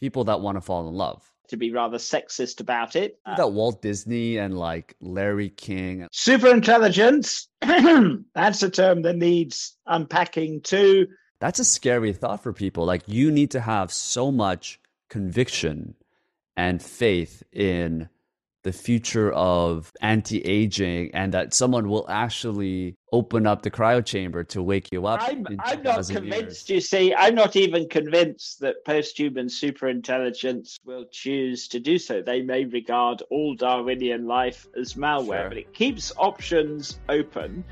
people 0.00 0.24
that 0.24 0.40
want 0.40 0.56
to 0.56 0.60
fall 0.60 0.88
in 0.88 0.94
love. 0.94 1.22
To 1.48 1.56
be 1.56 1.70
rather 1.70 1.98
sexist 1.98 2.60
about 2.60 2.96
it, 2.96 3.20
uh, 3.24 3.36
that 3.36 3.52
Walt 3.52 3.80
Disney 3.80 4.36
and 4.36 4.58
like 4.58 4.96
Larry 5.00 5.50
King, 5.50 6.08
super 6.10 6.48
intelligence. 6.48 7.48
that's 7.60 8.62
a 8.62 8.70
term 8.70 9.02
that 9.02 9.16
needs 9.16 9.76
unpacking 9.86 10.62
too. 10.62 11.06
That's 11.38 11.60
a 11.60 11.64
scary 11.64 12.12
thought 12.12 12.42
for 12.42 12.52
people. 12.52 12.84
Like 12.84 13.02
you 13.06 13.30
need 13.30 13.52
to 13.52 13.60
have 13.60 13.92
so 13.92 14.32
much 14.32 14.80
conviction 15.08 15.94
and 16.56 16.82
faith 16.82 17.42
in 17.52 18.08
the 18.66 18.72
future 18.72 19.32
of 19.32 19.92
anti-aging 20.00 21.08
and 21.14 21.32
that 21.32 21.54
someone 21.54 21.88
will 21.88 22.04
actually 22.08 22.96
open 23.12 23.46
up 23.46 23.62
the 23.62 23.70
cryo 23.70 24.04
chamber 24.04 24.42
to 24.42 24.60
wake 24.60 24.88
you 24.90 25.06
up. 25.06 25.20
I'm, 25.22 25.46
I'm 25.60 25.82
not 25.84 26.08
convinced, 26.08 26.68
years. 26.68 26.70
you 26.70 26.80
see. 26.80 27.14
I'm 27.14 27.36
not 27.36 27.54
even 27.54 27.88
convinced 27.88 28.58
that 28.60 28.84
post-human 28.84 29.46
superintelligence 29.46 30.80
will 30.84 31.04
choose 31.12 31.68
to 31.68 31.78
do 31.78 31.96
so. 31.96 32.22
They 32.22 32.42
may 32.42 32.64
regard 32.64 33.22
all 33.30 33.54
Darwinian 33.54 34.26
life 34.26 34.66
as 34.76 34.94
malware, 34.94 35.42
sure. 35.42 35.48
but 35.50 35.58
it 35.58 35.72
keeps 35.72 36.12
options 36.16 36.98
open. 37.08 37.62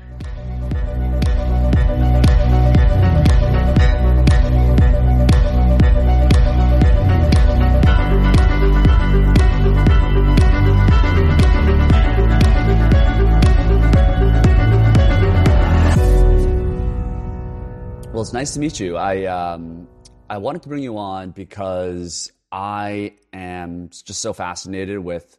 Well, 18.15 18.21
it's 18.21 18.31
nice 18.31 18.53
to 18.53 18.61
meet 18.61 18.79
you. 18.79 18.95
I 18.95 19.25
um, 19.25 19.89
I 20.29 20.37
wanted 20.37 20.61
to 20.61 20.69
bring 20.69 20.81
you 20.81 20.97
on 20.97 21.31
because 21.31 22.31
I 22.49 23.15
am 23.33 23.89
just 23.89 24.21
so 24.21 24.31
fascinated 24.31 24.99
with 24.99 25.37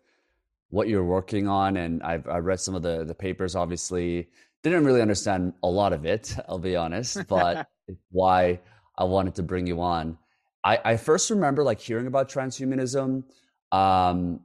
what 0.69 0.87
you're 0.87 1.03
working 1.03 1.49
on, 1.49 1.79
and 1.79 2.03
I've 2.03 2.29
I 2.29 2.37
read 2.37 2.61
some 2.61 2.75
of 2.75 2.83
the 2.83 3.03
the 3.07 3.15
papers. 3.15 3.57
Obviously, 3.57 4.29
didn't 4.63 4.85
really 4.85 5.01
understand 5.01 5.55
a 5.63 5.69
lot 5.69 5.95
of 5.95 6.05
it. 6.05 6.37
I'll 6.51 6.59
be 6.59 6.77
honest, 6.77 7.27
but 7.29 7.67
why 8.11 8.61
I 8.99 9.05
wanted 9.05 9.37
to 9.37 9.43
bring 9.43 9.67
you 9.67 9.81
on. 9.81 10.19
I, 10.63 10.79
I 10.85 10.97
first 10.99 11.31
remember 11.31 11.65
like 11.65 11.81
hearing 11.81 12.07
about 12.07 12.29
transhumanism. 12.29 13.25
Um, 13.73 14.41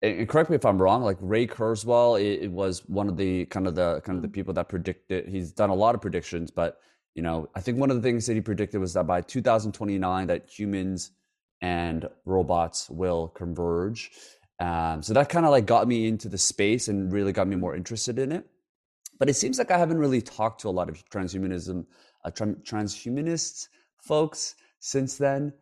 and 0.00 0.26
correct 0.26 0.48
me 0.48 0.56
if 0.56 0.64
I'm 0.64 0.80
wrong. 0.80 1.02
Like 1.02 1.18
Ray 1.20 1.46
Kurzweil, 1.46 2.18
it, 2.18 2.44
it 2.44 2.50
was 2.50 2.88
one 2.88 3.10
of 3.10 3.18
the 3.18 3.44
kind 3.44 3.66
of 3.66 3.74
the 3.74 4.00
kind 4.00 4.16
of 4.16 4.22
the 4.22 4.28
mm. 4.28 4.32
people 4.32 4.54
that 4.54 4.70
predicted. 4.70 5.28
He's 5.28 5.52
done 5.52 5.68
a 5.68 5.74
lot 5.74 5.94
of 5.94 6.00
predictions, 6.00 6.50
but 6.50 6.80
you 7.14 7.22
know, 7.22 7.48
I 7.54 7.60
think 7.60 7.78
one 7.78 7.90
of 7.90 7.96
the 7.96 8.02
things 8.02 8.26
that 8.26 8.34
he 8.34 8.40
predicted 8.40 8.80
was 8.80 8.94
that 8.94 9.06
by 9.06 9.20
2029 9.20 10.26
that 10.28 10.48
humans 10.48 11.10
and 11.60 12.08
robots 12.24 12.88
will 12.88 13.28
converge. 13.28 14.10
Um, 14.60 15.02
so 15.02 15.14
that 15.14 15.28
kind 15.28 15.44
of 15.44 15.50
like 15.50 15.66
got 15.66 15.88
me 15.88 16.06
into 16.06 16.28
the 16.28 16.38
space 16.38 16.88
and 16.88 17.12
really 17.12 17.32
got 17.32 17.48
me 17.48 17.56
more 17.56 17.74
interested 17.74 18.18
in 18.18 18.32
it. 18.32 18.46
But 19.18 19.28
it 19.28 19.34
seems 19.34 19.58
like 19.58 19.70
I 19.70 19.78
haven't 19.78 19.98
really 19.98 20.22
talked 20.22 20.62
to 20.62 20.68
a 20.68 20.70
lot 20.70 20.88
of 20.88 21.04
transhumanism, 21.10 21.84
uh, 22.24 22.30
tra- 22.30 22.54
transhumanists 22.54 23.68
folks 23.98 24.54
since 24.78 25.18
then. 25.18 25.52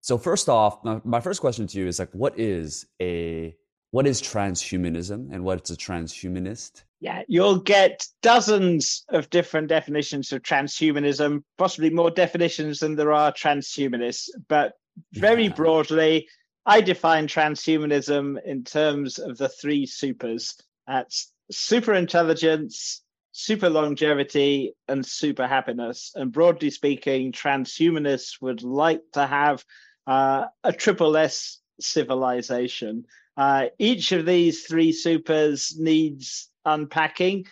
So 0.00 0.18
first 0.18 0.48
off, 0.48 0.84
my, 0.84 1.00
my 1.04 1.20
first 1.20 1.40
question 1.40 1.66
to 1.66 1.78
you 1.78 1.86
is 1.86 1.98
like, 1.98 2.10
what 2.12 2.38
is 2.38 2.86
a 3.00 3.56
what 3.90 4.08
is 4.08 4.20
transhumanism 4.20 5.32
and 5.32 5.44
what's 5.44 5.70
a 5.70 5.76
transhumanist? 5.76 6.82
Yeah, 7.04 7.20
you'll 7.28 7.58
get 7.58 8.06
dozens 8.22 9.04
of 9.10 9.28
different 9.28 9.68
definitions 9.68 10.32
of 10.32 10.40
transhumanism, 10.40 11.42
possibly 11.58 11.90
more 11.90 12.10
definitions 12.10 12.78
than 12.78 12.96
there 12.96 13.12
are 13.12 13.30
transhumanists. 13.30 14.30
But 14.48 14.72
very 15.12 15.48
yeah. 15.48 15.52
broadly, 15.52 16.26
I 16.64 16.80
define 16.80 17.28
transhumanism 17.28 18.42
in 18.46 18.64
terms 18.64 19.18
of 19.18 19.36
the 19.36 19.50
three 19.50 19.84
supers. 19.84 20.54
That's 20.86 21.30
super 21.50 21.92
intelligence, 21.92 23.02
super 23.32 23.68
longevity, 23.68 24.72
and 24.88 25.04
super 25.04 25.46
happiness. 25.46 26.12
And 26.14 26.32
broadly 26.32 26.70
speaking, 26.70 27.32
transhumanists 27.32 28.40
would 28.40 28.62
like 28.62 29.02
to 29.12 29.26
have 29.26 29.62
uh, 30.06 30.46
a 30.62 30.72
triple 30.72 31.18
S 31.18 31.60
civilization. 31.78 33.04
Uh, 33.36 33.66
each 33.78 34.12
of 34.12 34.24
these 34.24 34.62
three 34.62 34.90
supers 34.92 35.76
needs 35.78 36.48
unpacking. 36.64 37.46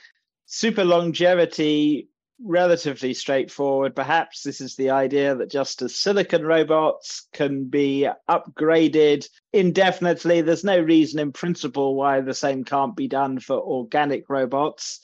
Super 0.46 0.84
longevity, 0.84 2.08
relatively 2.44 3.14
straightforward. 3.14 3.94
Perhaps 3.94 4.42
this 4.42 4.60
is 4.60 4.76
the 4.76 4.90
idea 4.90 5.34
that 5.34 5.50
just 5.50 5.82
as 5.82 5.94
silicon 5.94 6.44
robots 6.44 7.28
can 7.32 7.64
be 7.64 8.08
upgraded 8.28 9.26
indefinitely, 9.52 10.40
there's 10.40 10.64
no 10.64 10.78
reason 10.78 11.20
in 11.20 11.32
principle 11.32 11.94
why 11.94 12.20
the 12.20 12.34
same 12.34 12.64
can't 12.64 12.96
be 12.96 13.08
done 13.08 13.38
for 13.38 13.56
organic 13.56 14.28
robots. 14.28 15.00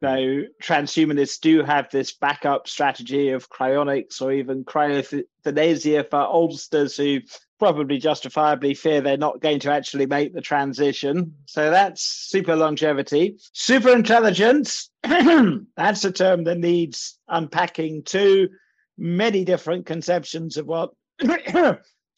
Though 0.00 0.44
transhumanists 0.62 1.40
do 1.40 1.62
have 1.64 1.90
this 1.90 2.12
backup 2.12 2.68
strategy 2.68 3.30
of 3.30 3.50
cryonics 3.50 4.22
or 4.22 4.32
even 4.32 4.64
cryothanasia 4.64 6.08
for 6.08 6.18
oldsters 6.18 6.96
who 6.96 7.20
probably 7.58 7.98
justifiably 7.98 8.74
fear 8.74 9.00
they're 9.00 9.16
not 9.16 9.40
going 9.40 9.58
to 9.60 9.72
actually 9.72 10.06
make 10.06 10.32
the 10.32 10.40
transition. 10.40 11.34
So 11.46 11.70
that's 11.70 12.02
super 12.02 12.54
longevity. 12.54 13.38
Super 13.52 13.90
intelligence, 13.90 14.90
that's 15.02 16.04
a 16.04 16.12
term 16.12 16.44
that 16.44 16.58
needs 16.58 17.18
unpacking 17.28 18.04
too. 18.04 18.50
Many 18.96 19.44
different 19.44 19.86
conceptions 19.86 20.56
of 20.56 20.66
what 20.66 20.90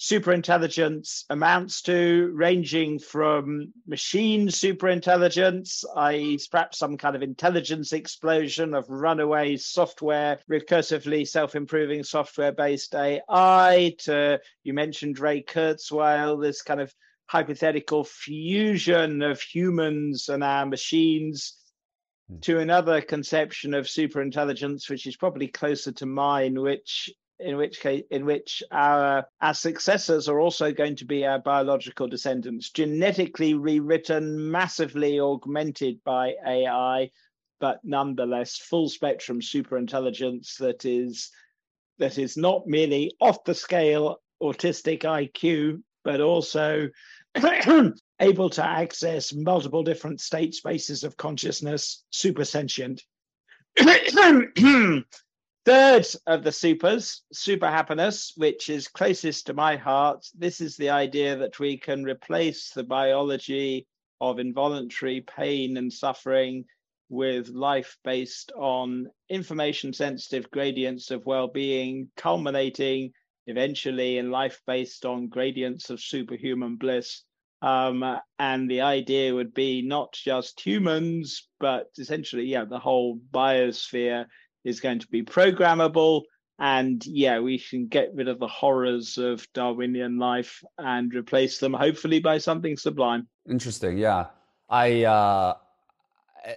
superintelligence 0.01 1.25
amounts 1.29 1.83
to, 1.83 2.31
ranging 2.33 2.99
from 2.99 3.71
machine 3.87 4.49
superintelligence, 4.49 5.85
i.e., 5.97 6.41
perhaps 6.51 6.79
some 6.79 6.97
kind 6.97 7.15
of 7.15 7.23
intelligence 7.23 7.93
explosion 7.93 8.73
of 8.73 8.89
runaway 8.89 9.59
software, 9.59 10.39
recursively 10.51 11.29
self 11.29 11.55
improving 11.55 12.03
software 12.03 12.51
based 12.51 12.95
AI, 12.95 13.95
to 13.99 14.41
you 14.65 14.73
mentioned 14.73 15.19
Ray 15.19 15.43
Kurzweil, 15.43 16.41
this 16.41 16.63
kind 16.63 16.81
of 16.81 16.95
hypothetical 17.27 18.03
fusion 18.03 19.21
of 19.21 19.39
humans 19.43 20.31
and 20.31 20.43
our 20.43 20.65
machines 20.65 21.59
hmm. 22.31 22.39
to 22.39 22.59
another 22.59 23.03
conception 23.03 23.75
of 23.75 23.85
superintelligence, 23.85 24.89
which 24.89 25.07
is 25.07 25.17
probably 25.17 25.47
closer 25.47 25.93
to 25.93 26.07
mine, 26.07 26.59
which 26.59 27.11
in 27.41 27.57
which 27.57 27.81
case 27.81 28.05
in 28.11 28.25
which 28.25 28.63
our 28.71 29.27
our 29.41 29.55
successors 29.55 30.29
are 30.29 30.41
also 30.41 30.73
going 30.73 30.97
to 30.97 31.05
be 31.05 31.25
our 31.25 31.39
biological 31.39 32.07
descendants 32.07 32.71
genetically 32.71 33.55
rewritten 33.55 34.51
massively 34.51 35.21
augmented 35.21 36.03
by 36.05 36.35
ai 36.47 37.11
but 37.59 37.81
nonetheless 37.85 38.57
full 38.57 38.89
spectrum 38.89 39.41
superintelligence 39.41 40.57
that 40.59 40.85
is 40.85 41.31
that 41.99 42.19
is 42.19 42.37
not 42.37 42.67
merely 42.67 43.13
off 43.21 43.43
the 43.45 43.55
scale 43.55 44.21
autistic 44.43 45.03
iq 45.03 45.83
but 46.05 46.21
also 46.21 46.89
able 48.21 48.51
to 48.51 48.65
access 48.65 49.33
multiple 49.33 49.83
different 49.83 50.21
state 50.21 50.55
spaces 50.55 51.05
of 51.05 51.17
consciousness 51.17 52.05
super 52.11 52.45
sentient 52.45 53.03
Third 55.67 56.07
of 56.27 56.43
the 56.43 56.53
supers, 56.53 57.23
super 57.33 57.69
happiness, 57.69 58.33
which 58.37 58.71
is 58.71 58.89
closest 58.89 59.47
to 59.47 59.55
my 59.55 59.77
heart. 59.77 60.27
This 60.35 60.63
is 60.63 60.77
the 60.77 60.89
idea 60.89 61.37
that 61.37 61.59
we 61.59 61.77
can 61.77 62.03
replace 62.03 62.71
the 62.71 62.83
biology 62.83 63.87
of 64.23 64.39
involuntary 64.39 65.21
pain 65.21 65.77
and 65.77 65.93
suffering 65.93 66.65
with 67.11 67.49
life 67.51 67.99
based 68.05 68.53
on 68.53 69.11
information 69.29 69.93
sensitive 69.93 70.51
gradients 70.51 71.11
of 71.11 71.27
well 71.27 71.49
being, 71.49 72.09
culminating 72.17 73.13
eventually 73.47 74.17
in 74.17 74.31
life 74.31 74.63
based 74.67 75.05
on 75.05 75.29
gradients 75.29 75.91
of 75.91 76.01
superhuman 76.01 76.77
bliss. 76.77 77.23
Um, 77.61 78.19
and 78.39 78.71
the 78.71 78.81
idea 78.81 79.35
would 79.35 79.53
be 79.53 79.83
not 79.83 80.15
just 80.15 80.59
humans, 80.59 81.49
but 81.59 81.89
essentially, 81.99 82.45
yeah, 82.45 82.65
the 82.65 82.79
whole 82.79 83.19
biosphere 83.31 84.25
is 84.65 84.81
going 84.81 84.99
to 85.01 85.09
be 85.09 85.23
programmable. 85.23 86.23
And 86.59 87.05
yeah, 87.07 87.41
we 87.41 87.59
can 87.59 87.87
get 87.87 88.15
rid 88.15 88.29
of 88.29 88.39
the 88.39 88.47
horrors 88.47 89.17
of 89.17 89.47
Darwinian 89.55 90.19
life 90.19 90.63
and 90.79 91.13
replace 91.15 91.59
them 91.59 91.73
hopefully 91.73 92.21
by 92.21 92.39
something 92.39 92.77
sublime. 92.77 93.27
Interesting. 93.49 93.97
Yeah. 93.97 94.27
I, 94.69 95.05
uh, 95.05 95.55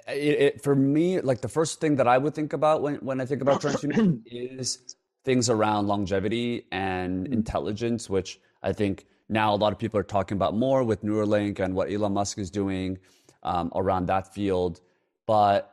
it, 0.07 0.13
it, 0.13 0.63
for 0.63 0.75
me, 0.75 1.21
like 1.21 1.41
the 1.41 1.47
first 1.47 1.79
thing 1.79 1.95
that 1.95 2.07
I 2.07 2.17
would 2.17 2.35
think 2.35 2.53
about 2.53 2.81
when, 2.81 2.95
when 2.95 3.21
I 3.21 3.25
think 3.25 3.41
about 3.41 3.61
transhumanism 3.61 4.21
is 4.25 4.95
things 5.23 5.50
around 5.50 5.88
longevity 5.88 6.65
and 6.71 7.27
mm. 7.27 7.33
intelligence, 7.33 8.09
which 8.09 8.39
I 8.61 8.73
think 8.73 9.05
now 9.29 9.53
a 9.53 9.57
lot 9.57 9.71
of 9.73 9.79
people 9.79 10.00
are 10.00 10.03
talking 10.03 10.35
about 10.35 10.55
more 10.55 10.83
with 10.83 11.03
Neuralink 11.03 11.59
and 11.59 11.73
what 11.73 11.91
Elon 11.91 12.13
Musk 12.13 12.38
is 12.38 12.51
doing 12.51 12.97
um, 13.44 13.71
around 13.75 14.07
that 14.07 14.33
field. 14.33 14.81
But 15.25 15.72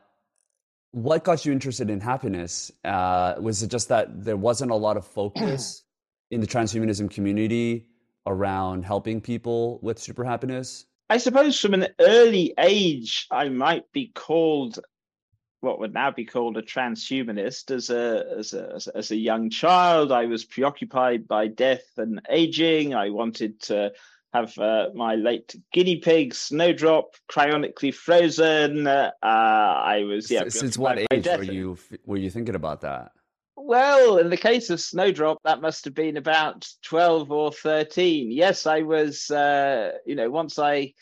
what 0.93 1.25
got 1.25 1.45
you 1.45 1.53
interested 1.53 1.91
in 1.91 2.01
happiness? 2.01 2.73
Uh, 2.85 3.35
was 3.41 3.63
it 3.63 3.71
just 3.71 3.89
that 3.89 4.25
there 4.25 4.37
wasn't 4.37 4.71
a 4.71 4.77
lot 4.77 4.97
of 4.97 5.07
focus 5.07 5.83
in 6.31 6.41
the 6.41 6.47
transhumanism 6.47 7.11
community 7.11 7.87
around 8.27 8.85
helping 8.85 9.21
people 9.21 9.79
with 9.83 9.99
super 9.99 10.25
happiness? 10.25 10.87
I 11.09 11.19
suppose 11.19 11.59
from 11.59 11.75
an 11.75 11.89
early 12.01 12.55
age, 12.59 13.27
I 13.31 13.49
might 13.49 13.91
be 13.93 14.13
called 14.15 14.79
what 15.61 15.79
would 15.79 15.93
now 15.93 16.11
be 16.11 16.25
called 16.25 16.57
a 16.57 16.63
transhumanist. 16.63 17.71
As 17.71 17.91
a, 17.91 18.25
as 18.39 18.55
a 18.55 18.81
as 18.95 19.11
a 19.11 19.17
young 19.17 19.51
child, 19.51 20.11
I 20.13 20.27
was 20.27 20.45
preoccupied 20.45 21.29
by 21.29 21.49
death 21.49 21.85
and 21.97 22.21
aging. 22.31 22.95
I 22.95 23.11
wanted 23.11 23.61
to 23.63 23.93
have 24.32 24.56
uh, 24.59 24.88
my 24.94 25.15
late 25.17 25.55
guinea 25.73 25.97
pig 25.97 26.35
Snowdrop 26.35 27.15
cryonically 27.31 27.93
frozen. 27.93 28.87
Uh, 28.87 29.11
I 29.23 30.05
was 30.05 30.31
yeah. 30.31 30.49
Since 30.49 30.79
what 30.79 30.99
age 31.11 31.27
were 31.27 31.43
you 31.43 31.79
were 32.06 32.17
you 32.17 32.31
thinking 32.31 32.55
about 32.55 32.81
that? 32.82 33.12
Well, 33.56 34.19
in 34.19 34.31
the 34.31 34.37
case 34.37 34.71
of 34.71 34.81
Snowdrop, 34.81 35.38
that 35.44 35.61
must 35.61 35.85
have 35.85 35.94
been 35.94 36.17
about 36.17 36.69
twelve 36.82 37.31
or 37.31 37.53
thirteen. 37.53 38.31
Yes, 38.31 38.67
I 38.67 38.82
was. 38.82 39.31
Uh, 39.31 39.93
you 40.06 40.15
know, 40.15 40.31
once 40.31 40.59
I 40.59 40.94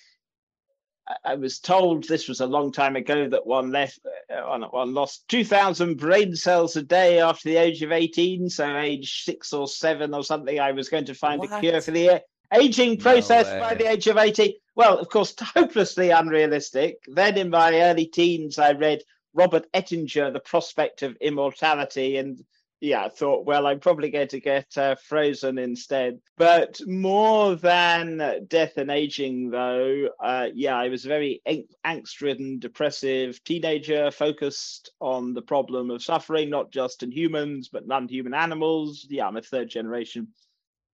I 1.25 1.34
was 1.36 1.58
told 1.58 2.04
this 2.04 2.28
was 2.28 2.40
a 2.40 2.46
long 2.46 2.72
time 2.72 2.96
ago 2.96 3.28
that 3.28 3.46
one 3.46 3.70
left 3.70 4.00
uh, 4.04 4.42
one, 4.48 4.62
one 4.62 4.94
lost 4.94 5.26
2000 5.28 5.96
brain 5.96 6.34
cells 6.34 6.76
a 6.76 6.82
day 6.82 7.20
after 7.20 7.48
the 7.48 7.56
age 7.56 7.82
of 7.82 7.92
18 7.92 8.50
so 8.50 8.76
age 8.76 9.25
6 9.25 9.52
or 9.54 9.66
7 9.66 10.12
or 10.12 10.22
something 10.22 10.60
I 10.60 10.72
was 10.72 10.88
going 10.88 11.06
to 11.06 11.14
find 11.14 11.38
what? 11.38 11.52
a 11.52 11.60
cure 11.60 11.80
for 11.80 11.92
the 11.92 12.20
aging 12.54 12.98
process 12.98 13.46
no 13.46 13.60
by 13.60 13.74
the 13.74 13.88
age 13.88 14.06
of 14.06 14.16
80 14.16 14.56
well 14.74 14.98
of 14.98 15.08
course 15.08 15.34
hopelessly 15.40 16.10
unrealistic 16.10 16.98
then 17.08 17.36
in 17.36 17.50
my 17.50 17.80
early 17.80 18.06
teens 18.06 18.58
I 18.58 18.72
read 18.72 19.02
Robert 19.34 19.66
Ettinger 19.74 20.32
The 20.32 20.40
Prospect 20.40 21.02
of 21.02 21.16
Immortality 21.20 22.16
and 22.16 22.42
yeah, 22.80 23.04
I 23.04 23.08
thought, 23.08 23.44
well, 23.44 23.66
I'm 23.66 23.80
probably 23.80 24.10
going 24.10 24.28
to 24.28 24.40
get 24.40 24.76
uh, 24.78 24.94
Frozen 24.94 25.58
instead. 25.58 26.20
But 26.36 26.80
more 26.86 27.56
than 27.56 28.46
death 28.46 28.76
and 28.76 28.90
aging, 28.90 29.50
though, 29.50 30.08
uh, 30.22 30.48
yeah, 30.54 30.76
I 30.76 30.88
was 30.88 31.04
a 31.04 31.08
very 31.08 31.42
angst 31.84 32.20
ridden, 32.20 32.60
depressive 32.60 33.42
teenager 33.42 34.10
focused 34.10 34.92
on 35.00 35.34
the 35.34 35.42
problem 35.42 35.90
of 35.90 36.04
suffering, 36.04 36.50
not 36.50 36.70
just 36.70 37.02
in 37.02 37.10
humans, 37.10 37.68
but 37.68 37.86
non 37.86 38.06
human 38.06 38.34
animals. 38.34 39.06
Yeah, 39.08 39.26
I'm 39.26 39.36
a 39.36 39.42
third 39.42 39.68
generation 39.68 40.28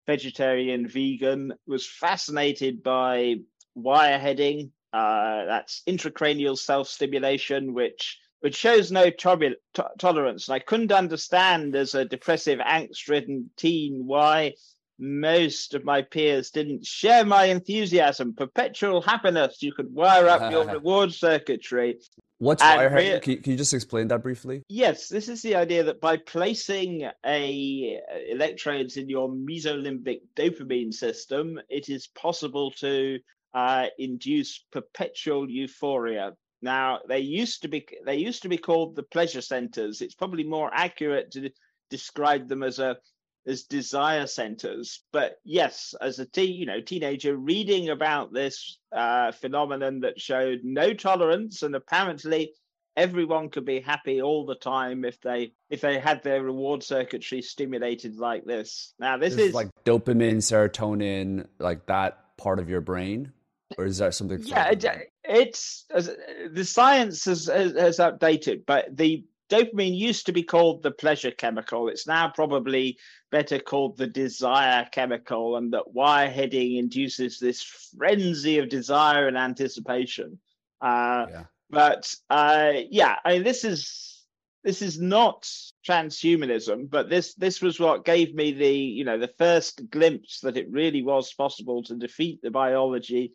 vegetarian, 0.07 0.87
vegan, 0.87 1.53
was 1.67 1.87
fascinated 1.87 2.83
by 2.83 3.37
wireheading. 3.77 4.71
Uh, 4.93 5.45
that's 5.47 5.83
intracranial 5.89 6.57
self 6.57 6.89
stimulation, 6.89 7.75
which 7.75 8.19
which 8.41 8.57
shows 8.57 8.93
no 8.93 9.09
to- 9.09 9.57
tolerance. 9.99 10.49
And 10.49 10.55
I 10.55 10.59
couldn't 10.59 10.93
understand 10.93 11.75
as 11.75 11.95
a 11.95 12.05
depressive, 12.05 12.59
angst 12.59 13.09
ridden 13.09 13.51
teen 13.57 14.07
why 14.07 14.53
most 14.99 15.75
of 15.75 15.85
my 15.85 16.03
peers 16.03 16.51
didn't 16.51 16.85
share 16.85 17.25
my 17.25 17.47
enthusiasm. 17.47 18.35
Perpetual 18.35 19.01
happiness. 19.01 19.63
You 19.63 19.73
could 19.73 19.93
wire 19.93 20.29
up 20.29 20.53
your 20.53 20.67
reward 20.73 21.13
circuitry. 21.13 21.99
What's 22.45 22.63
wire? 22.63 23.21
Can, 23.21 23.41
can, 23.41 23.53
you 23.53 23.57
just 23.57 23.73
explain 23.73 24.09
that 24.09 24.23
briefly? 24.23 24.63
Yes, 24.69 25.09
this 25.09 25.31
is 25.31 25.41
the 25.41 25.55
idea 25.55 25.85
that 25.85 26.03
by 26.03 26.19
placing 26.19 27.09
a 27.25 28.01
uh, 28.13 28.19
electrodes 28.29 28.99
in 28.99 29.09
your 29.09 29.31
mesolimbic 29.31 30.21
dopamine 30.37 30.93
system, 30.93 31.59
it 31.71 31.89
is 31.89 32.07
possible 32.09 32.71
to 32.73 33.19
uh, 33.55 33.87
induce 33.99 34.63
perpetual 34.71 35.49
euphoria. 35.49 36.33
Now 36.61 37.01
they 37.09 37.21
used 37.21 37.63
to 37.63 37.69
be 37.69 37.87
they 38.05 38.17
used 38.17 38.43
to 38.43 38.51
be 38.51 38.59
called 38.59 38.95
the 38.95 39.05
pleasure 39.05 39.41
centers. 39.41 40.03
It's 40.03 40.15
probably 40.15 40.45
more 40.45 40.71
accurate 40.71 41.31
to 41.33 41.51
describe 41.89 42.49
them 42.49 42.63
as 42.63 42.79
a 42.79 42.99
as 43.47 43.65
desire 43.65 44.27
centers. 44.27 45.03
But 45.13 45.39
yes, 45.45 45.95
as 46.01 46.19
a 46.19 46.27
teen, 46.27 46.55
you 46.55 46.67
know, 46.67 46.81
teenager 46.81 47.37
reading 47.37 47.91
about 47.91 48.33
this 48.33 48.79
uh, 48.93 49.33
phenomenon 49.33 50.01
that 50.01 50.21
showed 50.21 50.61
no 50.63 50.95
tolerance, 50.95 51.63
and 51.63 51.75
apparently 51.75 52.53
everyone 52.97 53.49
could 53.49 53.65
be 53.65 53.81
happy 53.81 54.23
all 54.23 54.47
the 54.47 54.55
time 54.55 55.05
if 55.05 55.21
they 55.21 55.53
if 55.69 55.81
they 55.81 55.99
had 55.99 56.23
their 56.23 56.43
reward 56.43 56.83
circuitry 56.83 57.43
stimulated 57.43 58.17
like 58.17 58.45
this. 58.45 58.95
Now 58.99 59.17
this, 59.17 59.35
this 59.35 59.49
is 59.49 59.55
like 59.55 59.71
dopamine, 59.85 60.37
serotonin, 60.37 61.47
like 61.59 61.87
that 61.87 62.37
part 62.37 62.59
of 62.59 62.69
your 62.69 62.81
brain 62.81 63.33
or 63.79 63.85
is 63.85 63.99
that 63.99 64.15
something? 64.15 64.41
Yeah, 64.43 64.71
it, 64.71 64.85
it's 65.25 65.87
the 65.89 66.65
science 66.65 67.25
has, 67.25 67.47
has 67.47 67.99
updated, 67.99 68.65
but 68.67 68.97
the 68.97 69.25
dopamine 69.51 69.97
used 69.97 70.27
to 70.27 70.33
be 70.33 70.43
called 70.43 70.83
the 70.83 70.91
pleasure 70.91 71.31
chemical. 71.31 71.89
It's 71.89 72.07
now 72.07 72.29
probably 72.35 72.99
better 73.31 73.59
called 73.59 73.97
the 73.97 74.07
desire 74.07 74.89
chemical, 74.91 75.57
and 75.57 75.73
that 75.73 75.95
wireheading 75.95 76.79
induces 76.79 77.39
this 77.39 77.63
frenzy 77.63 78.59
of 78.59 78.69
desire 78.69 79.29
and 79.29 79.37
anticipation. 79.37 80.39
Uh, 80.81 81.27
yeah. 81.31 81.45
But 81.71 82.15
uh, 82.31 82.73
yeah, 82.91 83.17
I 83.25 83.35
mean, 83.35 83.43
this 83.43 83.65
is 83.65 84.23
this 84.63 84.81
is 84.81 84.99
not 84.99 85.49
transhumanism, 85.87 86.89
but 86.89 87.11
this 87.11 87.35
this 87.35 87.61
was 87.61 87.79
what 87.79 88.05
gave 88.05 88.35
me 88.35 88.53
the 88.53 88.75
you 88.75 89.05
know 89.05 89.19
the 89.19 89.33
first 89.39 89.91
glimpse 89.91 90.41
that 90.41 90.57
it 90.57 90.71
really 90.71 91.03
was 91.03 91.33
possible 91.33 91.83
to 91.85 91.97
defeat 91.97 92.41
the 92.43 92.51
biology 92.51 93.33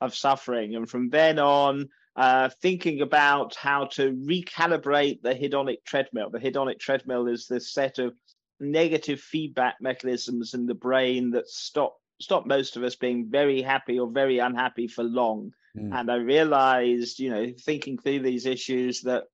of 0.00 0.14
suffering. 0.14 0.76
And 0.76 0.88
from 0.88 1.10
then 1.10 1.38
on, 1.38 1.88
uh, 2.20 2.50
thinking 2.60 3.00
about 3.00 3.54
how 3.54 3.86
to 3.86 4.12
recalibrate 4.12 5.22
the 5.22 5.34
hedonic 5.34 5.78
treadmill. 5.86 6.28
The 6.28 6.38
hedonic 6.38 6.78
treadmill 6.78 7.26
is 7.28 7.46
this 7.46 7.72
set 7.72 7.98
of 7.98 8.12
negative 8.60 9.20
feedback 9.20 9.76
mechanisms 9.80 10.52
in 10.52 10.66
the 10.66 10.74
brain 10.74 11.30
that 11.30 11.48
stop 11.48 11.96
stop 12.20 12.44
most 12.44 12.76
of 12.76 12.82
us 12.82 12.94
being 12.94 13.30
very 13.30 13.62
happy 13.62 13.98
or 13.98 14.10
very 14.10 14.38
unhappy 14.38 14.86
for 14.86 15.02
long. 15.02 15.50
Mm. 15.74 15.98
And 15.98 16.10
I 16.10 16.16
realized, 16.16 17.18
you 17.20 17.30
know, 17.30 17.46
thinking 17.58 17.96
through 17.96 18.20
these 18.20 18.44
issues 18.44 19.00
that 19.00 19.24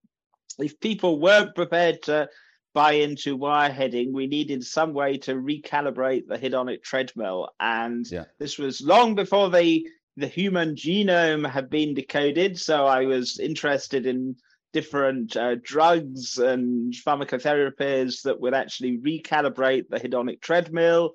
if 0.60 0.78
people 0.78 1.18
weren't 1.18 1.56
prepared 1.56 2.04
to 2.04 2.28
buy 2.72 2.92
into 2.92 3.36
wireheading, 3.36 4.12
we 4.12 4.28
needed 4.28 4.62
some 4.62 4.92
way 4.92 5.18
to 5.18 5.34
recalibrate 5.34 6.28
the 6.28 6.38
hedonic 6.38 6.84
treadmill. 6.84 7.48
And 7.58 8.06
yeah. 8.08 8.26
this 8.38 8.58
was 8.58 8.80
long 8.80 9.16
before 9.16 9.50
they 9.50 9.86
the 10.16 10.26
human 10.26 10.74
genome 10.74 11.48
had 11.48 11.68
been 11.68 11.94
decoded. 11.94 12.58
So 12.58 12.86
I 12.86 13.04
was 13.04 13.38
interested 13.38 14.06
in 14.06 14.36
different 14.72 15.36
uh, 15.36 15.56
drugs 15.62 16.38
and 16.38 16.92
pharmacotherapies 16.92 18.22
that 18.22 18.40
would 18.40 18.54
actually 18.54 18.98
recalibrate 18.98 19.88
the 19.88 20.00
hedonic 20.00 20.40
treadmill. 20.40 21.12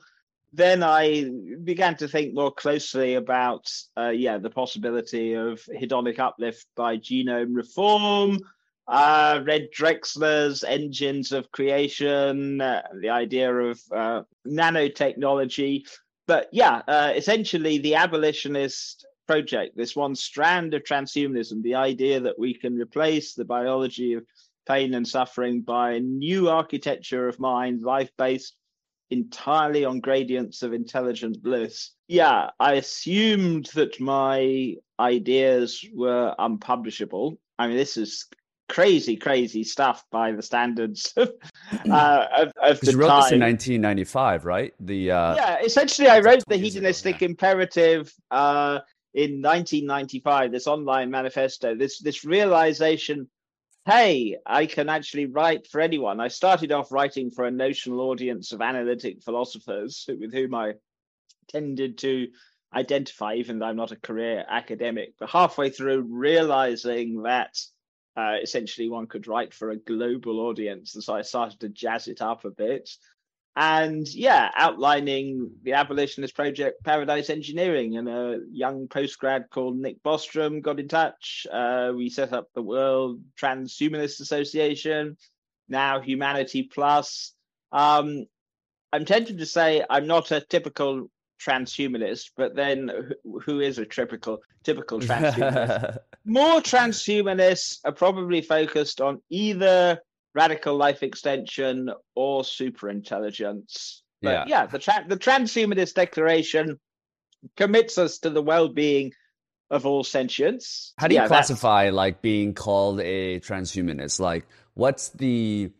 Then 0.53 0.83
I 0.83 1.29
began 1.63 1.95
to 1.97 2.07
think 2.07 2.33
more 2.33 2.51
closely 2.51 3.15
about, 3.15 3.71
uh, 3.97 4.09
yeah, 4.09 4.37
the 4.37 4.49
possibility 4.49 5.33
of 5.33 5.61
hedonic 5.81 6.19
uplift 6.19 6.65
by 6.75 6.97
genome 6.97 7.55
reform. 7.55 8.39
Uh, 8.87 9.41
read 9.45 9.69
Drexler's 9.71 10.63
Engines 10.63 11.31
of 11.31 11.51
Creation, 11.51 12.59
uh, 12.59 12.81
the 12.99 13.09
idea 13.09 13.53
of 13.53 13.79
uh, 13.95 14.23
nanotechnology 14.45 15.87
but 16.27 16.49
yeah, 16.51 16.81
uh, 16.87 17.13
essentially 17.15 17.77
the 17.77 17.95
abolitionist 17.95 19.05
project, 19.27 19.77
this 19.77 19.95
one 19.95 20.15
strand 20.15 20.73
of 20.73 20.83
transhumanism, 20.83 21.61
the 21.63 21.75
idea 21.75 22.19
that 22.19 22.37
we 22.37 22.53
can 22.53 22.75
replace 22.75 23.33
the 23.33 23.45
biology 23.45 24.13
of 24.13 24.25
pain 24.67 24.93
and 24.93 25.07
suffering 25.07 25.61
by 25.61 25.91
a 25.93 25.99
new 25.99 26.49
architecture 26.49 27.27
of 27.27 27.39
mind, 27.39 27.81
life 27.81 28.11
based 28.17 28.55
entirely 29.09 29.85
on 29.85 29.99
gradients 29.99 30.63
of 30.63 30.73
intelligent 30.73 31.41
bliss. 31.43 31.91
Yeah, 32.07 32.49
I 32.59 32.73
assumed 32.73 33.69
that 33.73 33.99
my 33.99 34.75
ideas 34.99 35.85
were 35.93 36.33
unpublishable. 36.39 37.37
I 37.59 37.67
mean, 37.67 37.77
this 37.77 37.97
is 37.97 38.27
crazy, 38.71 39.17
crazy 39.17 39.65
stuff 39.65 40.05
by 40.11 40.31
the 40.31 40.41
standards 40.41 41.13
of, 41.17 41.29
uh, 41.91 42.25
of, 42.37 42.53
of 42.63 42.79
the 42.79 42.91
you 42.91 42.97
wrote 42.97 43.09
time. 43.09 43.21
this 43.23 43.31
in 43.33 43.41
1995, 43.41 44.45
right? 44.45 44.73
The 44.79 45.11
uh, 45.11 45.35
yeah, 45.35 45.59
essentially, 45.61 46.07
I 46.07 46.19
wrote 46.19 46.43
the 46.47 46.55
hedonistic 46.55 47.17
ago, 47.17 47.25
yeah. 47.25 47.29
imperative 47.29 48.13
uh, 48.31 48.79
in 49.13 49.41
1995. 49.41 50.53
This 50.53 50.67
online 50.67 51.11
manifesto, 51.11 51.75
this 51.75 51.99
this 51.99 52.23
realization. 52.23 53.29
Hey, 53.85 54.37
I 54.45 54.67
can 54.67 54.89
actually 54.89 55.25
write 55.25 55.67
for 55.67 55.81
anyone. 55.81 56.19
I 56.19 56.29
started 56.29 56.71
off 56.71 56.91
writing 56.91 57.31
for 57.31 57.45
a 57.45 57.51
notional 57.51 57.99
audience 58.01 58.51
of 58.53 58.61
analytic 58.61 59.23
philosophers 59.23 60.05
with 60.07 60.31
whom 60.31 60.53
I 60.53 60.73
tended 61.49 61.97
to 61.99 62.27
identify, 62.73 63.33
even 63.33 63.59
though 63.59 63.65
I'm 63.65 63.75
not 63.75 63.91
a 63.91 63.97
career 63.97 64.45
academic. 64.47 65.15
But 65.19 65.31
halfway 65.31 65.71
through, 65.71 66.05
realizing 66.09 67.23
that 67.23 67.57
uh, 68.15 68.35
essentially 68.41 68.89
one 68.89 69.07
could 69.07 69.27
write 69.27 69.53
for 69.53 69.71
a 69.71 69.77
global 69.77 70.41
audience. 70.41 70.95
And 70.95 71.03
so 71.03 71.13
I 71.13 71.21
started 71.21 71.59
to 71.61 71.69
jazz 71.69 72.07
it 72.07 72.21
up 72.21 72.45
a 72.45 72.51
bit. 72.51 72.89
And 73.55 74.07
yeah, 74.07 74.49
outlining 74.55 75.51
the 75.63 75.73
abolitionist 75.73 76.35
project 76.35 76.83
Paradise 76.83 77.29
Engineering. 77.29 77.97
And 77.97 78.07
a 78.07 78.39
young 78.51 78.87
postgrad 78.87 79.49
called 79.49 79.77
Nick 79.77 80.01
Bostrom 80.03 80.61
got 80.61 80.79
in 80.79 80.87
touch. 80.87 81.45
Uh, 81.51 81.91
we 81.95 82.09
set 82.09 82.33
up 82.33 82.47
the 82.53 82.61
World 82.61 83.21
Transhumanist 83.39 84.21
Association, 84.21 85.17
now 85.67 85.99
Humanity 85.99 86.63
Plus. 86.63 87.33
Um, 87.71 88.25
I'm 88.93 89.05
tempted 89.05 89.37
to 89.37 89.45
say 89.45 89.83
I'm 89.89 90.07
not 90.07 90.31
a 90.31 90.41
typical 90.41 91.09
transhumanist, 91.45 92.31
but 92.37 92.55
then 92.55 92.91
who 93.45 93.59
is 93.59 93.77
a 93.79 93.85
typical 93.85 94.39
typical 94.63 94.99
transhumanist? 95.01 95.97
More 96.25 96.61
transhumanists 96.61 97.79
are 97.85 97.91
probably 97.91 98.41
focused 98.41 99.01
on 99.01 99.21
either 99.29 99.99
radical 100.33 100.75
life 100.75 101.03
extension 101.03 101.89
or 102.15 102.43
superintelligence. 102.43 104.01
But 104.21 104.29
yeah, 104.29 104.45
yeah 104.47 104.65
the 104.67 104.79
tra- 104.79 105.05
the 105.07 105.17
transhumanist 105.17 105.95
declaration 105.95 106.79
commits 107.57 107.97
us 107.97 108.19
to 108.19 108.29
the 108.29 108.41
well-being 108.41 109.11
of 109.71 109.85
all 109.85 110.03
sentience. 110.03 110.93
How 110.97 111.07
do 111.07 111.15
you 111.15 111.21
yeah, 111.21 111.27
classify 111.27 111.85
that's... 111.85 111.95
like 111.95 112.21
being 112.21 112.53
called 112.53 112.99
a 113.01 113.39
transhumanist? 113.39 114.19
Like 114.19 114.45
what's 114.73 115.09
the 115.09 115.71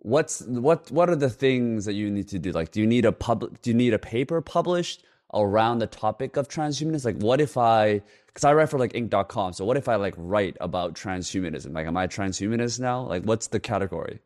what's 0.00 0.42
what 0.42 0.90
what 0.90 1.08
are 1.08 1.16
the 1.16 1.30
things 1.30 1.84
that 1.84 1.94
you 1.94 2.10
need 2.10 2.28
to 2.28 2.38
do? 2.38 2.52
Like 2.52 2.70
do 2.72 2.80
you 2.80 2.86
need 2.86 3.04
a 3.04 3.12
public 3.12 3.62
do 3.62 3.70
you 3.70 3.76
need 3.76 3.94
a 3.94 3.98
paper 3.98 4.40
published 4.40 5.04
around 5.34 5.78
the 5.78 5.86
topic 5.86 6.36
of 6.36 6.48
transhumanism 6.48 7.04
like 7.04 7.16
what 7.18 7.40
if 7.40 7.56
i 7.56 8.02
because 8.26 8.42
i 8.42 8.52
write 8.52 8.68
for 8.68 8.80
like 8.80 8.92
inc.com 8.94 9.52
so 9.52 9.64
what 9.64 9.76
if 9.76 9.88
i 9.88 9.94
like 9.94 10.14
write 10.16 10.56
about 10.60 10.94
transhumanism? 10.94 11.72
Like 11.72 11.86
am 11.86 11.96
i 11.96 12.06
transhumanist 12.06 12.80
now? 12.80 13.02
Like 13.02 13.24
what's 13.24 13.48
the 13.48 13.60
category? 13.60 14.20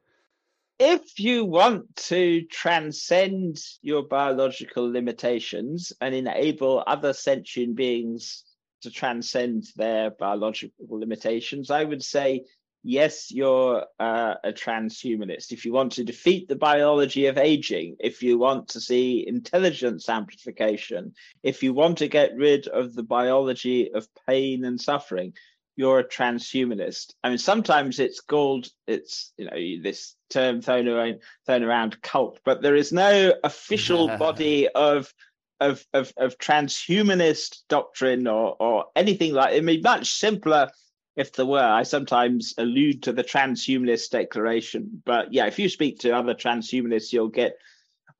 If 0.79 1.21
you 1.21 1.45
want 1.45 1.95
to 2.09 2.43
transcend 2.51 3.59
your 3.81 4.03
biological 4.03 4.91
limitations 4.91 5.93
and 6.01 6.15
enable 6.15 6.83
other 6.87 7.13
sentient 7.13 7.77
beings 7.77 8.45
to 8.83 8.91
transcend 8.91 9.65
their 9.77 10.11
biological 10.11 10.75
limitations 10.91 11.71
i 11.71 11.85
would 11.85 12.03
say 12.03 12.45
yes, 12.85 13.33
you're 13.33 13.87
uh, 13.99 14.35
a 14.45 14.53
transhumanist. 14.53 15.51
If 15.51 15.65
you 15.65 15.73
want 15.73 15.93
to 15.93 16.05
defeat 16.05 16.47
the 16.47 16.55
biology 16.55 17.27
of 17.27 17.39
aging, 17.39 17.97
if 17.99 18.23
you 18.23 18.39
want 18.39 18.69
to 18.69 18.81
see 18.81 19.27
intelligence 19.27 20.09
amplification, 20.09 21.15
if 21.43 21.63
you 21.63 21.73
want 21.73 21.99
to 21.99 22.09
get 22.09 22.37
rid 22.37 22.69
of 22.69 22.95
the 22.95 23.03
biology 23.03 23.91
of 23.93 24.07
pain 24.29 24.65
and 24.65 24.81
suffering, 24.81 25.33
you're 25.77 25.99
a 25.99 26.09
transhumanist. 26.09 27.15
I 27.25 27.31
mean, 27.31 27.39
sometimes 27.39 27.99
it's 27.99 28.21
called 28.21 28.69
it's 28.87 29.33
you 29.37 29.47
know 29.47 29.83
this 29.83 30.15
term 30.31 30.61
thrown 30.61 30.87
around 30.87 31.21
thrown 31.47 31.65
around 31.65 32.01
cult, 32.03 32.39
but 32.45 32.63
there 32.63 32.77
is 32.77 32.93
no 32.93 33.33
official 33.43 34.07
body 34.19 34.69
of 34.69 35.13
of 35.59 35.85
of, 35.93 36.13
of 36.17 36.39
transhumanist 36.39 37.63
doctrine 37.69 38.29
or 38.29 38.57
or 38.61 38.87
anything 38.95 39.33
like 39.33 39.55
it. 39.55 39.67
Be 39.67 39.81
much 39.81 40.13
simpler 40.13 40.71
if 41.17 41.33
there 41.33 41.47
were. 41.47 41.59
I 41.59 41.83
sometimes 41.85 42.55
allude 42.59 43.05
to 43.05 43.13
the 43.13 43.25
transhumanist 43.25 44.11
declaration, 44.11 45.03
but 45.05 45.33
yeah, 45.33 45.47
if 45.47 45.59
you 45.59 45.69
speak 45.69 46.01
to 46.01 46.17
other 46.17 46.35
transhumanists, 46.35 47.13
you'll 47.13 47.29
get 47.29 47.57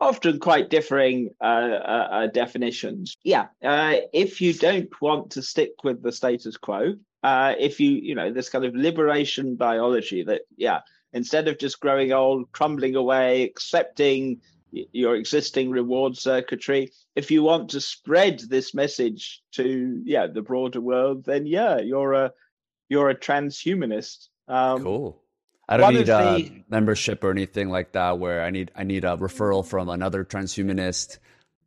often 0.01 0.39
quite 0.39 0.71
differing 0.71 1.31
uh, 1.41 1.45
uh, 1.45 2.09
uh, 2.11 2.27
definitions. 2.29 3.17
Yeah, 3.23 3.47
uh, 3.63 3.97
if 4.13 4.41
you 4.41 4.53
don't 4.53 4.91
want 5.01 5.31
to 5.33 5.43
stick 5.43 5.73
with 5.83 6.03
the 6.03 6.13
status 6.13 6.57
quo, 6.57 6.95
uh, 7.23 7.55
if 7.59 7.81
you, 7.81 7.91
you 7.91 8.15
know, 8.15 8.33
this 8.33 8.51
kind 8.51 8.65
of 8.65 8.75
liberation 8.75 9.57
biology 9.57 10.25
that, 10.25 10.43
yeah, 10.57 10.81
instead 11.13 11.49
of 11.49 11.59
just 11.59 11.81
growing 11.81 12.13
old, 12.13 12.53
crumbling 12.53 12.97
away, 12.97 13.45
accepting 13.45 14.41
your 14.71 15.15
existing 15.15 15.71
reward 15.71 16.17
circuitry, 16.17 16.91
if 17.15 17.31
you 17.31 17.43
want 17.43 17.71
to 17.71 17.81
spread 17.81 18.41
this 18.41 18.75
message 18.75 19.41
to, 19.53 20.03
yeah, 20.05 20.27
the 20.27 20.43
broader 20.43 20.81
world, 20.81 21.25
then 21.25 21.47
yeah, 21.47 21.79
you're 21.79 22.13
a 22.13 22.33
you're 22.95 23.11
a 23.11 23.15
transhumanist. 23.17 24.29
Um, 24.47 24.83
cool. 24.85 25.21
I 25.69 25.77
don't 25.77 25.95
need 25.95 26.09
a 26.09 26.37
the, 26.37 26.63
membership 26.69 27.25
or 27.25 27.33
anything 27.33 27.69
like 27.69 27.91
that. 27.93 28.21
Where 28.21 28.45
I 28.45 28.51
need 28.51 28.71
I 28.77 28.85
need 28.85 29.05
a 29.05 29.17
referral 29.17 29.67
from 29.67 29.89
another 29.89 30.25
transhumanist. 30.25 31.19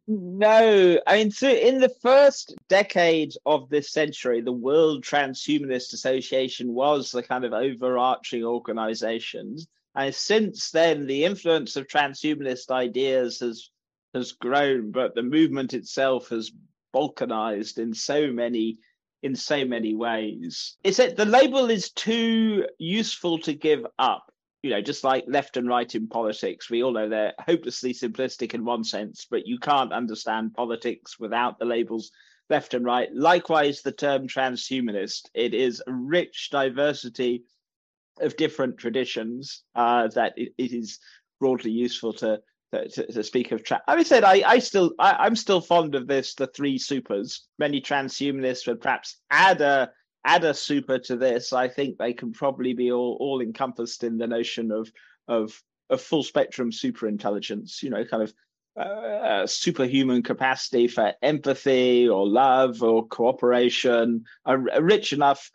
No, 0.07 1.01
I 1.05 1.17
mean, 1.17 1.31
so 1.31 1.49
in 1.49 1.81
the 1.81 1.93
first 2.01 2.55
decade 2.69 3.33
of 3.45 3.67
this 3.67 3.91
century, 3.91 4.39
the 4.39 4.53
World 4.53 5.03
Transhumanist 5.03 5.91
Association 5.91 6.73
was 6.73 7.11
the 7.11 7.21
kind 7.21 7.43
of 7.43 7.51
overarching 7.51 8.45
organization. 8.45 9.57
And 9.95 10.15
since 10.15 10.71
then, 10.71 11.07
the 11.07 11.25
influence 11.25 11.75
of 11.75 11.87
transhumanist 11.87 12.71
ideas 12.71 13.41
has 13.41 13.69
has 14.13 14.31
grown, 14.31 14.91
but 14.91 15.13
the 15.13 15.23
movement 15.23 15.73
itself 15.73 16.29
has 16.29 16.51
balkanized 16.95 17.77
in 17.77 17.93
so 17.93 18.31
many 18.31 18.77
in 19.27 19.35
so 19.35 19.65
many 19.65 19.93
ways. 19.93 20.77
It's 20.83 20.97
that 20.97 21.17
the 21.17 21.25
label 21.25 21.69
is 21.69 21.91
too 21.91 22.65
useful 22.79 23.37
to 23.39 23.53
give 23.53 23.85
up. 23.99 24.31
You 24.63 24.71
know, 24.71 24.81
just 24.81 25.03
like 25.03 25.25
left 25.27 25.57
and 25.57 25.67
right 25.67 25.93
in 25.93 26.07
politics, 26.07 26.69
we 26.69 26.81
all 26.81 26.93
know 26.93 27.07
they're 27.07 27.33
hopelessly 27.39 27.93
simplistic 27.93 28.55
in 28.55 28.65
one 28.65 28.83
sense, 28.83 29.27
but 29.29 29.45
you 29.45 29.59
can't 29.59 29.93
understand 29.93 30.55
politics 30.55 31.19
without 31.19 31.59
the 31.59 31.65
labels 31.65 32.11
left 32.49 32.73
and 32.73 32.83
right. 32.83 33.09
Likewise, 33.13 33.81
the 33.81 33.91
term 33.91 34.27
transhumanist, 34.27 35.29
it 35.35 35.53
is 35.53 35.83
a 35.85 35.93
rich 35.93 36.49
diversity 36.51 37.43
of 38.19 38.35
different 38.37 38.77
traditions 38.77 39.63
uh, 39.75 40.07
that 40.07 40.33
it, 40.37 40.53
it 40.57 40.71
is 40.73 40.99
broadly 41.39 41.71
useful 41.71 42.13
to 42.13 42.39
to, 42.71 42.87
to, 43.11 43.23
speak 43.23 43.51
of. 43.51 43.63
I 43.87 44.03
said 44.03 44.23
I, 44.23 44.43
I 44.45 44.59
still 44.59 44.91
I, 44.99 45.25
am 45.25 45.35
still 45.35 45.61
fond 45.61 45.95
of 45.95 46.07
this 46.07 46.35
the 46.35 46.47
three 46.47 46.77
supers. 46.77 47.47
Many 47.59 47.81
transhumanists 47.81 48.67
would 48.67 48.81
perhaps 48.81 49.17
add 49.31 49.61
a 49.61 49.91
add 50.25 50.43
a 50.43 50.53
super 50.53 50.99
to 50.99 51.15
this. 51.15 51.53
I 51.53 51.69
think 51.69 51.97
they 51.97 52.13
can 52.13 52.33
probably 52.33 52.73
be 52.73 52.91
all 52.91 53.17
all 53.19 53.41
encompassed 53.41 54.03
in 54.03 54.17
the 54.17 54.27
notion 54.27 54.71
of 54.71 54.91
of 55.27 55.61
of 55.89 56.01
full 56.01 56.23
spectrum 56.23 56.71
super 56.71 57.07
intelligence. 57.07 57.81
You 57.81 57.89
know, 57.89 58.03
kind 58.03 58.23
of 58.23 58.33
uh, 58.77 59.47
superhuman 59.47 60.21
capacity 60.21 60.87
for 60.87 61.13
empathy 61.21 62.07
or 62.07 62.27
love 62.27 62.83
or 62.83 63.07
cooperation. 63.07 64.25
A, 64.45 64.57
a 64.73 64.81
rich 64.81 65.13
enough 65.13 65.49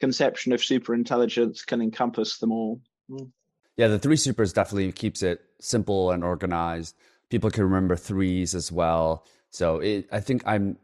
conception 0.00 0.52
of 0.52 0.62
super 0.62 0.94
intelligence 0.94 1.64
can 1.64 1.80
encompass 1.80 2.38
them 2.38 2.52
all. 2.52 2.80
Mm. 3.08 3.30
Yeah, 3.76 3.88
the 3.88 3.98
three 3.98 4.16
supers 4.16 4.52
definitely 4.52 4.90
keeps 4.92 5.22
it 5.22 5.45
simple 5.60 6.10
and 6.10 6.24
organized. 6.24 6.96
People 7.30 7.50
can 7.50 7.64
remember 7.64 7.96
threes 7.96 8.54
as 8.54 8.70
well. 8.70 9.26
So 9.50 9.78
it, 9.80 10.08
I 10.12 10.20
think 10.20 10.42
I'm 10.46 10.76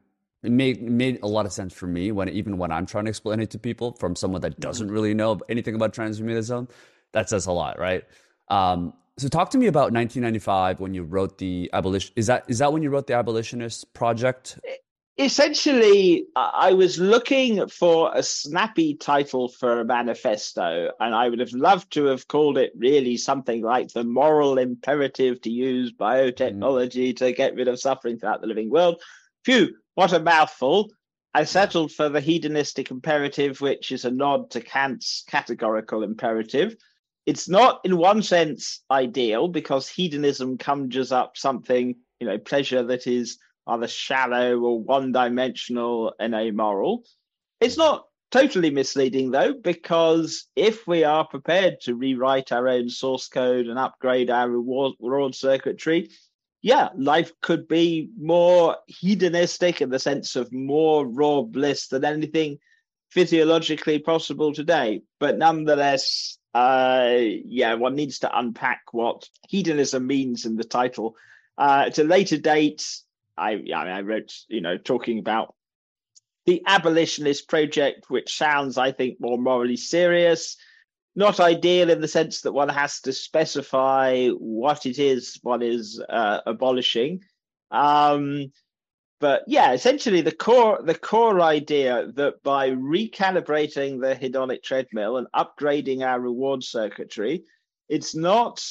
it 0.42 0.50
made 0.50 0.82
made 0.82 1.20
a 1.22 1.26
lot 1.26 1.46
of 1.46 1.52
sense 1.52 1.72
for 1.72 1.86
me 1.86 2.10
when 2.10 2.28
even 2.28 2.58
when 2.58 2.72
I'm 2.72 2.86
trying 2.86 3.04
to 3.04 3.10
explain 3.10 3.40
it 3.40 3.50
to 3.50 3.58
people 3.58 3.92
from 3.92 4.16
someone 4.16 4.40
that 4.40 4.58
doesn't 4.58 4.90
really 4.90 5.14
know 5.14 5.38
anything 5.48 5.74
about 5.74 5.92
transhumanism. 5.92 6.68
That 7.12 7.28
says 7.28 7.46
a 7.46 7.52
lot, 7.52 7.78
right? 7.78 8.04
Um, 8.48 8.94
so 9.18 9.28
talk 9.28 9.50
to 9.50 9.58
me 9.58 9.66
about 9.66 9.92
1995 9.92 10.80
when 10.80 10.94
you 10.94 11.04
wrote 11.04 11.38
the 11.38 11.70
abolition. 11.72 12.12
Is 12.16 12.26
that 12.26 12.44
is 12.48 12.58
that 12.58 12.72
when 12.72 12.82
you 12.82 12.90
wrote 12.90 13.06
the 13.06 13.14
abolitionist 13.14 13.92
project? 13.94 14.58
Essentially, 15.22 16.26
I 16.34 16.72
was 16.72 16.98
looking 16.98 17.68
for 17.68 18.10
a 18.14 18.22
snappy 18.22 18.94
title 18.94 19.48
for 19.48 19.80
a 19.80 19.84
manifesto, 19.84 20.90
and 20.98 21.14
I 21.14 21.28
would 21.28 21.38
have 21.38 21.52
loved 21.52 21.92
to 21.92 22.06
have 22.06 22.28
called 22.28 22.58
it 22.58 22.72
really 22.76 23.16
something 23.16 23.62
like 23.62 23.88
the 23.88 24.04
moral 24.04 24.58
imperative 24.58 25.40
to 25.42 25.50
use 25.50 25.92
biotechnology 25.92 27.10
mm. 27.10 27.16
to 27.16 27.32
get 27.32 27.54
rid 27.54 27.68
of 27.68 27.80
suffering 27.80 28.18
throughout 28.18 28.40
the 28.40 28.46
living 28.46 28.70
world. 28.70 29.00
Phew, 29.44 29.76
what 29.94 30.12
a 30.12 30.20
mouthful. 30.20 30.90
I 31.34 31.44
settled 31.44 31.92
for 31.92 32.08
the 32.08 32.20
hedonistic 32.20 32.90
imperative, 32.90 33.60
which 33.60 33.92
is 33.92 34.04
a 34.04 34.10
nod 34.10 34.50
to 34.50 34.60
Kant's 34.60 35.24
categorical 35.26 36.02
imperative. 36.02 36.76
It's 37.24 37.48
not, 37.48 37.80
in 37.84 37.96
one 37.96 38.22
sense, 38.22 38.82
ideal 38.90 39.48
because 39.48 39.88
hedonism 39.88 40.58
conjures 40.58 41.12
up 41.12 41.36
something, 41.36 41.94
you 42.20 42.26
know, 42.26 42.38
pleasure 42.38 42.82
that 42.82 43.06
is 43.06 43.38
either 43.66 43.88
shallow 43.88 44.58
or 44.58 44.80
one 44.80 45.12
dimensional 45.12 46.14
and 46.18 46.34
amoral. 46.34 47.04
It's 47.60 47.76
not 47.76 48.06
totally 48.30 48.70
misleading 48.70 49.30
though, 49.30 49.52
because 49.52 50.46
if 50.56 50.86
we 50.86 51.04
are 51.04 51.26
prepared 51.26 51.80
to 51.82 51.94
rewrite 51.94 52.50
our 52.50 52.68
own 52.68 52.88
source 52.88 53.28
code 53.28 53.66
and 53.66 53.78
upgrade 53.78 54.30
our 54.30 54.48
reward, 54.48 54.94
reward 55.00 55.34
circuitry, 55.34 56.10
yeah, 56.62 56.88
life 56.96 57.32
could 57.40 57.66
be 57.68 58.08
more 58.18 58.76
hedonistic 58.86 59.82
in 59.82 59.90
the 59.90 59.98
sense 59.98 60.36
of 60.36 60.52
more 60.52 61.06
raw 61.06 61.42
bliss 61.42 61.88
than 61.88 62.04
anything 62.04 62.58
physiologically 63.10 63.98
possible 63.98 64.54
today. 64.54 65.02
But 65.20 65.38
nonetheless, 65.38 66.38
uh, 66.54 67.16
yeah, 67.18 67.74
one 67.74 67.94
needs 67.94 68.20
to 68.20 68.38
unpack 68.38 68.82
what 68.92 69.28
hedonism 69.48 70.06
means 70.06 70.46
in 70.46 70.56
the 70.56 70.64
title. 70.64 71.16
Uh, 71.58 71.84
at 71.88 71.98
a 71.98 72.04
later 72.04 72.38
date, 72.38 72.86
I, 73.36 73.50
I, 73.50 73.56
mean, 73.56 73.72
I 73.74 74.00
wrote, 74.00 74.32
you 74.48 74.60
know, 74.60 74.76
talking 74.76 75.18
about 75.18 75.54
the 76.46 76.62
abolitionist 76.66 77.48
project, 77.48 78.06
which 78.08 78.36
sounds, 78.36 78.78
I 78.78 78.92
think, 78.92 79.20
more 79.20 79.38
morally 79.38 79.76
serious. 79.76 80.56
Not 81.14 81.40
ideal 81.40 81.90
in 81.90 82.00
the 82.00 82.08
sense 82.08 82.40
that 82.40 82.52
one 82.52 82.68
has 82.70 83.00
to 83.02 83.12
specify 83.12 84.28
what 84.30 84.86
it 84.86 84.98
is 84.98 85.38
one 85.42 85.62
is 85.62 86.02
uh, 86.08 86.40
abolishing. 86.46 87.22
Um, 87.70 88.52
but 89.20 89.44
yeah, 89.46 89.72
essentially 89.72 90.20
the 90.20 90.32
core 90.32 90.80
the 90.82 90.96
core 90.96 91.40
idea 91.40 92.10
that 92.14 92.42
by 92.42 92.70
recalibrating 92.70 94.00
the 94.00 94.16
hedonic 94.16 94.64
treadmill 94.64 95.16
and 95.16 95.28
upgrading 95.32 96.04
our 96.04 96.18
reward 96.18 96.64
circuitry, 96.64 97.44
it's 97.88 98.16
not 98.16 98.64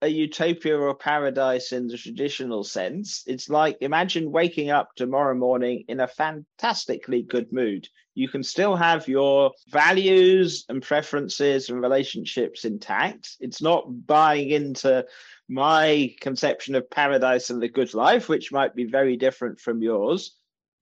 a 0.00 0.08
utopia 0.08 0.78
or 0.78 0.94
paradise 0.94 1.72
in 1.72 1.88
the 1.88 1.98
traditional 1.98 2.62
sense. 2.62 3.24
It's 3.26 3.48
like 3.48 3.78
imagine 3.80 4.30
waking 4.30 4.70
up 4.70 4.94
tomorrow 4.94 5.34
morning 5.34 5.84
in 5.88 6.00
a 6.00 6.08
fantastically 6.08 7.22
good 7.22 7.52
mood. 7.52 7.88
You 8.14 8.28
can 8.28 8.42
still 8.42 8.76
have 8.76 9.08
your 9.08 9.52
values 9.68 10.64
and 10.68 10.82
preferences 10.82 11.68
and 11.68 11.80
relationships 11.80 12.64
intact. 12.64 13.36
It's 13.40 13.62
not 13.62 14.06
buying 14.06 14.50
into 14.50 15.04
my 15.48 16.14
conception 16.20 16.74
of 16.74 16.90
paradise 16.90 17.50
and 17.50 17.62
the 17.62 17.68
good 17.68 17.94
life, 17.94 18.28
which 18.28 18.52
might 18.52 18.74
be 18.74 18.84
very 18.84 19.16
different 19.16 19.60
from 19.60 19.82
yours. 19.82 20.36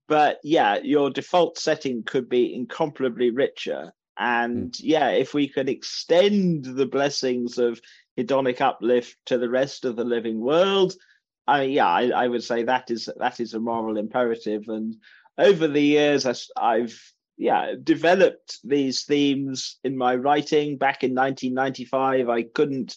But 0.09 0.39
yeah, 0.45 0.79
your 0.83 1.11
default 1.11 1.59
setting 1.59 2.03
could 2.05 2.29
be 2.29 2.55
incomparably 2.55 3.31
richer. 3.31 3.93
And 4.19 4.73
mm. 4.73 4.81
yeah, 4.83 5.11
if 5.11 5.35
we 5.35 5.49
could 5.49 5.69
extend 5.69 6.65
the 6.65 6.87
blessings 6.87 7.59
of 7.59 7.81
hedonic 8.19 8.61
uplift 8.61 9.17
to 9.27 9.39
the 9.39 9.49
rest 9.49 9.85
of 9.85 9.97
the 9.97 10.05
living 10.05 10.41
world, 10.41 10.95
I 11.47 11.61
mean, 11.61 11.71
yeah, 11.73 11.89
I, 11.89 12.09
I 12.09 12.29
would 12.29 12.43
say 12.43 12.65
that 12.65 12.91
is 12.91 13.09
that 13.19 13.41
is 13.41 13.55
a 13.55 13.61
moral 13.61 13.97
imperative. 13.97 14.65
And 14.69 14.97
over 15.39 15.69
the 15.69 15.81
years, 15.81 16.27
I've 16.57 17.01
yeah 17.39 17.75
developed 17.83 18.59
these 18.65 19.05
themes 19.05 19.79
in 19.85 19.97
my 19.97 20.17
writing. 20.17 20.77
Back 20.77 21.05
in 21.05 21.15
1995, 21.15 22.29
I 22.29 22.43
couldn't 22.43 22.97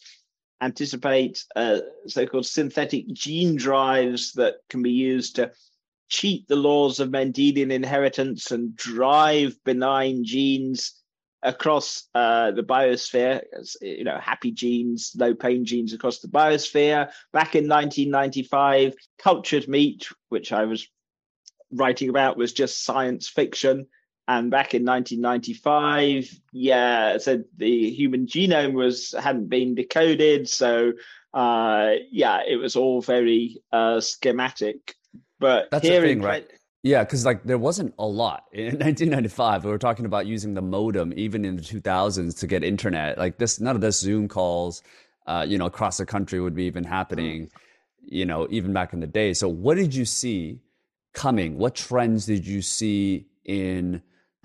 anticipate 0.61 1.45
uh, 1.55 1.79
so-called 2.07 2.45
synthetic 2.45 3.07
gene 3.13 3.55
drives 3.55 4.33
that 4.33 4.55
can 4.69 4.81
be 4.81 4.91
used 4.91 5.37
to 5.37 5.51
cheat 6.09 6.47
the 6.47 6.55
laws 6.55 6.99
of 6.99 7.09
Mendelian 7.09 7.71
inheritance 7.71 8.51
and 8.51 8.75
drive 8.75 9.55
benign 9.63 10.25
genes 10.25 10.98
across 11.41 12.07
uh, 12.13 12.51
the 12.51 12.63
biosphere, 12.63 13.41
you 13.81 14.03
know, 14.03 14.17
happy 14.19 14.51
genes, 14.51 15.13
low 15.17 15.33
pain 15.33 15.65
genes 15.65 15.93
across 15.93 16.19
the 16.19 16.27
biosphere. 16.27 17.09
Back 17.31 17.55
in 17.55 17.67
1995, 17.67 18.93
cultured 19.17 19.67
meat, 19.67 20.09
which 20.29 20.51
I 20.51 20.65
was 20.65 20.87
writing 21.71 22.09
about, 22.09 22.37
was 22.37 22.53
just 22.53 22.83
science 22.83 23.27
fiction. 23.27 23.87
And 24.27 24.51
back 24.51 24.75
in 24.75 24.85
1995, 24.85 26.29
yeah, 26.51 27.17
so 27.17 27.43
the 27.57 27.89
human 27.89 28.27
genome 28.27 28.73
was 28.73 29.15
hadn't 29.17 29.49
been 29.49 29.73
decoded, 29.73 30.47
so 30.47 30.93
uh, 31.33 31.93
yeah, 32.11 32.41
it 32.47 32.57
was 32.57 32.75
all 32.75 33.01
very 33.01 33.57
uh, 33.71 33.99
schematic. 34.01 34.93
But 35.39 35.71
That's 35.71 35.87
here 35.87 36.01
thing, 36.01 36.19
in, 36.19 36.23
right? 36.23 36.47
Yeah, 36.81 37.03
because 37.03 37.25
like 37.25 37.43
there 37.43 37.57
wasn't 37.57 37.93
a 37.99 38.05
lot 38.05 38.45
in 38.51 38.79
1995. 38.79 39.65
We 39.65 39.71
were 39.71 39.77
talking 39.77 40.05
about 40.05 40.27
using 40.27 40.53
the 40.53 40.61
modem 40.61 41.13
even 41.15 41.45
in 41.45 41.55
the 41.55 41.61
2000s 41.61 42.39
to 42.39 42.47
get 42.47 42.63
internet. 42.63 43.17
Like 43.17 43.37
this, 43.37 43.59
none 43.59 43.75
of 43.75 43.81
this 43.81 43.99
Zoom 43.99 44.27
calls, 44.27 44.81
uh, 45.27 45.45
you 45.47 45.57
know, 45.57 45.65
across 45.65 45.97
the 45.97 46.05
country 46.05 46.39
would 46.39 46.55
be 46.55 46.63
even 46.63 46.83
happening. 46.83 47.49
You 48.01 48.25
know, 48.25 48.47
even 48.49 48.73
back 48.73 48.93
in 48.93 49.01
the 49.01 49.07
day. 49.07 49.33
So, 49.33 49.47
what 49.47 49.75
did 49.75 49.93
you 49.93 50.05
see 50.05 50.61
coming? 51.13 51.57
What 51.57 51.75
trends 51.75 52.25
did 52.25 52.47
you 52.47 52.61
see 52.61 53.27
in 53.45 54.01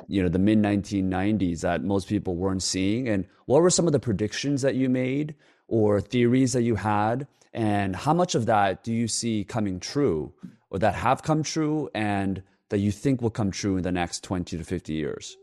you 0.08 0.22
know 0.22 0.28
the 0.28 0.40
mid 0.40 0.58
1990s 0.58 1.60
that 1.60 1.84
most 1.84 2.08
people 2.08 2.34
weren't 2.34 2.62
seeing? 2.62 3.08
And 3.08 3.26
what 3.46 3.62
were 3.62 3.70
some 3.70 3.86
of 3.86 3.92
the 3.92 4.00
predictions 4.00 4.62
that 4.62 4.74
you 4.74 4.90
made 4.90 5.34
or 5.68 6.00
theories 6.00 6.52
that 6.52 6.62
you 6.62 6.74
had? 6.74 7.26
And 7.54 7.94
how 7.94 8.12
much 8.12 8.34
of 8.34 8.46
that 8.46 8.82
do 8.82 8.92
you 8.92 9.06
see 9.06 9.44
coming 9.44 9.78
true? 9.78 10.34
Or 10.74 10.78
that 10.80 10.96
have 10.96 11.22
come 11.22 11.44
true 11.44 11.88
and 11.94 12.42
that 12.68 12.78
you 12.78 12.90
think 12.90 13.22
will 13.22 13.30
come 13.30 13.52
true 13.52 13.76
in 13.76 13.84
the 13.84 13.92
next 13.92 14.24
20 14.24 14.58
to 14.58 14.64
50 14.64 14.92
years? 14.92 15.36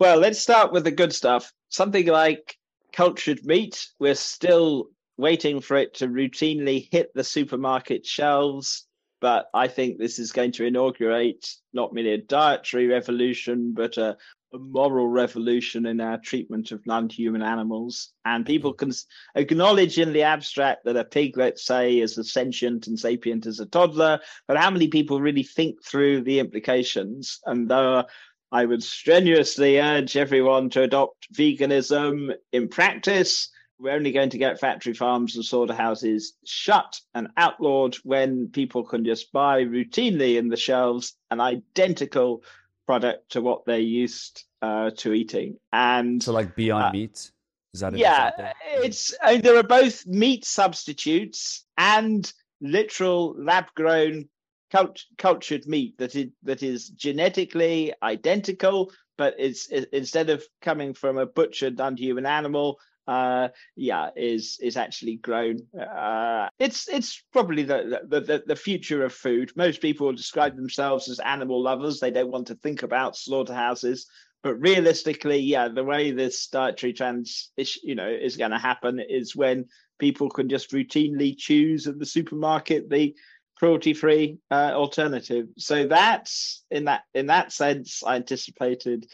Well, 0.00 0.18
let's 0.18 0.40
start 0.40 0.72
with 0.72 0.82
the 0.82 0.90
good 0.90 1.12
stuff. 1.12 1.52
Something 1.68 2.08
like 2.08 2.56
cultured 2.92 3.44
meat, 3.44 3.86
we're 4.00 4.16
still 4.16 4.88
waiting 5.16 5.60
for 5.60 5.76
it 5.76 5.94
to 5.94 6.08
routinely 6.08 6.88
hit 6.90 7.12
the 7.14 7.22
supermarket 7.22 8.04
shelves. 8.04 8.88
But 9.20 9.46
I 9.54 9.68
think 9.68 9.98
this 9.98 10.18
is 10.18 10.32
going 10.32 10.50
to 10.52 10.66
inaugurate 10.66 11.46
not 11.72 11.92
merely 11.92 12.14
a 12.14 12.18
dietary 12.18 12.88
revolution, 12.88 13.74
but 13.76 13.98
a 13.98 14.16
a 14.52 14.58
moral 14.58 15.08
revolution 15.08 15.86
in 15.86 16.00
our 16.00 16.18
treatment 16.18 16.72
of 16.72 16.86
non-human 16.86 17.42
animals. 17.42 18.12
And 18.24 18.44
people 18.44 18.72
can 18.72 18.92
acknowledge 19.34 19.98
in 19.98 20.12
the 20.12 20.22
abstract 20.22 20.84
that 20.84 20.96
a 20.96 21.04
pig 21.04 21.36
let's 21.36 21.64
say 21.64 21.98
is 21.98 22.18
as 22.18 22.32
sentient 22.32 22.86
and 22.86 22.98
sapient 22.98 23.46
as 23.46 23.60
a 23.60 23.66
toddler 23.66 24.20
but 24.46 24.56
how 24.56 24.70
many 24.70 24.88
people 24.88 25.20
really 25.20 25.42
think 25.42 25.82
through 25.84 26.22
the 26.22 26.38
implications? 26.38 27.40
And 27.46 27.68
though 27.68 28.04
i 28.50 28.64
would 28.66 28.82
strenuously 28.82 29.80
urge 29.80 30.16
everyone 30.16 30.68
to 30.70 30.82
adopt 30.82 31.32
veganism 31.32 32.34
in 32.52 32.68
practice. 32.68 33.50
We're 33.78 33.92
only 33.94 34.12
going 34.12 34.30
to 34.30 34.38
get 34.38 34.60
factory 34.60 34.92
farms 34.92 35.34
and 35.34 35.44
slaughterhouses 35.44 36.34
shut 36.44 37.00
and 37.14 37.28
outlawed 37.36 37.96
when 38.04 38.48
people 38.48 38.84
can 38.84 39.04
just 39.04 39.32
buy 39.32 39.64
routinely 39.64 40.36
in 40.36 40.48
the 40.48 40.56
shelves 40.56 41.16
an 41.30 41.40
identical 41.40 42.44
product 42.86 43.32
to 43.32 43.40
what 43.40 43.64
they're 43.66 43.78
used 43.78 44.44
uh, 44.60 44.90
to 44.98 45.12
eating. 45.12 45.56
And 45.72 46.22
so, 46.22 46.32
like 46.32 46.54
Beyond 46.56 46.84
uh, 46.84 46.92
Meat, 46.92 47.30
is 47.74 47.80
that 47.80 47.96
yeah? 47.96 48.52
It's 48.66 49.14
I 49.22 49.34
mean, 49.34 49.42
there 49.42 49.56
are 49.56 49.62
both 49.62 50.06
meat 50.06 50.44
substitutes 50.44 51.64
and 51.78 52.30
literal 52.60 53.34
lab-grown 53.38 54.28
cult- 54.70 55.04
cultured 55.18 55.66
meat 55.66 55.96
that 55.98 56.14
is 56.14 56.28
that 56.42 56.62
is 56.62 56.88
genetically 56.90 57.92
identical, 58.02 58.92
but 59.18 59.34
it's 59.38 59.68
it, 59.68 59.88
instead 59.92 60.30
of 60.30 60.44
coming 60.60 60.94
from 60.94 61.18
a 61.18 61.26
butchered 61.26 61.78
non-human 61.78 62.26
animal, 62.26 62.78
uh, 63.06 63.48
yeah, 63.76 64.10
is 64.16 64.58
is 64.62 64.76
actually 64.76 65.16
grown. 65.16 65.66
Uh, 65.78 66.48
it's 66.58 66.88
it's 66.88 67.22
probably 67.32 67.62
the, 67.62 68.00
the 68.08 68.42
the 68.46 68.56
future 68.56 69.04
of 69.04 69.12
food. 69.12 69.52
Most 69.56 69.80
people 69.80 70.12
describe 70.12 70.56
themselves 70.56 71.08
as 71.08 71.18
animal 71.18 71.62
lovers. 71.62 71.98
They 71.98 72.10
don't 72.10 72.30
want 72.30 72.46
to 72.48 72.54
think 72.54 72.82
about 72.82 73.16
slaughterhouses. 73.16 74.06
But 74.42 74.60
realistically, 74.60 75.38
yeah, 75.38 75.68
the 75.68 75.84
way 75.84 76.10
this 76.10 76.48
dietary 76.48 76.92
trans, 76.92 77.50
you 77.82 77.94
know, 77.94 78.08
is 78.08 78.36
going 78.36 78.50
to 78.50 78.58
happen 78.58 79.00
is 79.00 79.36
when 79.36 79.66
people 79.98 80.28
can 80.28 80.48
just 80.48 80.72
routinely 80.72 81.36
choose 81.36 81.86
at 81.86 81.98
the 81.98 82.06
supermarket 82.06 82.90
the 82.90 83.14
cruelty-free 83.56 84.38
uh, 84.50 84.72
alternative. 84.74 85.46
So 85.58 85.86
that's 85.86 86.64
in 86.70 86.86
that 86.86 87.02
in 87.14 87.26
that 87.26 87.52
sense, 87.52 88.02
I 88.04 88.16
anticipated 88.16 89.06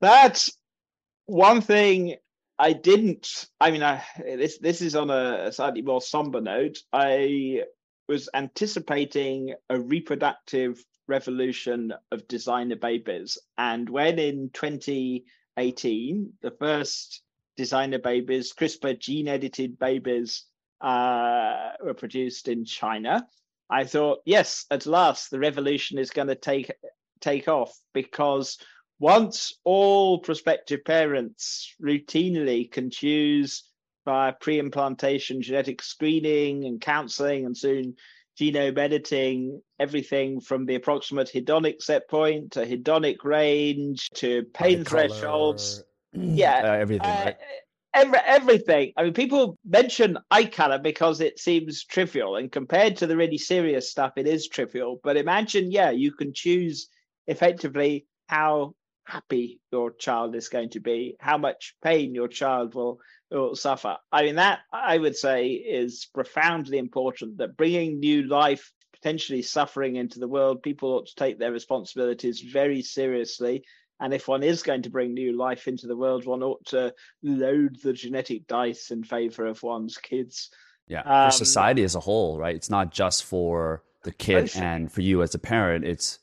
that. 0.00 0.48
One 1.28 1.60
thing 1.60 2.14
I 2.58 2.72
didn't. 2.72 3.46
I 3.60 3.70
mean, 3.70 3.82
I, 3.82 4.02
this 4.18 4.58
this 4.58 4.80
is 4.80 4.96
on 4.96 5.10
a, 5.10 5.52
slightly 5.52 5.82
more 5.82 6.00
somber 6.00 6.40
note. 6.40 6.78
I 6.92 7.62
was 8.08 8.28
anticipating 8.34 9.54
a 9.68 9.80
reproductive 9.80 10.82
revolution 11.08 11.92
of 12.10 12.26
designer 12.28 12.76
babies, 12.76 13.38
and 13.58 13.88
when 13.88 14.18
in 14.18 14.50
2018 14.52 16.32
the 16.42 16.50
first 16.52 17.22
designer 17.56 17.98
babies, 17.98 18.52
CRISPR 18.52 18.98
gene 18.98 19.28
edited 19.28 19.78
babies, 19.78 20.44
uh, 20.80 21.70
were 21.82 21.94
produced 21.94 22.48
in 22.48 22.64
China, 22.64 23.26
I 23.68 23.84
thought, 23.84 24.20
yes, 24.24 24.66
at 24.70 24.86
last 24.86 25.30
the 25.30 25.38
revolution 25.38 25.98
is 25.98 26.10
going 26.10 26.28
to 26.28 26.34
take 26.34 26.70
take 27.20 27.48
off 27.48 27.76
because 27.94 28.58
once 28.98 29.52
all 29.64 30.18
prospective 30.18 30.84
parents 30.84 31.74
routinely 31.82 32.70
can 32.70 32.90
choose 32.90 33.64
via 34.04 34.32
pre-implantation 34.32 35.42
genetic 35.42 35.82
screening 35.82 36.64
and 36.64 36.80
counseling 36.80 37.44
and 37.44 37.56
soon 37.56 37.94
genome 38.40 38.78
editing 38.78 39.60
everything 39.78 40.40
from 40.40 40.66
the 40.66 40.74
approximate 40.74 41.30
hedonic 41.32 41.82
set 41.82 42.08
point 42.08 42.52
to 42.52 42.64
hedonic 42.64 43.16
range 43.24 44.08
to 44.14 44.44
pain 44.54 44.84
thresholds. 44.84 45.82
Yeah 46.18 46.62
uh, 46.64 46.72
everything 46.72 47.10
uh, 47.10 47.22
right? 47.26 47.36
every, 47.92 48.18
everything. 48.24 48.92
I 48.96 49.02
mean 49.02 49.12
people 49.12 49.58
mention 49.66 50.16
eye 50.30 50.46
color 50.46 50.78
because 50.78 51.20
it 51.20 51.38
seems 51.38 51.84
trivial 51.84 52.36
and 52.36 52.50
compared 52.50 52.96
to 52.98 53.06
the 53.06 53.18
really 53.18 53.36
serious 53.36 53.90
stuff 53.90 54.12
it 54.16 54.26
is 54.26 54.48
trivial. 54.48 54.98
But 55.02 55.18
imagine 55.18 55.70
yeah 55.70 55.90
you 55.90 56.12
can 56.12 56.32
choose 56.32 56.88
effectively 57.26 58.06
how 58.28 58.74
happy 59.06 59.60
your 59.72 59.92
child 59.92 60.34
is 60.34 60.48
going 60.48 60.70
to 60.70 60.80
be, 60.80 61.16
how 61.20 61.38
much 61.38 61.74
pain 61.82 62.14
your 62.14 62.28
child 62.28 62.74
will, 62.74 62.98
will 63.30 63.54
suffer. 63.54 63.96
I 64.12 64.24
mean, 64.24 64.36
that 64.36 64.60
I 64.72 64.98
would 64.98 65.16
say 65.16 65.48
is 65.50 66.08
profoundly 66.12 66.78
important 66.78 67.38
that 67.38 67.56
bringing 67.56 68.00
new 68.00 68.24
life, 68.24 68.72
potentially 68.92 69.42
suffering 69.42 69.96
into 69.96 70.18
the 70.18 70.28
world, 70.28 70.62
people 70.62 70.90
ought 70.90 71.06
to 71.06 71.14
take 71.14 71.38
their 71.38 71.52
responsibilities 71.52 72.40
very 72.40 72.82
seriously. 72.82 73.64
And 74.00 74.12
if 74.12 74.28
one 74.28 74.42
is 74.42 74.62
going 74.62 74.82
to 74.82 74.90
bring 74.90 75.14
new 75.14 75.36
life 75.36 75.68
into 75.68 75.86
the 75.86 75.96
world, 75.96 76.26
one 76.26 76.42
ought 76.42 76.64
to 76.66 76.92
load 77.22 77.76
the 77.82 77.92
genetic 77.92 78.46
dice 78.46 78.90
in 78.90 79.04
favor 79.04 79.46
of 79.46 79.62
one's 79.62 79.96
kids. 79.96 80.50
Yeah, 80.88 81.00
um, 81.00 81.30
for 81.30 81.36
society 81.36 81.82
as 81.82 81.94
a 81.94 82.00
whole, 82.00 82.38
right? 82.38 82.54
It's 82.54 82.70
not 82.70 82.92
just 82.92 83.24
for 83.24 83.82
the 84.02 84.12
kid 84.12 84.52
and 84.54 84.92
for 84.92 85.00
you 85.00 85.22
as 85.22 85.34
a 85.34 85.38
parent. 85.38 85.84
It's 85.84 86.18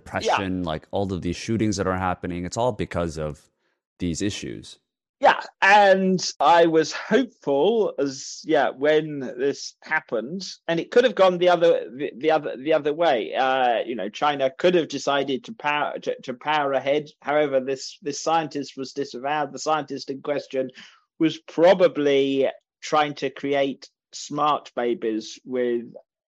depression, 0.00 0.58
yeah. 0.58 0.70
like 0.72 0.86
all 0.90 1.12
of 1.12 1.22
these 1.22 1.36
shootings 1.36 1.76
that 1.76 1.86
are 1.86 1.98
happening. 2.10 2.44
It's 2.44 2.56
all 2.56 2.72
because 2.72 3.18
of 3.18 3.48
these 3.98 4.20
issues. 4.20 4.78
yeah, 5.20 5.40
and 5.62 6.20
I 6.38 6.66
was 6.66 6.92
hopeful 6.92 7.94
as 7.98 8.42
yeah 8.44 8.68
when 8.84 9.20
this 9.44 9.74
happened, 9.82 10.42
and 10.68 10.78
it 10.78 10.90
could 10.90 11.04
have 11.04 11.14
gone 11.22 11.38
the 11.38 11.48
other 11.48 11.72
the, 11.98 12.12
the 12.22 12.30
other 12.30 12.52
the 12.66 12.74
other 12.74 12.92
way. 12.92 13.34
Uh, 13.34 13.78
you 13.86 13.94
know, 13.94 14.10
China 14.10 14.50
could 14.58 14.74
have 14.74 14.88
decided 14.88 15.44
to 15.44 15.52
power 15.54 15.98
to, 16.00 16.12
to 16.24 16.34
power 16.34 16.72
ahead. 16.74 17.04
However, 17.22 17.60
this 17.60 17.98
this 18.02 18.20
scientist 18.20 18.76
was 18.76 18.92
disavowed. 18.92 19.52
The 19.52 19.66
scientist 19.68 20.10
in 20.10 20.20
question 20.20 20.70
was 21.18 21.38
probably 21.38 22.50
trying 22.82 23.14
to 23.14 23.30
create 23.30 23.88
smart 24.12 24.70
babies 24.76 25.38
with 25.44 25.84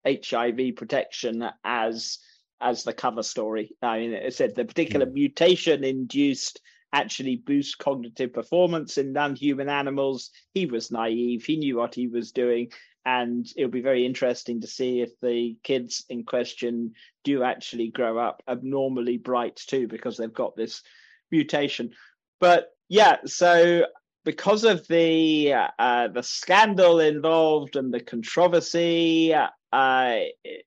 HIV 0.07 0.77
protection 0.77 1.45
as 1.65 2.19
as 2.61 2.85
the 2.85 2.93
cover 2.93 3.23
story. 3.23 3.73
I 3.83 4.01
mean, 4.01 4.13
it 4.13 4.35
said 4.35 4.55
the 4.55 4.65
particular 4.65 5.07
mm. 5.07 5.13
mutation 5.13 5.85
induced 5.85 6.61
actually 6.93 7.37
boost 7.37 7.79
cognitive 7.79 8.33
performance 8.33 8.99
in 8.99 9.13
non-human 9.13 9.69
animals. 9.69 10.31
He 10.55 10.67
was 10.67 10.91
naive. 10.91 11.45
He 11.45 11.57
knew 11.57 11.77
what 11.77 11.95
he 11.95 12.07
was 12.07 12.33
doing. 12.33 12.73
And 13.05 13.47
it'll 13.57 13.71
be 13.71 13.81
very 13.81 14.05
interesting 14.05 14.61
to 14.61 14.67
see 14.67 15.01
if 15.01 15.11
the 15.21 15.57
kids 15.63 16.05
in 16.09 16.25
question 16.25 16.93
do 17.25 17.43
actually 17.43 17.89
grow 17.89 18.19
up 18.19 18.43
abnormally 18.49 19.17
bright 19.17 19.57
too, 19.57 19.87
because 19.89 20.17
they've 20.17 20.33
got 20.33 20.57
this 20.57 20.83
mutation. 21.31 21.93
But 22.41 22.69
yeah, 22.89 23.19
so 23.25 23.87
because 24.25 24.65
of 24.65 24.87
the 24.89 25.55
uh, 25.79 26.09
the 26.09 26.23
scandal 26.23 27.01
involved 27.01 27.77
and 27.77 27.95
the 27.95 28.01
controversy, 28.01 29.35
uh, 29.73 30.17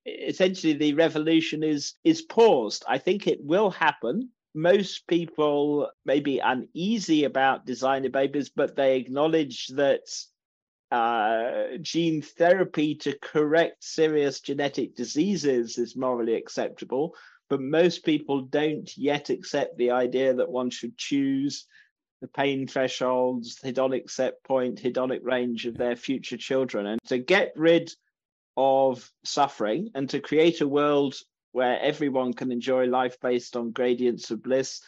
essentially 0.05 0.73
the 0.73 0.93
revolution 0.93 1.63
is 1.63 1.95
is 2.03 2.21
paused. 2.21 2.83
I 2.87 2.97
think 2.97 3.27
it 3.27 3.43
will 3.43 3.71
happen 3.71 4.29
most 4.53 5.07
people 5.07 5.89
may 6.05 6.19
be 6.19 6.39
uneasy 6.39 7.23
about 7.23 7.65
designer 7.65 8.09
babies, 8.09 8.49
but 8.49 8.75
they 8.75 8.97
acknowledge 8.97 9.67
that 9.67 10.01
uh, 10.91 11.77
gene 11.81 12.21
therapy 12.21 12.95
to 12.95 13.17
correct 13.21 13.83
serious 13.83 14.41
genetic 14.41 14.95
diseases 14.95 15.77
is 15.77 15.95
morally 15.95 16.35
acceptable. 16.35 17.15
But 17.49 17.61
most 17.61 18.03
people 18.03 18.41
don't 18.41 18.89
yet 18.97 19.29
accept 19.29 19.77
the 19.77 19.91
idea 19.91 20.33
that 20.33 20.49
one 20.49 20.69
should 20.69 20.97
choose 20.97 21.65
the 22.21 22.27
pain 22.27 22.67
thresholds, 22.67 23.57
hedonic 23.63 24.09
set 24.09 24.43
point, 24.43 24.81
hedonic 24.81 25.23
range 25.23 25.65
of 25.65 25.77
their 25.77 25.95
future 25.95 26.37
children. 26.37 26.85
And 26.85 27.01
to 27.07 27.17
get 27.17 27.51
rid 27.55 27.91
of 28.57 29.09
suffering 29.23 29.89
and 29.95 30.09
to 30.09 30.19
create 30.19 30.61
a 30.61 30.67
world 30.67 31.15
where 31.51 31.79
everyone 31.79 32.33
can 32.33 32.51
enjoy 32.51 32.85
life 32.85 33.19
based 33.21 33.55
on 33.55 33.71
gradients 33.71 34.31
of 34.31 34.43
bliss, 34.43 34.81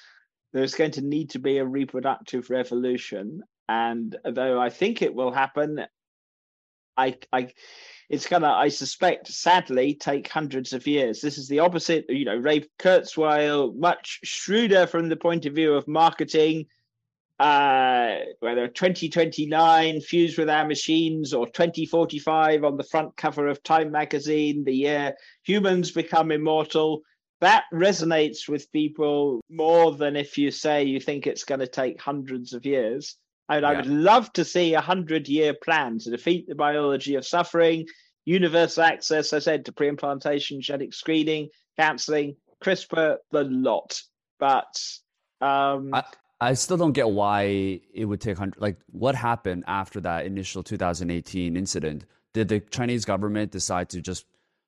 there's 0.54 0.76
going 0.76 0.92
to 0.92 1.02
need 1.02 1.32
to 1.32 1.40
be 1.40 1.58
a 1.58 1.66
reproductive 1.66 2.50
revolution. 2.50 3.42
And 3.68 4.16
though 4.24 4.60
I 4.60 4.70
think 4.70 5.02
it 5.02 5.14
will 5.14 5.32
happen, 5.32 5.86
I, 6.96 7.18
I, 7.32 7.52
it's 8.10 8.28
gonna, 8.28 8.52
I 8.52 8.68
suspect, 8.68 9.28
sadly, 9.28 9.96
take 9.96 10.28
hundreds 10.28 10.74
of 10.74 10.86
years. 10.86 11.22
This 11.22 11.38
is 11.38 11.48
the 11.48 11.60
opposite. 11.60 12.06
You 12.08 12.26
know, 12.26 12.36
Ray 12.36 12.66
Kurzweil, 12.80 13.76
much 13.76 14.20
shrewder 14.24 14.88
from 14.88 15.10
the 15.10 15.16
point 15.16 15.46
of 15.46 15.56
view 15.56 15.74
of 15.74 15.88
marketing, 15.88 16.68
uh, 17.40 18.16
whether 18.40 18.68
2029 18.68 20.02
fused 20.02 20.38
with 20.38 20.50
our 20.50 20.68
machines 20.68 21.34
or 21.34 21.48
2045 21.48 22.64
on 22.64 22.78
the 22.78 22.84
front 22.84 23.16
cover 23.18 23.48
of 23.48 23.64
Time 23.64 23.92
magazine, 23.92 24.64
the 24.64 24.74
year 24.74 25.16
humans 25.44 25.92
become 25.92 26.32
immortal, 26.32 27.02
that 27.42 27.66
resonates 27.74 28.48
with 28.48 28.72
people 28.72 29.42
more 29.50 29.94
than 29.94 30.16
if 30.16 30.38
you 30.38 30.52
say 30.52 30.84
you 30.84 31.00
think 31.00 31.28
it's 31.28 31.44
going 31.44 31.60
to 31.60 31.68
take 31.68 32.00
hundreds 32.00 32.54
of 32.54 32.66
years. 32.66 33.18
And 33.50 33.64
yeah. 33.64 33.70
I 33.70 33.76
would 33.76 33.88
love 33.88 34.32
to 34.34 34.46
see 34.46 34.74
a 34.74 34.82
hundred 34.82 35.28
year 35.28 35.54
plan 35.54 36.00
to 36.00 36.12
defeat 36.12 36.48
the 36.48 36.56
biology 36.56 37.16
of 37.16 37.26
suffering, 37.26 37.86
universal 38.24 38.84
access, 38.84 39.34
I 39.34 39.40
said, 39.40 39.66
to 39.66 39.74
pre-implantation, 39.74 40.62
genetic 40.62 40.94
screening, 40.94 41.50
counseling, 41.78 42.38
CRISPR, 42.64 43.18
the 43.32 43.44
lot. 43.44 44.02
But 44.40 44.82
um, 45.42 45.90
I, 45.94 46.04
I 46.44 46.56
still 46.56 46.76
don't 46.76 46.92
get 46.92 47.10
why 47.10 47.80
it 47.94 48.04
would 48.04 48.20
take 48.20 48.38
hundred. 48.38 48.60
Like, 48.62 48.78
what 48.92 49.16
happened 49.16 49.64
after 49.66 50.02
that 50.02 50.26
initial 50.26 50.62
2018 50.62 51.56
incident? 51.56 52.04
Did 52.34 52.50
the 52.50 52.60
Chinese 52.60 53.06
government 53.06 53.52
decide 53.52 53.88
to 53.90 54.02
just 54.02 54.26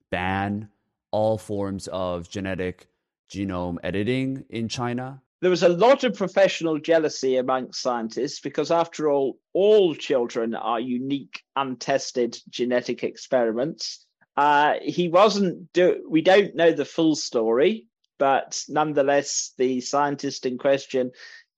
ban 0.10 0.70
all 1.12 1.38
forms 1.38 1.90
of 1.90 2.30
genetic 2.30 2.88
genome 3.30 3.76
editing 3.84 4.46
in 4.50 4.70
China? 4.70 5.22
There 5.42 5.50
was 5.50 5.64
a 5.64 5.70
lot 5.70 6.06
of 6.06 6.16
professional 6.16 6.80
jealousy 6.80 7.36
amongst 7.36 7.82
scientists 7.82 8.40
because, 8.40 8.72
after 8.72 9.10
all, 9.10 9.38
all 9.52 9.96
children 9.96 10.56
are 10.56 10.80
unique, 10.80 11.44
untested 11.58 12.38
genetic 12.50 13.04
experiments. 13.04 14.06
Uh, 14.38 14.76
he 14.82 15.10
wasn't. 15.10 15.74
Do- 15.74 16.08
we 16.10 16.22
don't 16.22 16.56
know 16.56 16.72
the 16.72 16.86
full 16.86 17.18
story, 17.18 17.88
but 18.18 18.64
nonetheless, 18.70 19.52
the 19.58 19.82
scientist 19.82 20.46
in 20.46 20.58
question 20.58 21.12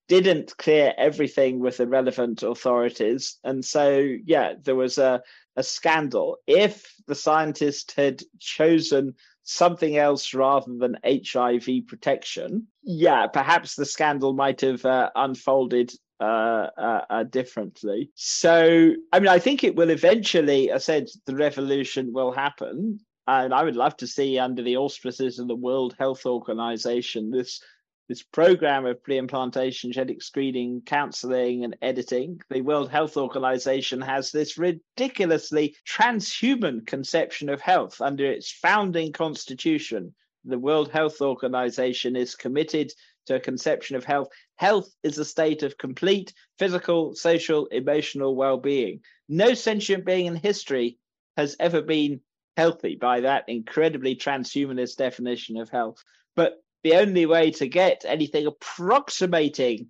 didn't 0.07 0.55
clear 0.57 0.93
everything 0.97 1.59
with 1.59 1.77
the 1.77 1.87
relevant 1.87 2.43
authorities. 2.43 3.37
And 3.43 3.63
so, 3.63 3.99
yeah, 4.25 4.53
there 4.61 4.75
was 4.75 4.97
a, 4.97 5.21
a 5.55 5.63
scandal. 5.63 6.37
If 6.47 6.85
the 7.07 7.15
scientist 7.15 7.93
had 7.97 8.23
chosen 8.39 9.15
something 9.43 9.97
else 9.97 10.33
rather 10.33 10.73
than 10.77 10.97
HIV 11.05 11.87
protection, 11.87 12.67
yeah, 12.83 13.27
perhaps 13.27 13.75
the 13.75 13.85
scandal 13.85 14.33
might 14.33 14.61
have 14.61 14.85
uh, 14.85 15.09
unfolded 15.15 15.91
uh, 16.19 16.67
uh, 16.77 17.01
uh, 17.09 17.23
differently. 17.23 18.09
So, 18.15 18.93
I 19.13 19.19
mean, 19.19 19.29
I 19.29 19.39
think 19.39 19.63
it 19.63 19.75
will 19.75 19.89
eventually, 19.89 20.71
I 20.71 20.79
said, 20.79 21.09
the 21.25 21.35
revolution 21.35 22.11
will 22.11 22.31
happen. 22.31 22.99
And 23.27 23.53
I 23.53 23.63
would 23.63 23.75
love 23.75 23.97
to 23.97 24.07
see, 24.07 24.39
under 24.39 24.63
the 24.63 24.77
auspices 24.77 25.37
of 25.37 25.49
the 25.49 25.55
World 25.55 25.95
Health 25.99 26.25
Organization, 26.25 27.29
this 27.29 27.61
this 28.07 28.23
program 28.23 28.85
of 28.85 29.03
pre-implantation 29.03 29.91
genetic 29.91 30.21
screening, 30.21 30.81
counseling, 30.85 31.63
and 31.63 31.75
editing. 31.81 32.39
The 32.49 32.61
World 32.61 32.89
Health 32.89 33.17
Organization 33.17 34.01
has 34.01 34.31
this 34.31 34.57
ridiculously 34.57 35.75
transhuman 35.85 36.87
conception 36.87 37.49
of 37.49 37.59
health 37.59 37.99
under 37.99 38.25
its 38.25 38.51
founding 38.51 39.11
constitution. 39.11 40.13
The 40.45 40.59
World 40.59 40.89
Health 40.89 41.21
Organization 41.21 42.15
is 42.15 42.35
committed 42.35 42.93
to 43.25 43.35
a 43.35 43.39
conception 43.39 43.97
of 43.97 44.05
health. 44.05 44.29
Health 44.55 44.89
is 45.03 45.17
a 45.17 45.25
state 45.25 45.61
of 45.63 45.77
complete 45.77 46.33
physical, 46.57 47.13
social, 47.13 47.65
emotional 47.67 48.35
well 48.35 48.57
being. 48.57 49.01
No 49.27 49.53
sentient 49.53 50.05
being 50.05 50.27
in 50.27 50.35
history 50.35 50.97
has 51.35 51.57
ever 51.59 51.81
been 51.81 52.21
healthy 52.55 52.95
by 52.95 53.19
that 53.19 53.43
incredibly 53.47 54.15
transhumanist 54.15 54.95
definition 54.95 55.57
of 55.57 55.69
health. 55.69 56.01
But 56.35 56.63
the 56.87 56.95
only 56.95 57.25
way 57.25 57.51
to 57.51 57.67
get 57.67 58.05
anything 58.07 58.47
approximating 58.47 59.87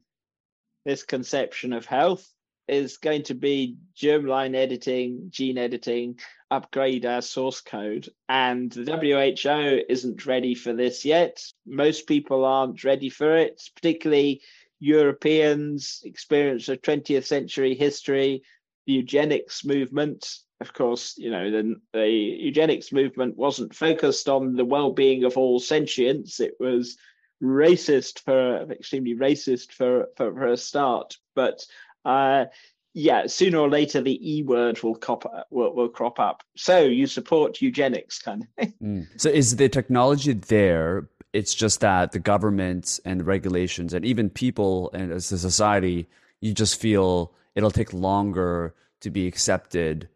this 0.83 1.03
conception 1.03 1.71
of 1.71 1.85
health 1.85 2.27
is 2.67 2.97
going 2.97 3.21
to 3.21 3.35
be 3.35 3.77
germline 3.95 4.55
editing, 4.55 5.27
gene 5.29 5.59
editing, 5.59 6.17
upgrade 6.49 7.05
our 7.05 7.21
source 7.21 7.61
code. 7.61 8.09
And 8.27 8.71
the 8.71 8.97
WHO 8.97 9.83
isn't 9.87 10.25
ready 10.25 10.55
for 10.55 10.73
this 10.73 11.05
yet. 11.05 11.43
Most 11.67 12.07
people 12.07 12.43
aren't 12.43 12.83
ready 12.83 13.09
for 13.09 13.37
it, 13.37 13.61
particularly 13.75 14.41
Europeans, 14.79 16.01
experience 16.03 16.67
of 16.67 16.81
20th 16.81 17.25
century 17.25 17.75
history, 17.75 18.41
the 18.87 18.93
eugenics 18.93 19.63
movement 19.63 20.39
of 20.59 20.73
course, 20.73 21.15
you 21.17 21.29
know, 21.29 21.51
the, 21.51 21.75
the 21.93 22.09
eugenics 22.09 22.91
movement 22.91 23.37
wasn't 23.37 23.75
focused 23.75 24.27
on 24.27 24.55
the 24.55 24.65
well-being 24.65 25.23
of 25.23 25.37
all 25.37 25.59
sentients. 25.59 26.39
It 26.39 26.55
was 26.59 26.97
racist 27.43 28.23
for 28.23 28.71
extremely 28.71 29.13
racist 29.13 29.71
for 29.71 30.07
for, 30.15 30.33
for 30.33 30.47
a 30.47 30.57
start. 30.57 31.17
But 31.35 31.63
uh, 32.05 32.45
yeah, 32.93 33.27
sooner 33.27 33.59
or 33.59 33.69
later 33.69 34.01
the 34.01 34.19
E 34.27 34.41
word 34.41 34.81
will, 34.81 34.95
cop, 34.95 35.31
will, 35.51 35.75
will 35.75 35.89
crop 35.89 36.19
up. 36.19 36.41
So 36.55 36.85
you 36.85 37.05
support 37.05 37.61
eugenics, 37.61 38.19
kind 38.19 38.41
of 38.41 38.49
thing. 38.57 38.73
Mm. 38.81 39.07
So 39.21 39.29
is 39.29 39.57
the 39.57 39.69
technology 39.69 40.33
there? 40.33 41.07
It's 41.33 41.53
just 41.53 41.81
that 41.81 42.13
the 42.13 42.19
government 42.19 42.99
and 43.05 43.27
regulations 43.27 43.93
and 43.93 44.03
even 44.03 44.31
people 44.31 44.89
and 44.93 45.11
as 45.11 45.31
a 45.31 45.37
society, 45.37 46.07
you 46.41 46.55
just 46.55 46.81
feel 46.81 47.33
it'll 47.57 47.71
take 47.71 47.91
longer 47.91 48.75
to 49.01 49.09
be 49.09 49.27
accepted 49.27 50.07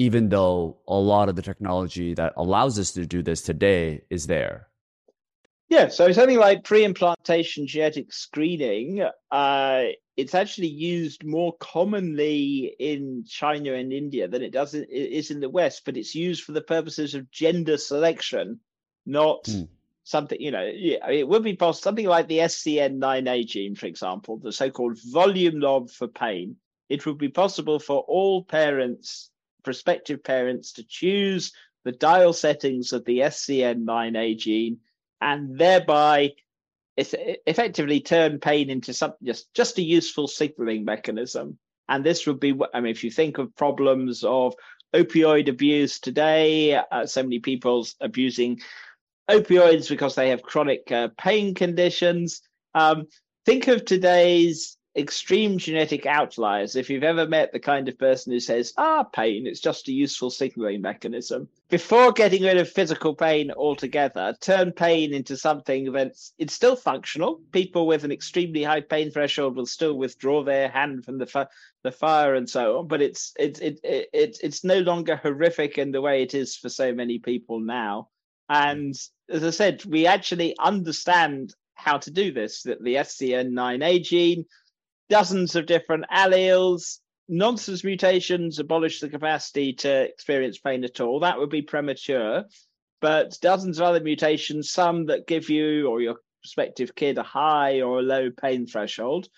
even 0.00 0.30
though 0.30 0.78
a 0.88 0.94
lot 0.94 1.28
of 1.28 1.36
the 1.36 1.42
technology 1.42 2.14
that 2.14 2.32
allows 2.38 2.78
us 2.78 2.92
to 2.92 3.04
do 3.04 3.22
this 3.22 3.42
today 3.42 4.00
is 4.08 4.26
there. 4.26 4.66
Yeah, 5.68 5.88
so 5.88 6.10
something 6.10 6.38
like 6.38 6.64
pre-implantation 6.64 7.66
genetic 7.66 8.10
screening, 8.10 9.06
uh, 9.30 9.82
it's 10.16 10.34
actually 10.34 10.68
used 10.68 11.22
more 11.22 11.54
commonly 11.58 12.74
in 12.78 13.24
China 13.28 13.74
and 13.74 13.92
India 13.92 14.26
than 14.26 14.42
it 14.42 14.52
does 14.52 14.72
in, 14.72 14.84
it 14.84 15.12
is 15.12 15.30
in 15.30 15.40
the 15.40 15.50
West, 15.50 15.82
but 15.84 15.98
it's 15.98 16.14
used 16.14 16.44
for 16.44 16.52
the 16.52 16.62
purposes 16.62 17.14
of 17.14 17.30
gender 17.30 17.76
selection, 17.76 18.58
not 19.04 19.44
mm. 19.44 19.68
Something, 20.10 20.40
you 20.40 20.50
know, 20.50 20.64
it 20.64 21.26
would 21.26 21.44
be 21.44 21.54
possible, 21.54 21.82
something 21.82 22.06
like 22.06 22.26
the 22.26 22.38
SCN9A 22.38 23.46
gene, 23.46 23.76
for 23.76 23.86
example, 23.86 24.38
the 24.38 24.52
so 24.52 24.68
called 24.70 24.98
volume 25.10 25.60
knob 25.60 25.90
for 25.90 26.08
pain. 26.08 26.56
It 26.88 27.06
would 27.06 27.18
be 27.18 27.28
possible 27.28 27.78
for 27.78 28.00
all 28.00 28.42
parents, 28.44 29.30
prospective 29.62 30.24
parents, 30.24 30.72
to 30.74 30.84
choose 30.84 31.52
the 31.84 31.92
dial 31.92 32.32
settings 32.32 32.92
of 32.92 33.04
the 33.04 33.20
SCN9A 33.20 34.36
gene 34.36 34.78
and 35.20 35.56
thereby 35.56 36.32
effectively 36.96 38.00
turn 38.00 38.40
pain 38.40 38.68
into 38.68 38.92
something 38.92 39.24
just, 39.24 39.54
just 39.54 39.78
a 39.78 39.82
useful 39.82 40.26
signaling 40.26 40.84
mechanism. 40.84 41.56
And 41.88 42.04
this 42.04 42.26
would 42.26 42.40
be, 42.40 42.58
I 42.74 42.80
mean, 42.80 42.90
if 42.90 43.04
you 43.04 43.10
think 43.10 43.38
of 43.38 43.54
problems 43.56 44.24
of 44.24 44.54
opioid 44.92 45.48
abuse 45.48 46.00
today, 46.00 46.74
uh, 46.74 47.06
so 47.06 47.22
many 47.22 47.38
people 47.38 47.86
abusing 48.00 48.60
opioids 49.30 49.88
because 49.88 50.14
they 50.14 50.30
have 50.30 50.42
chronic 50.42 50.90
uh, 50.90 51.08
pain 51.16 51.54
conditions. 51.54 52.42
Um, 52.74 53.06
think 53.46 53.68
of 53.68 53.84
today's 53.84 54.76
extreme 54.96 55.56
genetic 55.58 56.04
outliers. 56.04 56.74
If 56.74 56.90
you've 56.90 57.04
ever 57.04 57.26
met 57.26 57.52
the 57.52 57.60
kind 57.60 57.88
of 57.88 57.98
person 57.98 58.32
who 58.32 58.40
says, 58.40 58.72
ah, 58.76 59.04
pain, 59.04 59.46
it's 59.46 59.60
just 59.60 59.88
a 59.88 59.92
useful 59.92 60.30
signaling 60.30 60.82
mechanism. 60.82 61.48
Before 61.68 62.12
getting 62.12 62.42
rid 62.42 62.56
of 62.56 62.68
physical 62.68 63.14
pain 63.14 63.52
altogether, 63.52 64.36
turn 64.40 64.72
pain 64.72 65.14
into 65.14 65.36
something 65.36 65.92
that's 65.92 66.32
it's 66.38 66.54
still 66.54 66.74
functional. 66.74 67.40
People 67.52 67.86
with 67.86 68.04
an 68.04 68.12
extremely 68.12 68.64
high 68.64 68.80
pain 68.80 69.10
threshold 69.10 69.56
will 69.56 69.66
still 69.66 69.94
withdraw 69.94 70.42
their 70.42 70.68
hand 70.68 71.04
from 71.04 71.18
the 71.18 71.48
the 71.82 71.92
fire 71.92 72.34
and 72.34 72.50
so 72.50 72.78
on, 72.78 72.88
but 72.88 73.00
it's 73.00 73.32
it's 73.38 73.60
it, 73.60 73.80
it, 73.84 74.08
it, 74.12 74.38
it's 74.42 74.64
no 74.64 74.80
longer 74.80 75.16
horrific 75.16 75.78
in 75.78 75.92
the 75.92 76.00
way 76.00 76.22
it 76.22 76.34
is 76.34 76.56
for 76.56 76.68
so 76.68 76.92
many 76.92 77.18
people 77.18 77.60
now. 77.60 78.08
And 78.50 78.96
as 79.30 79.44
I 79.44 79.50
said, 79.50 79.84
we 79.84 80.06
actually 80.06 80.56
understand 80.58 81.54
how 81.74 81.98
to 81.98 82.10
do 82.10 82.32
this, 82.32 82.64
that 82.64 82.82
the 82.82 82.96
SCN9A 82.96 84.02
gene, 84.02 84.44
dozens 85.08 85.54
of 85.54 85.66
different 85.66 86.04
alleles, 86.12 86.98
nonsense 87.28 87.84
mutations 87.84 88.58
abolish 88.58 88.98
the 88.98 89.08
capacity 89.08 89.72
to 89.74 90.02
experience 90.02 90.58
pain 90.58 90.82
at 90.82 91.00
all. 91.00 91.20
That 91.20 91.38
would 91.38 91.48
be 91.48 91.62
premature. 91.62 92.44
But 93.00 93.38
dozens 93.40 93.78
of 93.78 93.86
other 93.86 94.00
mutations, 94.00 94.72
some 94.72 95.06
that 95.06 95.28
give 95.28 95.48
you 95.48 95.86
or 95.86 96.00
your 96.00 96.16
prospective 96.42 96.94
kid 96.96 97.18
a 97.18 97.22
high 97.22 97.80
or 97.82 98.00
a 98.00 98.02
low 98.02 98.30
pain 98.30 98.66
threshold, 98.66 99.28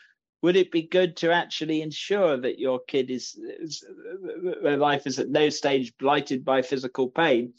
would 0.40 0.57
it 0.57 0.72
be 0.72 0.83
good 0.83 1.18
to 1.18 1.31
actually 1.31 1.83
ensure 1.83 2.38
that 2.38 2.59
your 2.59 2.81
kid 2.88 3.11
is, 3.11 3.38
is 3.61 3.85
their 4.62 4.79
life 4.79 5.07
is 5.07 5.18
at 5.18 5.29
no 5.29 5.51
stage 5.51 5.92
blighted 5.98 6.46
by 6.46 6.62
physical 6.62 7.09
pain? 7.09 7.53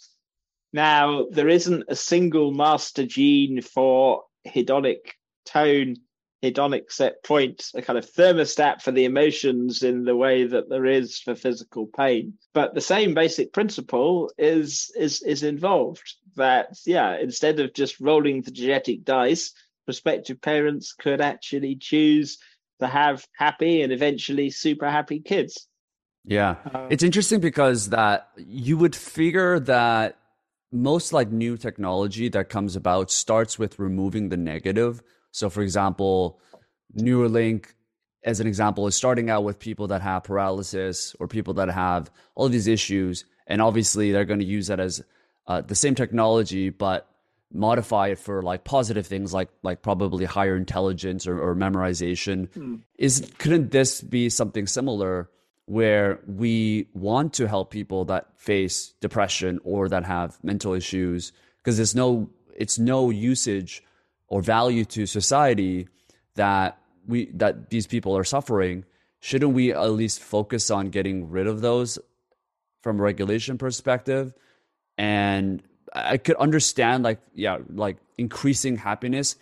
Now, 0.73 1.27
there 1.29 1.49
isn't 1.49 1.83
a 1.87 1.95
single 1.95 2.51
master 2.51 3.05
gene 3.05 3.61
for 3.61 4.23
hedonic 4.45 5.11
tone, 5.45 5.97
hedonic 6.43 6.91
set 6.91 7.23
point, 7.23 7.69
a 7.75 7.81
kind 7.83 7.99
of 7.99 8.11
thermostat 8.11 8.81
for 8.81 8.91
the 8.91 9.05
emotions 9.05 9.83
in 9.83 10.03
the 10.03 10.15
way 10.15 10.45
that 10.45 10.69
there 10.69 10.87
is 10.87 11.19
for 11.19 11.35
physical 11.35 11.85
pain. 11.85 12.33
But 12.53 12.73
the 12.73 12.81
same 12.81 13.13
basic 13.13 13.53
principle 13.53 14.31
is 14.37 14.91
is 14.97 15.21
is 15.21 15.43
involved. 15.43 16.15
That 16.35 16.79
yeah, 16.85 17.17
instead 17.17 17.59
of 17.59 17.73
just 17.75 17.99
rolling 17.99 18.41
the 18.41 18.51
genetic 18.51 19.03
dice, 19.03 19.53
prospective 19.85 20.41
parents 20.41 20.91
could 20.93 21.21
actually 21.21 21.75
choose 21.75 22.39
to 22.79 22.87
have 22.87 23.25
happy 23.37 23.83
and 23.83 23.93
eventually 23.93 24.49
super 24.49 24.89
happy 24.89 25.19
kids. 25.19 25.67
Yeah. 26.25 26.55
Um, 26.73 26.87
it's 26.89 27.03
interesting 27.03 27.41
because 27.41 27.89
that 27.89 28.29
you 28.37 28.77
would 28.77 28.95
figure 28.95 29.59
that 29.59 30.17
most 30.73 31.13
like 31.13 31.31
new 31.31 31.55
technology 31.55 32.29
that 32.29 32.49
comes 32.49 32.75
about 32.75 33.11
starts 33.11 33.59
with 33.59 33.79
removing 33.79 34.29
the 34.29 34.37
negative. 34.37 35.01
So, 35.31 35.49
for 35.49 35.61
example, 35.61 36.39
Neuralink, 36.97 37.67
as 38.23 38.39
an 38.39 38.47
example, 38.47 38.87
is 38.87 38.95
starting 38.95 39.29
out 39.29 39.43
with 39.43 39.59
people 39.59 39.87
that 39.87 40.01
have 40.01 40.23
paralysis 40.23 41.15
or 41.19 41.27
people 41.27 41.53
that 41.55 41.69
have 41.69 42.11
all 42.35 42.47
of 42.47 42.51
these 42.51 42.67
issues, 42.67 43.25
and 43.47 43.61
obviously 43.61 44.11
they're 44.11 44.25
going 44.25 44.39
to 44.39 44.45
use 44.45 44.67
that 44.67 44.79
as 44.79 45.03
uh, 45.47 45.61
the 45.61 45.75
same 45.75 45.95
technology, 45.95 46.69
but 46.69 47.07
modify 47.51 48.07
it 48.07 48.17
for 48.17 48.41
like 48.41 48.63
positive 48.63 49.05
things 49.05 49.31
like 49.31 49.49
like 49.61 49.83
probably 49.83 50.25
higher 50.25 50.55
intelligence 50.55 51.27
or, 51.27 51.39
or 51.39 51.55
memorization. 51.55 52.51
Hmm. 52.53 52.75
Is 52.97 53.31
couldn't 53.37 53.71
this 53.71 54.01
be 54.01 54.29
something 54.29 54.65
similar? 54.65 55.29
Where 55.65 56.19
we 56.27 56.87
want 56.93 57.33
to 57.33 57.47
help 57.47 57.71
people 57.71 58.05
that 58.05 58.27
face 58.37 58.93
depression 58.99 59.59
or 59.63 59.87
that 59.87 60.03
have 60.03 60.37
mental 60.43 60.73
issues 60.73 61.31
because 61.57 61.77
there's 61.77 61.95
no 61.95 62.29
it's 62.55 62.77
no 62.77 63.09
usage 63.09 63.81
or 64.27 64.41
value 64.41 64.85
to 64.85 65.05
society 65.05 65.87
that 66.35 66.77
we 67.07 67.31
that 67.33 67.69
these 67.69 67.87
people 67.87 68.15
are 68.17 68.23
suffering. 68.23 68.83
Shouldn't 69.19 69.53
we 69.53 69.71
at 69.71 69.91
least 69.91 70.19
focus 70.21 70.69
on 70.69 70.89
getting 70.89 71.29
rid 71.29 71.47
of 71.47 71.61
those 71.61 71.97
from 72.81 72.99
a 72.99 73.03
regulation 73.03 73.57
perspective? 73.57 74.33
And 74.97 75.63
i 75.93 76.17
could 76.17 76.35
understand 76.37 77.03
like 77.03 77.19
yeah 77.33 77.57
like 77.69 77.97
increasing 78.17 78.75
happiness 78.75 79.35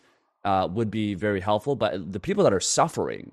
uh, 0.43 0.67
would 0.71 0.89
be 0.89 1.13
very 1.13 1.39
helpful 1.39 1.75
but 1.75 2.11
the 2.11 2.19
people 2.19 2.43
that 2.43 2.53
are 2.53 2.59
suffering 2.59 3.31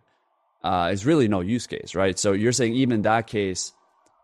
uh, 0.62 0.90
is 0.92 1.06
really 1.06 1.28
no 1.28 1.40
use 1.40 1.66
case, 1.66 1.94
right? 1.94 2.18
So 2.18 2.32
you're 2.32 2.52
saying 2.52 2.74
even 2.74 3.02
that 3.02 3.26
case 3.26 3.72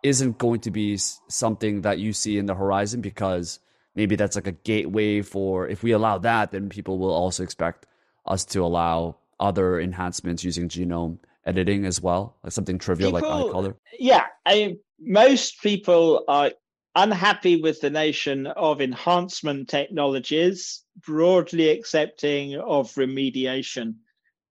isn't 0.03 0.39
going 0.39 0.61
to 0.61 0.71
be 0.71 0.99
something 1.29 1.83
that 1.83 1.99
you 1.99 2.13
see 2.13 2.39
in 2.39 2.47
the 2.47 2.55
horizon 2.55 3.01
because 3.01 3.61
maybe 3.95 4.17
that's 4.17 4.37
like 4.37 4.47
a 4.47 4.53
gateway 4.53 5.23
for 5.23 5.69
if 5.69 5.83
we 5.83 5.93
allow 5.93 6.19
that, 6.19 6.51
then 6.51 6.69
people 6.69 6.99
will 6.99 7.13
also 7.13 7.43
expect 7.43 7.87
us 8.27 8.45
to 8.45 8.61
allow 8.61 9.17
other 9.41 9.81
enhancements 9.81 10.45
using 10.45 10.69
genome 10.69 11.19
editing 11.47 11.85
as 11.85 12.01
well, 12.01 12.37
like 12.43 12.53
something 12.53 12.79
trivial 12.79 13.13
people, 13.13 13.29
like 13.29 13.47
eye 13.47 13.53
color. 13.53 13.77
Yeah, 13.99 14.27
I 14.47 14.77
most 14.99 15.61
people 15.63 16.25
are 16.29 16.51
unhappy 16.95 17.61
with 17.61 17.81
the 17.81 17.91
notion 17.91 18.47
of 18.47 18.81
enhancement 18.81 19.69
technologies, 19.69 20.83
broadly 21.05 21.71
accepting 21.71 22.57
of 22.57 22.93
remediation. 22.93 23.97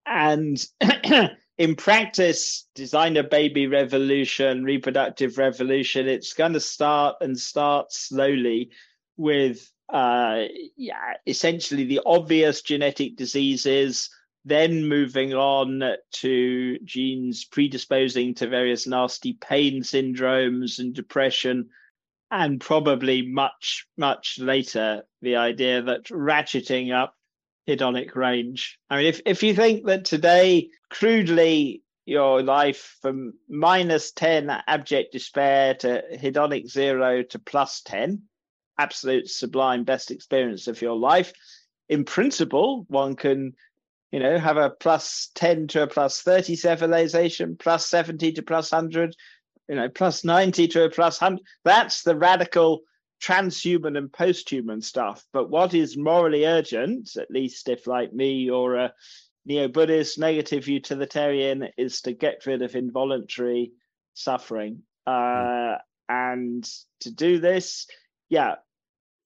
And 0.05 0.63
in 1.57 1.75
practice, 1.75 2.67
designer 2.73 3.23
baby 3.23 3.67
revolution, 3.67 4.63
reproductive 4.63 5.37
revolution, 5.37 6.07
it's 6.07 6.33
going 6.33 6.53
to 6.53 6.59
start 6.59 7.17
and 7.21 7.37
start 7.37 7.91
slowly 7.93 8.71
with 9.17 9.69
uh, 9.89 10.45
yeah, 10.75 11.13
essentially 11.27 11.83
the 11.83 12.01
obvious 12.05 12.61
genetic 12.63 13.15
diseases, 13.15 14.09
then 14.45 14.87
moving 14.87 15.33
on 15.33 15.83
to 16.11 16.79
genes 16.79 17.45
predisposing 17.45 18.33
to 18.33 18.47
various 18.47 18.87
nasty 18.87 19.33
pain 19.33 19.83
syndromes 19.83 20.79
and 20.79 20.95
depression, 20.95 21.69
and 22.31 22.59
probably 22.59 23.21
much, 23.21 23.85
much 23.95 24.39
later, 24.39 25.03
the 25.21 25.35
idea 25.35 25.83
that 25.83 26.05
ratcheting 26.05 26.91
up 26.91 27.15
hedonic 27.67 28.15
range. 28.15 28.79
I 28.89 28.97
mean, 28.97 29.05
if, 29.07 29.21
if 29.25 29.43
you 29.43 29.53
think 29.53 29.85
that 29.85 30.05
today, 30.05 30.69
crudely, 30.89 31.83
your 32.05 32.41
life 32.43 32.97
from 33.01 33.33
minus 33.47 34.11
10 34.11 34.49
abject 34.67 35.13
despair 35.13 35.73
to 35.75 36.03
hedonic 36.13 36.69
zero 36.69 37.23
to 37.23 37.39
plus 37.39 37.81
10, 37.81 38.23
absolute 38.77 39.29
sublime 39.29 39.83
best 39.83 40.11
experience 40.11 40.67
of 40.67 40.81
your 40.81 40.97
life. 40.97 41.31
In 41.89 42.03
principle, 42.03 42.85
one 42.89 43.15
can, 43.15 43.53
you 44.11 44.19
know, 44.19 44.37
have 44.37 44.57
a 44.57 44.69
plus 44.69 45.29
10 45.35 45.67
to 45.67 45.83
a 45.83 45.87
plus 45.87 46.21
30 46.21 46.55
civilization, 46.55 47.55
plus 47.57 47.87
70 47.87 48.33
to 48.33 48.41
plus 48.41 48.71
100, 48.71 49.15
you 49.69 49.75
know, 49.75 49.89
plus 49.89 50.25
90 50.25 50.67
to 50.69 50.85
a 50.85 50.89
plus 50.89 51.21
100. 51.21 51.41
That's 51.63 52.03
the 52.03 52.17
radical 52.17 52.81
transhuman 53.23 53.97
and 53.97 54.11
posthuman 54.11 54.83
stuff. 54.83 55.25
But 55.31 55.49
what 55.49 55.73
is 55.73 55.97
morally 55.97 56.45
urgent, 56.45 57.15
at 57.15 57.31
least 57.31 57.69
if 57.69 57.87
like 57.87 58.11
me 58.13 58.33
you're 58.33 58.75
a 58.75 58.93
neo-Buddhist 59.45 60.19
negative 60.19 60.67
utilitarian, 60.67 61.69
is 61.77 62.01
to 62.01 62.11
get 62.11 62.45
rid 62.45 62.61
of 62.61 62.75
involuntary 62.75 63.71
suffering. 64.13 64.83
Uh, 65.07 65.75
and 66.09 66.69
to 67.01 67.11
do 67.11 67.39
this, 67.39 67.87
yeah, 68.29 68.55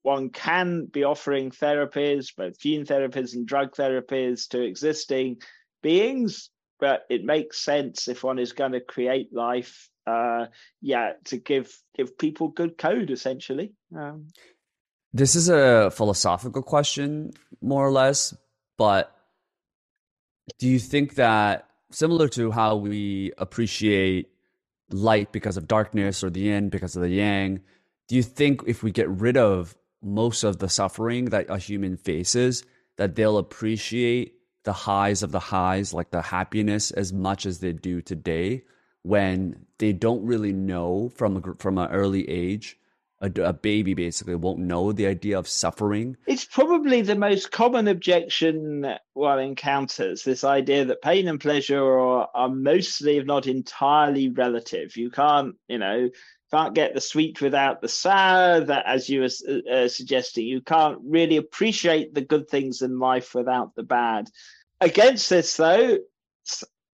one 0.04 0.30
can 0.30 0.86
be 0.86 1.04
offering 1.04 1.50
therapies, 1.52 2.36
both 2.36 2.60
gene 2.60 2.86
therapies 2.86 3.34
and 3.34 3.48
drug 3.48 3.76
therapies, 3.76 4.48
to 4.50 4.62
existing 4.62 5.38
beings, 5.82 6.50
but 6.80 7.02
it 7.10 7.24
makes 7.26 7.64
sense 7.64 8.08
if 8.08 8.24
one 8.24 8.40
is 8.40 8.54
going 8.54 8.74
to 8.74 8.80
create 8.80 9.34
life 9.34 9.90
uh, 10.08 10.48
yeah, 10.82 11.14
to 11.26 11.38
give 11.38 11.78
give 11.96 12.18
people 12.18 12.48
good 12.48 12.78
code 12.78 13.12
essentially. 13.12 13.74
Um, 13.96 14.28
this 15.14 15.36
is 15.36 15.50
a 15.50 15.92
philosophical 15.92 16.62
question, 16.62 17.32
more 17.62 17.86
or 17.86 17.92
less, 17.92 18.34
but 18.78 19.14
do 20.60 20.68
you 20.68 20.80
think 20.80 21.16
that 21.16 21.70
similar 21.92 22.28
to 22.30 22.52
how 22.52 22.76
we 22.76 23.32
appreciate 23.38 24.30
light 24.90 25.32
because 25.32 25.58
of 25.58 25.68
darkness 25.68 26.24
or 26.24 26.30
the 26.30 26.42
yin 26.42 26.70
because 26.70 26.96
of 26.96 27.02
the 27.02 27.10
yang, 27.10 27.62
do 28.08 28.16
you 28.16 28.24
think 28.24 28.62
if 28.66 28.84
we 28.84 28.92
get 28.92 29.10
rid 29.10 29.36
of 29.36 29.76
most 30.02 30.44
of 30.44 30.60
the 30.60 30.70
suffering 30.70 31.26
that 31.26 31.50
a 31.50 31.58
human 31.58 31.98
faces, 31.98 32.64
that 32.98 33.16
they'll 33.16 33.38
appreciate 33.38 34.34
the 34.64 34.74
highs 34.74 35.24
of 35.24 35.32
the 35.32 35.40
highs, 35.40 35.94
like 35.94 36.12
the 36.12 36.22
happiness, 36.22 36.92
as 36.92 37.12
much 37.12 37.46
as 37.46 37.60
they 37.60 37.74
do 37.74 38.02
today, 38.02 38.64
when 39.04 39.66
they 39.80 39.94
don't 39.94 40.26
really 40.26 40.54
know 40.54 41.10
from 41.16 41.38
a, 41.38 41.56
from 41.60 41.78
an 41.78 41.92
early 41.92 42.28
age. 42.30 42.78
A, 43.20 43.32
a 43.42 43.54
baby 43.54 43.96
basically 43.96 44.36
won't 44.36 44.60
know 44.60 44.92
the 44.92 45.08
idea 45.08 45.40
of 45.40 45.48
suffering. 45.48 46.18
It's 46.28 46.46
probably 46.46 47.02
the 47.02 47.16
most 47.16 47.52
common 47.52 47.88
objection 47.88 48.86
one 49.14 49.40
encounters 49.40 50.24
this 50.24 50.44
idea 50.44 50.86
that 50.86 51.02
pain 51.02 51.28
and 51.28 51.40
pleasure 51.40 51.84
are, 51.84 52.30
are 52.36 52.50
mostly, 52.50 53.18
if 53.18 53.26
not 53.26 53.48
entirely, 53.48 54.30
relative. 54.30 54.96
You 54.98 55.10
can't, 55.10 55.56
you 55.68 55.80
know, 55.80 56.10
can't 56.52 56.76
get 56.76 56.94
the 56.94 57.02
sweet 57.02 57.42
without 57.42 57.82
the 57.82 57.90
sour 57.90 58.62
that 58.62 58.86
as 58.86 59.10
you 59.10 59.22
were 59.22 59.30
uh, 59.50 59.72
uh, 59.72 59.88
suggesting 59.88 60.46
you 60.46 60.62
can't 60.62 61.00
really 61.04 61.38
appreciate 61.38 62.14
the 62.14 62.22
good 62.22 62.50
things 62.50 62.82
in 62.82 63.00
life 63.00 63.36
without 63.36 63.76
the 63.76 63.84
bad 63.84 64.30
against 64.80 65.30
this 65.30 65.58
though 65.58 65.98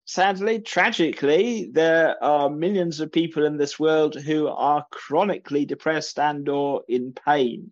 sadly 0.06 0.60
tragically 0.60 1.70
there 1.72 2.22
are 2.24 2.50
millions 2.50 3.00
of 3.00 3.12
people 3.12 3.46
in 3.46 3.58
this 3.58 3.80
world 3.80 4.16
who 4.16 4.48
are 4.48 4.86
chronically 4.92 5.66
depressed 5.66 6.20
and 6.20 6.50
or 6.50 6.84
in 6.88 7.14
pain 7.14 7.72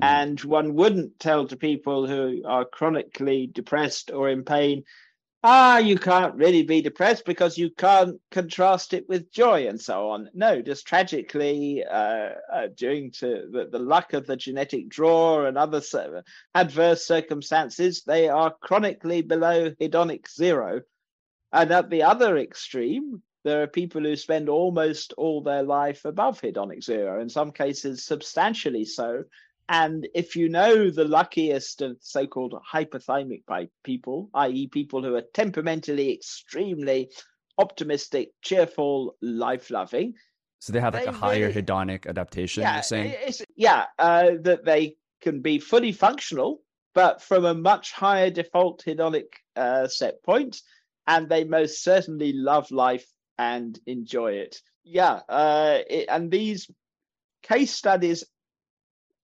mm. 0.00 0.06
and 0.06 0.40
one 0.40 0.74
wouldn't 0.74 1.18
tell 1.18 1.46
to 1.46 1.56
people 1.56 2.06
who 2.06 2.42
are 2.46 2.64
chronically 2.64 3.46
depressed 3.46 4.10
or 4.12 4.28
in 4.28 4.44
pain 4.44 4.84
ah, 5.46 5.76
you 5.76 5.98
can't 5.98 6.34
really 6.36 6.62
be 6.62 6.80
depressed 6.80 7.26
because 7.26 7.58
you 7.58 7.70
can't 7.70 8.18
contrast 8.30 8.94
it 8.94 9.06
with 9.10 9.30
joy 9.30 9.68
and 9.68 9.78
so 9.78 10.08
on. 10.08 10.30
No, 10.32 10.62
just 10.62 10.86
tragically, 10.86 11.84
uh, 11.84 12.30
uh, 12.50 12.68
due 12.74 13.10
to 13.10 13.48
the, 13.52 13.68
the, 13.70 13.78
luck 13.78 14.14
of 14.14 14.26
the 14.26 14.36
genetic 14.36 14.88
draw 14.88 15.44
and 15.44 15.58
other 15.58 15.82
adverse 16.54 17.06
circumstances, 17.06 18.02
they 18.06 18.30
are 18.30 18.54
chronically 18.62 19.20
below 19.20 19.70
hedonic 19.72 20.32
zero. 20.34 20.80
And 21.54 21.70
at 21.70 21.88
the 21.88 22.02
other 22.02 22.36
extreme, 22.36 23.22
there 23.44 23.62
are 23.62 23.68
people 23.68 24.02
who 24.02 24.16
spend 24.16 24.48
almost 24.48 25.14
all 25.16 25.40
their 25.40 25.62
life 25.62 26.04
above 26.04 26.40
hedonic 26.40 26.82
zero, 26.82 27.20
in 27.22 27.28
some 27.28 27.52
cases 27.52 28.04
substantially 28.04 28.84
so, 28.84 29.22
and 29.68 30.06
if 30.14 30.36
you 30.36 30.48
know 30.48 30.90
the 30.90 31.04
luckiest 31.04 31.80
of 31.80 31.96
so 32.00 32.26
called 32.26 32.54
hyperthymic 32.70 33.44
people, 33.82 34.30
i.e., 34.34 34.66
people 34.66 35.02
who 35.02 35.14
are 35.14 35.22
temperamentally 35.32 36.12
extremely 36.12 37.10
optimistic, 37.56 38.30
cheerful, 38.42 39.16
life 39.22 39.70
loving. 39.70 40.14
So 40.58 40.72
they 40.72 40.80
have 40.80 40.94
like 40.94 41.04
they 41.04 41.08
a 41.08 41.12
higher 41.12 41.46
really, 41.46 41.62
hedonic 41.62 42.06
adaptation, 42.06 42.62
yeah, 42.62 42.74
you're 42.74 42.82
saying? 42.82 43.34
yeah, 43.56 43.84
uh, 43.98 44.32
that 44.42 44.64
they 44.64 44.96
can 45.22 45.40
be 45.40 45.60
fully 45.60 45.92
functional, 45.92 46.60
but 46.94 47.22
from 47.22 47.44
a 47.44 47.54
much 47.54 47.92
higher 47.92 48.30
default 48.30 48.82
hedonic 48.84 49.26
uh, 49.56 49.86
set 49.86 50.22
point, 50.24 50.60
and 51.06 51.28
they 51.28 51.44
most 51.44 51.82
certainly 51.82 52.32
love 52.32 52.70
life 52.70 53.06
and 53.38 53.78
enjoy 53.86 54.32
it. 54.32 54.60
Yeah, 54.84 55.20
uh, 55.28 55.78
it, 55.88 56.06
and 56.08 56.30
these 56.30 56.70
case 57.42 57.72
studies 57.72 58.24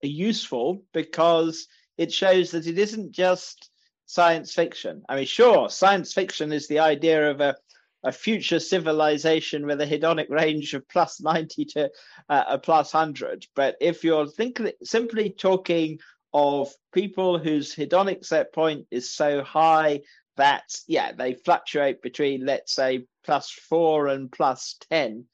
are 0.02 0.08
useful 0.08 0.82
because 0.92 1.66
it 1.98 2.12
shows 2.12 2.52
that 2.52 2.66
it 2.66 2.78
isn't 2.78 3.12
just 3.12 3.70
science 4.06 4.54
fiction. 4.54 5.02
I 5.08 5.16
mean, 5.16 5.26
sure, 5.26 5.68
science 5.68 6.12
fiction 6.12 6.52
is 6.52 6.66
the 6.66 6.80
idea 6.80 7.30
of 7.30 7.40
a, 7.40 7.54
a 8.02 8.10
future 8.10 8.58
civilization 8.58 9.66
with 9.66 9.80
a 9.80 9.86
hedonic 9.86 10.30
range 10.30 10.74
of 10.74 10.88
plus 10.88 11.20
90 11.20 11.64
to 11.66 11.90
uh, 12.28 12.44
a 12.48 12.58
plus 12.58 12.94
100. 12.94 13.46
But 13.54 13.76
if 13.80 14.02
you're 14.02 14.26
think, 14.26 14.60
simply 14.82 15.30
talking 15.30 15.98
of 16.32 16.72
people 16.92 17.38
whose 17.38 17.74
hedonic 17.74 18.24
set 18.24 18.52
point 18.52 18.86
is 18.90 19.14
so 19.14 19.42
high 19.42 20.00
that, 20.40 20.64
yeah, 20.88 21.12
they 21.12 21.34
fluctuate 21.34 22.02
between, 22.02 22.44
let's 22.44 22.74
say, 22.74 23.06
plus 23.24 23.50
four 23.50 24.08
and 24.08 24.32
plus 24.32 24.76
10. 24.90 25.26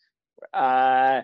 Uh, 0.53 1.23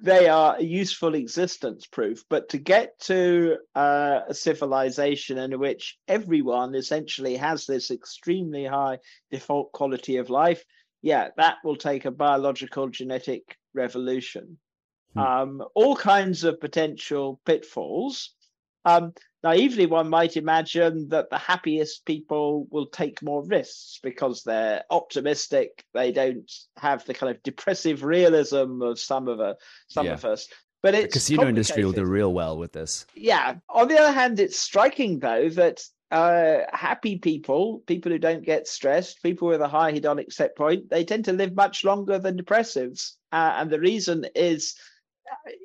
they 0.00 0.28
are 0.28 0.56
a 0.56 0.62
useful 0.62 1.14
existence 1.14 1.86
proof. 1.86 2.24
But 2.28 2.48
to 2.48 2.58
get 2.58 2.98
to 3.00 3.58
uh, 3.74 4.20
a 4.26 4.34
civilization 4.34 5.38
in 5.38 5.58
which 5.58 5.98
everyone 6.08 6.74
essentially 6.74 7.36
has 7.36 7.66
this 7.66 7.90
extremely 7.90 8.64
high 8.64 8.98
default 9.30 9.72
quality 9.72 10.16
of 10.16 10.30
life, 10.30 10.64
yeah, 11.02 11.28
that 11.36 11.56
will 11.64 11.76
take 11.76 12.04
a 12.04 12.10
biological 12.10 12.88
genetic 12.88 13.58
revolution. 13.74 14.58
Hmm. 15.14 15.18
Um, 15.18 15.62
all 15.74 15.94
kinds 15.94 16.44
of 16.44 16.60
potential 16.60 17.40
pitfalls. 17.44 18.34
Um, 18.84 19.12
naively, 19.42 19.86
one 19.86 20.08
might 20.08 20.36
imagine 20.36 21.08
that 21.08 21.30
the 21.30 21.38
happiest 21.38 22.04
people 22.06 22.66
will 22.70 22.86
take 22.86 23.22
more 23.22 23.44
risks 23.44 23.98
because 24.02 24.42
they're 24.42 24.84
optimistic. 24.90 25.84
They 25.94 26.12
don't 26.12 26.50
have 26.76 27.04
the 27.04 27.14
kind 27.14 27.34
of 27.34 27.42
depressive 27.42 28.04
realism 28.04 28.82
of 28.82 28.98
some 28.98 29.28
of 29.28 29.40
a, 29.40 29.56
some 29.88 30.06
yeah. 30.06 30.12
of 30.12 30.24
us. 30.24 30.48
But 30.82 30.94
it's 30.94 31.14
the 31.14 31.20
casino 31.20 31.48
industry 31.48 31.84
will 31.84 31.92
do 31.92 32.04
real 32.04 32.32
well 32.32 32.58
with 32.58 32.72
this. 32.72 33.06
Yeah. 33.14 33.54
On 33.68 33.86
the 33.86 33.98
other 33.98 34.12
hand, 34.12 34.40
it's 34.40 34.58
striking 34.58 35.20
though 35.20 35.48
that 35.50 35.82
uh, 36.10 36.58
happy 36.72 37.18
people, 37.18 37.82
people 37.86 38.12
who 38.12 38.18
don't 38.18 38.44
get 38.44 38.68
stressed, 38.68 39.22
people 39.22 39.48
with 39.48 39.60
a 39.60 39.68
high 39.68 39.92
hedonic 39.92 40.32
set 40.32 40.54
point, 40.56 40.90
they 40.90 41.04
tend 41.04 41.24
to 41.24 41.32
live 41.32 41.54
much 41.54 41.84
longer 41.84 42.18
than 42.18 42.36
depressives. 42.36 43.12
Uh, 43.32 43.54
and 43.56 43.70
the 43.70 43.80
reason 43.80 44.26
is 44.34 44.74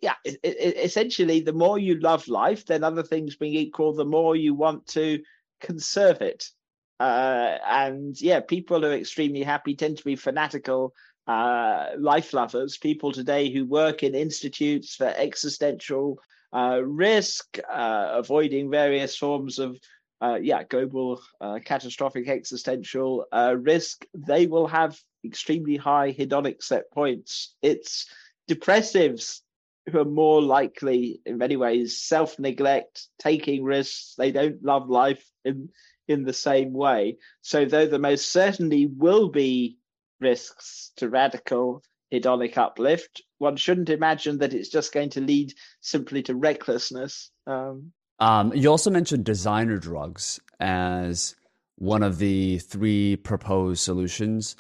yeah, 0.02 0.14
it, 0.24 0.40
it, 0.44 0.78
essentially, 0.78 1.42
the 1.42 1.54
more 1.54 1.80
you 1.80 2.00
love 2.00 2.28
life, 2.28 2.66
then 2.66 2.84
other 2.84 3.04
things 3.04 3.36
being 3.36 3.54
equal, 3.54 3.94
the 3.94 4.06
more 4.06 4.36
you 4.36 4.54
want 4.54 4.88
to 4.88 5.22
conserve 5.62 6.22
it. 6.22 6.46
Uh, 7.00 7.58
and 7.68 8.20
yeah, 8.20 8.40
people 8.40 8.82
who 8.82 8.88
are 8.88 8.94
extremely 8.94 9.44
happy 9.44 9.76
tend 9.76 9.98
to 9.98 10.04
be 10.04 10.16
fanatical 10.16 10.94
uh, 11.28 11.88
life 11.98 12.34
lovers. 12.34 12.78
People 12.78 13.12
today 13.12 13.52
who 13.52 13.66
work 13.66 14.04
in 14.04 14.16
institutes 14.16 14.96
for 14.96 15.08
existential 15.08 16.20
uh, 16.54 16.82
risk, 16.84 17.60
uh, 17.70 18.10
avoiding 18.14 18.72
various 18.72 19.16
forms 19.18 19.60
of 19.60 19.78
uh, 20.22 20.40
yeah, 20.42 20.64
global 20.64 21.22
uh, 21.40 21.60
catastrophic 21.64 22.28
existential 22.28 23.26
risk, 23.58 24.06
they 24.16 24.48
will 24.48 24.66
have 24.66 24.98
extremely 25.24 25.76
high 25.76 26.12
hedonic 26.12 26.64
set 26.64 26.90
points. 26.92 27.56
It's 27.62 28.08
depressives 28.50 29.42
who 29.90 30.00
are 30.00 30.06
more 30.06 30.42
likely, 30.42 31.22
in 31.26 31.38
many 31.38 31.56
ways, 31.56 32.02
self 32.02 32.38
neglect, 32.40 33.08
taking 33.20 33.64
risks. 33.64 34.16
They 34.18 34.32
don't 34.32 34.64
love 34.64 34.90
life 34.90 35.26
in 35.46 35.70
in 36.08 36.24
the 36.24 36.34
same 36.34 36.74
way. 36.74 37.18
So, 37.42 37.66
though 37.66 37.88
there 37.88 38.00
most 38.00 38.32
certainly 38.32 38.88
will 38.88 39.30
be 39.30 39.78
risks 40.20 40.92
to 40.98 41.10
radical 41.10 41.84
hedonic 42.14 42.58
uplift, 42.58 43.22
one 43.38 43.58
shouldn't 43.58 43.90
imagine 43.90 44.40
that 44.40 44.54
it's 44.54 44.70
just 44.70 44.94
going 44.94 45.10
to 45.12 45.22
lead 45.22 45.54
simply 45.82 46.24
to 46.24 46.36
recklessness. 46.36 47.32
Um, 47.46 47.92
um, 48.20 48.54
you 48.54 48.70
also 48.70 48.90
mentioned 48.90 49.26
designer 49.26 49.78
drugs 49.78 50.40
as 50.60 51.36
one 51.76 52.04
of 52.04 52.18
the 52.18 52.60
three 52.60 53.16
proposed 53.18 53.84
solutions. 53.84 54.56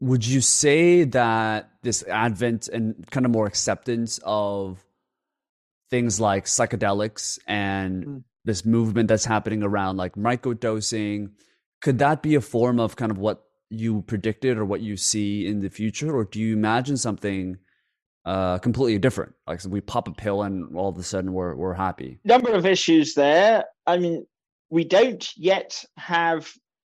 Would 0.00 0.26
you 0.26 0.40
say 0.40 1.04
that 1.04 1.70
this 1.82 2.02
advent 2.04 2.68
and 2.68 3.08
kind 3.10 3.26
of 3.26 3.32
more 3.32 3.46
acceptance 3.46 4.20
of 4.24 4.84
things 5.90 6.20
like 6.20 6.46
psychedelics 6.46 7.38
and 7.46 8.04
mm. 8.04 8.24
this 8.44 8.64
movement 8.64 9.08
that's 9.08 9.24
happening 9.24 9.62
around 9.62 9.96
like 9.96 10.14
microdosing, 10.14 11.30
could 11.80 11.98
that 11.98 12.22
be 12.22 12.34
a 12.34 12.40
form 12.40 12.80
of 12.80 12.96
kind 12.96 13.10
of 13.10 13.18
what 13.18 13.44
you 13.68 14.02
predicted 14.02 14.56
or 14.58 14.64
what 14.64 14.80
you 14.80 14.96
see 14.96 15.46
in 15.46 15.60
the 15.60 15.68
future? 15.68 16.14
Or 16.14 16.24
do 16.24 16.40
you 16.40 16.54
imagine 16.54 16.96
something 16.96 17.58
uh, 18.24 18.58
completely 18.58 18.98
different? 18.98 19.34
Like 19.46 19.60
so 19.60 19.68
we 19.68 19.80
pop 19.80 20.08
a 20.08 20.12
pill 20.12 20.42
and 20.42 20.76
all 20.76 20.88
of 20.88 20.98
a 20.98 21.02
sudden 21.02 21.32
we're, 21.32 21.54
we're 21.54 21.74
happy. 21.74 22.20
Number 22.24 22.52
of 22.52 22.64
issues 22.64 23.14
there. 23.14 23.64
I 23.86 23.98
mean, 23.98 24.26
we 24.70 24.84
don't 24.84 25.28
yet 25.36 25.84
have 25.98 26.50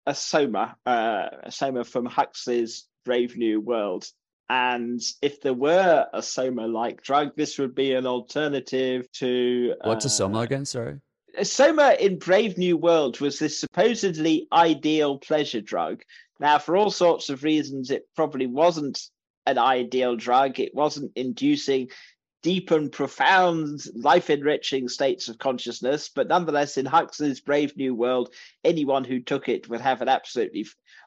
a 0.09 0.15
soma, 0.15 0.75
uh, 0.87 1.27
a 1.43 1.53
soma 1.53 1.85
from 1.85 2.07
Huxley's 2.07 2.89
Brave 3.05 3.37
New 3.37 3.61
World. 3.61 4.07
And 4.49 5.01
if 5.21 5.43
there 5.43 5.53
were 5.53 6.07
a 6.15 6.23
soma-like 6.23 7.03
drug, 7.03 7.37
this 7.37 7.59
would 7.59 7.75
be 7.75 7.93
an 7.93 8.07
alternative 8.07 9.07
to. 9.13 9.75
What's 9.85 10.07
uh, 10.07 10.09
a 10.09 10.11
soma 10.11 10.39
again? 10.41 10.65
Sorry. 10.65 10.97
A 11.37 11.45
soma 11.45 11.95
in 12.01 12.19
Brave 12.19 12.57
New 12.57 12.79
World 12.79 13.21
was 13.21 13.39
this 13.39 13.61
supposedly 13.61 14.49
ideal 14.51 15.19
pleasure 15.19 15.61
drug. 15.61 16.01
Now, 16.41 16.59
for 16.59 16.75
all 16.75 16.91
sorts 16.91 17.29
of 17.29 17.45
reasons, 17.45 17.91
it 17.91 18.09
probably 18.17 18.47
wasn't 18.47 18.99
an 19.47 19.59
ideal 19.59 20.17
drug. 20.17 20.59
It 20.59 20.75
wasn't 20.75 21.13
inducing 21.17 21.91
deep 22.43 22.71
and 22.71 22.93
profound, 22.93 23.81
life 23.95 24.31
enriching 24.31 24.89
states 24.89 25.29
of 25.29 25.39
consciousness. 25.39 26.09
But 26.09 26.29
nonetheless, 26.29 26.77
in 26.77 26.87
Huxley's 26.87 27.41
Brave 27.41 27.77
New 27.77 27.95
World, 27.95 28.33
anyone 28.65 29.05
who 29.05 29.21
took 29.21 29.49
it 29.49 29.69
would 29.69 29.81
have 29.81 30.03
an 30.03 30.09
absolutely 30.09 30.67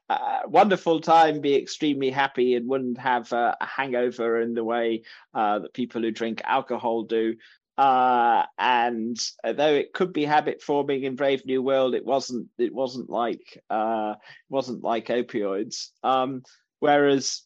uh, 0.09 0.41
wonderful 0.45 0.99
time, 0.99 1.39
be 1.39 1.55
extremely 1.55 2.11
happy, 2.11 2.55
and 2.55 2.67
wouldn't 2.67 2.97
have 2.97 3.31
a 3.31 3.55
hangover 3.61 4.41
in 4.41 4.53
the 4.53 4.63
way 4.63 5.03
uh, 5.33 5.59
that 5.59 5.73
people 5.73 6.01
who 6.01 6.11
drink 6.11 6.41
alcohol 6.43 7.03
do. 7.03 7.35
Uh, 7.77 8.43
and 8.59 9.17
though 9.43 9.73
it 9.73 9.93
could 9.93 10.11
be 10.11 10.25
habit 10.25 10.61
forming 10.61 11.03
in 11.03 11.15
Brave 11.15 11.45
New 11.45 11.63
World, 11.63 11.95
it 11.95 12.05
wasn't. 12.05 12.47
It 12.57 12.73
wasn't 12.73 13.09
like 13.09 13.63
uh, 13.69 14.15
wasn't 14.49 14.83
like 14.83 15.07
opioids. 15.07 15.87
Um, 16.03 16.43
whereas, 16.79 17.43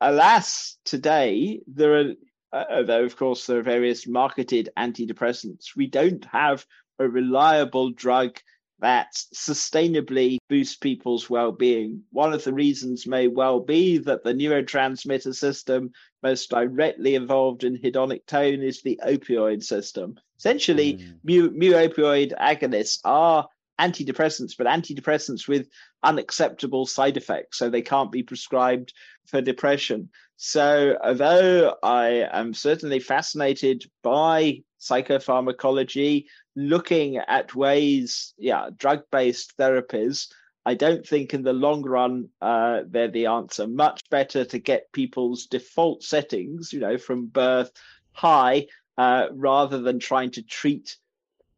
alas, 0.00 0.76
today 0.84 1.60
there 1.68 1.94
are. 2.00 2.12
Uh, 2.52 2.64
although 2.70 3.04
of 3.04 3.16
course 3.16 3.46
there 3.46 3.58
are 3.58 3.62
various 3.62 4.06
marketed 4.06 4.70
antidepressants, 4.76 5.76
we 5.76 5.86
don't 5.86 6.24
have 6.24 6.66
a 6.98 7.08
reliable 7.08 7.90
drug 7.90 8.38
that 8.80 9.12
sustainably 9.34 10.38
boosts 10.48 10.76
people's 10.76 11.28
well-being. 11.28 12.02
One 12.12 12.32
of 12.32 12.44
the 12.44 12.52
reasons 12.52 13.06
may 13.06 13.28
well 13.28 13.60
be 13.60 13.98
that 13.98 14.24
the 14.24 14.32
neurotransmitter 14.32 15.34
system 15.34 15.92
most 16.22 16.50
directly 16.50 17.14
involved 17.14 17.64
in 17.64 17.78
hedonic 17.78 18.24
tone 18.26 18.62
is 18.62 18.82
the 18.82 18.98
opioid 19.06 19.62
system. 19.62 20.18
Essentially, 20.38 20.94
mm. 20.94 21.12
mu, 21.22 21.50
mu 21.50 21.72
opioid 21.72 22.32
agonists 22.38 23.00
are 23.04 23.46
antidepressants, 23.78 24.56
but 24.56 24.66
antidepressants 24.66 25.46
with 25.46 25.68
unacceptable 26.02 26.86
side 26.86 27.16
effects, 27.16 27.58
so 27.58 27.68
they 27.68 27.82
can't 27.82 28.12
be 28.12 28.22
prescribed 28.22 28.92
for 29.26 29.40
depression. 29.40 30.08
So, 30.36 30.96
although 31.02 31.76
I 31.82 32.28
am 32.32 32.54
certainly 32.54 33.00
fascinated 33.00 33.84
by 34.02 34.62
psychopharmacology, 34.80 36.26
looking 36.56 37.18
at 37.18 37.54
ways, 37.54 38.34
yeah, 38.38 38.70
drug 38.76 39.02
based 39.12 39.56
therapies, 39.58 40.28
I 40.64 40.74
don't 40.74 41.06
think 41.06 41.34
in 41.34 41.42
the 41.42 41.52
long 41.52 41.82
run 41.82 42.28
uh, 42.40 42.82
they're 42.86 43.08
the 43.08 43.26
answer. 43.26 43.66
Much 43.66 44.08
better 44.10 44.44
to 44.44 44.58
get 44.58 44.92
people's 44.92 45.46
default 45.46 46.02
settings, 46.02 46.72
you 46.72 46.80
know, 46.80 46.98
from 46.98 47.26
birth 47.26 47.72
high, 48.12 48.66
uh, 48.98 49.26
rather 49.32 49.80
than 49.80 49.98
trying 49.98 50.30
to 50.32 50.42
treat 50.42 50.96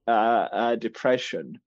uh, 0.08 0.10
uh 0.10 0.76
depression. 0.76 1.60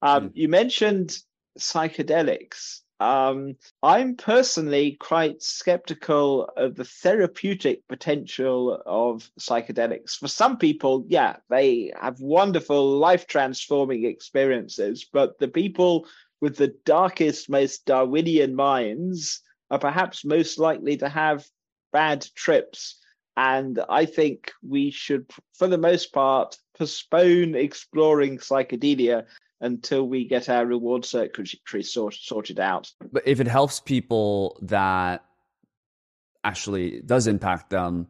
Um, 0.00 0.28
mm. 0.28 0.32
You 0.34 0.48
mentioned 0.48 1.18
psychedelics. 1.58 2.80
Um, 3.00 3.56
I'm 3.82 4.14
personally 4.14 4.96
quite 5.00 5.42
skeptical 5.42 6.48
of 6.56 6.76
the 6.76 6.84
therapeutic 6.84 7.86
potential 7.88 8.80
of 8.86 9.28
psychedelics. 9.40 10.12
For 10.12 10.28
some 10.28 10.56
people, 10.56 11.04
yeah, 11.08 11.36
they 11.50 11.92
have 12.00 12.20
wonderful 12.20 12.98
life 12.98 13.26
transforming 13.26 14.04
experiences, 14.04 15.04
but 15.12 15.38
the 15.40 15.48
people 15.48 16.06
with 16.40 16.56
the 16.56 16.74
darkest, 16.84 17.50
most 17.50 17.86
Darwinian 17.86 18.54
minds 18.54 19.40
are 19.70 19.80
perhaps 19.80 20.24
most 20.24 20.58
likely 20.58 20.96
to 20.98 21.08
have 21.08 21.44
bad 21.92 22.26
trips. 22.36 23.00
And 23.36 23.80
I 23.88 24.04
think 24.04 24.52
we 24.62 24.90
should, 24.90 25.30
for 25.54 25.66
the 25.66 25.78
most 25.78 26.12
part, 26.12 26.56
postpone 26.78 27.54
exploring 27.54 28.38
psychedelia 28.38 29.24
until 29.62 30.06
we 30.06 30.26
get 30.26 30.48
our 30.48 30.66
reward 30.66 31.04
circuitry 31.04 31.82
sort, 31.82 32.14
sorted 32.14 32.60
out. 32.60 32.90
But 33.12 33.22
if 33.26 33.40
it 33.40 33.46
helps 33.46 33.80
people 33.80 34.58
that 34.62 35.24
actually 36.44 37.00
does 37.00 37.26
impact 37.26 37.70
them, 37.70 38.08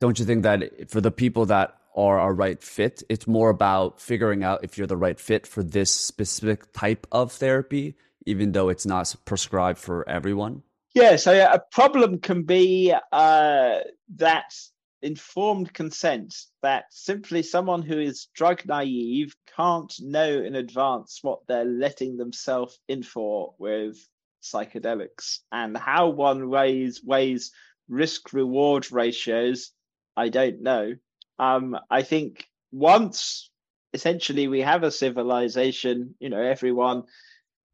don't 0.00 0.18
you 0.18 0.24
think 0.24 0.44
that 0.44 0.90
for 0.90 1.00
the 1.00 1.10
people 1.10 1.46
that 1.46 1.76
are 1.94 2.18
a 2.20 2.32
right 2.32 2.62
fit, 2.62 3.02
it's 3.08 3.26
more 3.26 3.50
about 3.50 4.00
figuring 4.00 4.44
out 4.44 4.64
if 4.64 4.78
you're 4.78 4.86
the 4.86 4.96
right 4.96 5.18
fit 5.20 5.46
for 5.46 5.62
this 5.62 5.92
specific 5.92 6.72
type 6.72 7.06
of 7.12 7.32
therapy, 7.32 7.96
even 8.24 8.52
though 8.52 8.68
it's 8.68 8.86
not 8.86 9.14
prescribed 9.24 9.78
for 9.78 10.08
everyone? 10.08 10.62
Yeah, 10.94 11.16
so 11.16 11.32
a 11.32 11.58
problem 11.58 12.18
can 12.18 12.44
be 12.44 12.94
uh, 13.12 13.78
that 14.16 14.54
informed 15.02 15.72
consent 15.72 16.34
that 16.62 16.84
simply 16.90 17.42
someone 17.42 17.82
who 17.82 17.98
is 17.98 18.28
drug 18.34 18.64
naive 18.66 19.34
can't 19.56 19.92
know 20.00 20.42
in 20.42 20.54
advance 20.54 21.18
what 21.22 21.40
they're 21.46 21.64
letting 21.64 22.16
themselves 22.16 22.78
in 22.88 23.02
for 23.02 23.54
with 23.58 23.96
psychedelics 24.42 25.38
and 25.50 25.76
how 25.76 26.08
one 26.08 26.48
weighs 26.48 27.02
weighs 27.04 27.52
risk 27.88 28.32
reward 28.32 28.90
ratios 28.90 29.72
i 30.16 30.28
don't 30.28 30.60
know 30.60 30.94
um, 31.38 31.76
i 31.90 32.02
think 32.02 32.48
once 32.70 33.50
essentially 33.92 34.48
we 34.48 34.60
have 34.60 34.82
a 34.82 34.90
civilization 34.90 36.14
you 36.18 36.28
know 36.28 36.40
everyone 36.40 37.04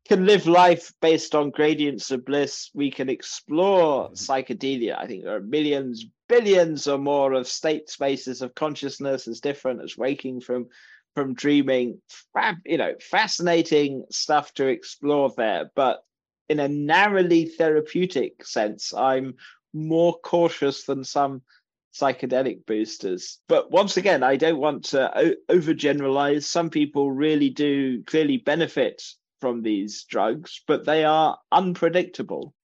can 0.08 0.24
live 0.24 0.46
life 0.46 0.92
based 1.00 1.34
on 1.34 1.50
gradients 1.50 2.10
of 2.10 2.24
bliss. 2.24 2.70
We 2.74 2.90
can 2.90 3.10
explore 3.10 4.04
mm-hmm. 4.04 4.14
psychedelia. 4.14 4.98
I 4.98 5.06
think 5.06 5.24
there 5.24 5.36
are 5.36 5.40
millions, 5.40 6.06
billions 6.28 6.86
or 6.86 6.98
more 6.98 7.32
of 7.32 7.46
state 7.46 7.88
spaces 7.88 8.42
of 8.42 8.54
consciousness 8.54 9.28
as 9.28 9.40
different 9.40 9.82
as 9.82 9.96
waking 9.96 10.40
from 10.40 10.66
from 11.14 11.34
dreaming. 11.34 12.00
You 12.64 12.78
know, 12.78 12.94
fascinating 13.00 14.04
stuff 14.10 14.54
to 14.54 14.66
explore 14.66 15.32
there. 15.36 15.70
But 15.74 16.00
in 16.48 16.60
a 16.60 16.68
narrowly 16.68 17.46
therapeutic 17.46 18.44
sense, 18.44 18.94
I'm 18.94 19.34
more 19.72 20.18
cautious 20.20 20.84
than 20.84 21.04
some 21.04 21.42
psychedelic 21.94 22.64
boosters. 22.66 23.38
But 23.48 23.70
once 23.70 23.96
again, 23.96 24.22
I 24.22 24.36
don't 24.36 24.60
want 24.60 24.84
to 24.86 25.18
o- 25.18 25.34
overgeneralize. 25.50 26.44
Some 26.44 26.70
people 26.70 27.10
really 27.10 27.50
do 27.50 28.02
clearly 28.04 28.38
benefit 28.38 29.02
from 29.40 29.62
these 29.62 30.04
drugs, 30.04 30.62
but 30.66 30.84
they 30.84 31.04
are 31.04 31.38
unpredictable. 31.52 32.54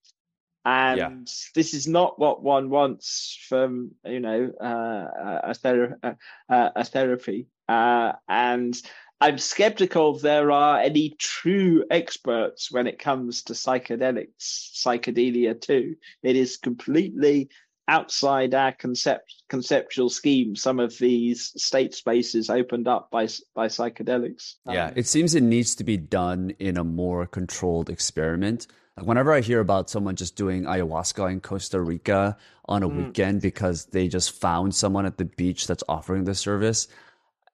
And 0.64 0.98
yeah. 0.98 1.10
this 1.54 1.74
is 1.74 1.86
not 1.86 2.18
what 2.18 2.42
one 2.42 2.70
wants 2.70 3.38
from, 3.48 3.92
you 4.04 4.20
know, 4.20 4.50
uh, 4.60 5.40
a, 5.44 5.54
ther- 5.54 5.98
uh, 6.02 6.14
a 6.48 6.84
therapy. 6.84 7.48
Uh, 7.68 8.12
and 8.28 8.80
I'm 9.20 9.38
skeptical 9.38 10.18
there 10.18 10.50
are 10.50 10.80
any 10.80 11.10
true 11.18 11.84
experts 11.90 12.70
when 12.70 12.86
it 12.86 12.98
comes 12.98 13.44
to 13.44 13.52
psychedelics, 13.52 14.28
psychedelia 14.38 15.58
too. 15.58 15.96
It 16.22 16.36
is 16.36 16.56
completely 16.56 17.48
outside 17.88 18.54
our 18.54 18.72
concept 18.72 19.34
conceptual 19.48 20.08
scheme 20.08 20.56
some 20.56 20.80
of 20.80 20.96
these 20.98 21.52
state 21.56 21.94
spaces 21.94 22.48
opened 22.48 22.88
up 22.88 23.10
by 23.10 23.28
by 23.54 23.66
psychedelics. 23.66 24.54
Yeah 24.66 24.86
um, 24.86 24.92
it 24.96 25.06
seems 25.06 25.34
it 25.34 25.42
needs 25.42 25.74
to 25.76 25.84
be 25.84 25.96
done 25.96 26.54
in 26.58 26.76
a 26.76 26.84
more 26.84 27.26
controlled 27.26 27.90
experiment. 27.90 28.66
Like 28.96 29.06
whenever 29.06 29.32
i 29.32 29.40
hear 29.40 29.60
about 29.60 29.90
someone 29.90 30.16
just 30.16 30.36
doing 30.36 30.64
ayahuasca 30.64 31.30
in 31.30 31.40
costa 31.40 31.80
rica 31.80 32.36
on 32.66 32.82
a 32.82 32.88
mm. 32.88 33.06
weekend 33.06 33.42
because 33.42 33.86
they 33.86 34.08
just 34.08 34.30
found 34.40 34.74
someone 34.74 35.04
at 35.04 35.18
the 35.18 35.24
beach 35.24 35.66
that's 35.66 35.84
offering 35.88 36.24
the 36.24 36.34
service 36.34 36.88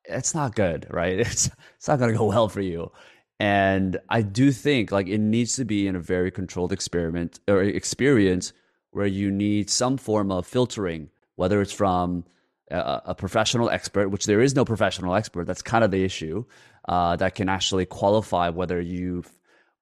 it's 0.05 0.35
not 0.35 0.55
good 0.55 0.87
right? 0.91 1.19
It's 1.27 1.51
it's 1.77 1.89
not 1.89 1.99
going 1.99 2.13
to 2.13 2.19
go 2.19 2.27
well 2.27 2.49
for 2.49 2.61
you. 2.61 2.93
And 3.41 3.99
i 4.09 4.23
do 4.23 4.53
think 4.53 4.93
like 4.93 5.09
it 5.09 5.19
needs 5.19 5.57
to 5.57 5.65
be 5.65 5.89
in 5.89 5.97
a 5.97 6.01
very 6.01 6.31
controlled 6.31 6.73
experiment 6.73 7.41
or 7.49 7.63
experience 7.63 8.53
where 8.93 9.07
you 9.07 9.31
need 9.31 9.71
some 9.71 9.97
form 9.97 10.31
of 10.31 10.47
filtering, 10.47 11.11
whether 11.37 11.61
it's 11.61 11.73
from 11.73 12.25
a, 12.71 13.03
a 13.07 13.15
professional 13.15 13.71
expert, 13.71 14.09
which 14.09 14.27
there 14.27 14.41
is 14.41 14.55
no 14.55 14.65
professional 14.65 15.15
expert. 15.15 15.47
That's 15.47 15.63
kind 15.63 15.85
of 15.85 15.91
the 15.91 16.05
issue 16.05 16.45
uh, 16.89 17.17
that 17.17 17.35
can 17.35 17.49
actually 17.49 17.87
qualify 17.87 18.49
whether 18.49 18.81
you 18.81 19.25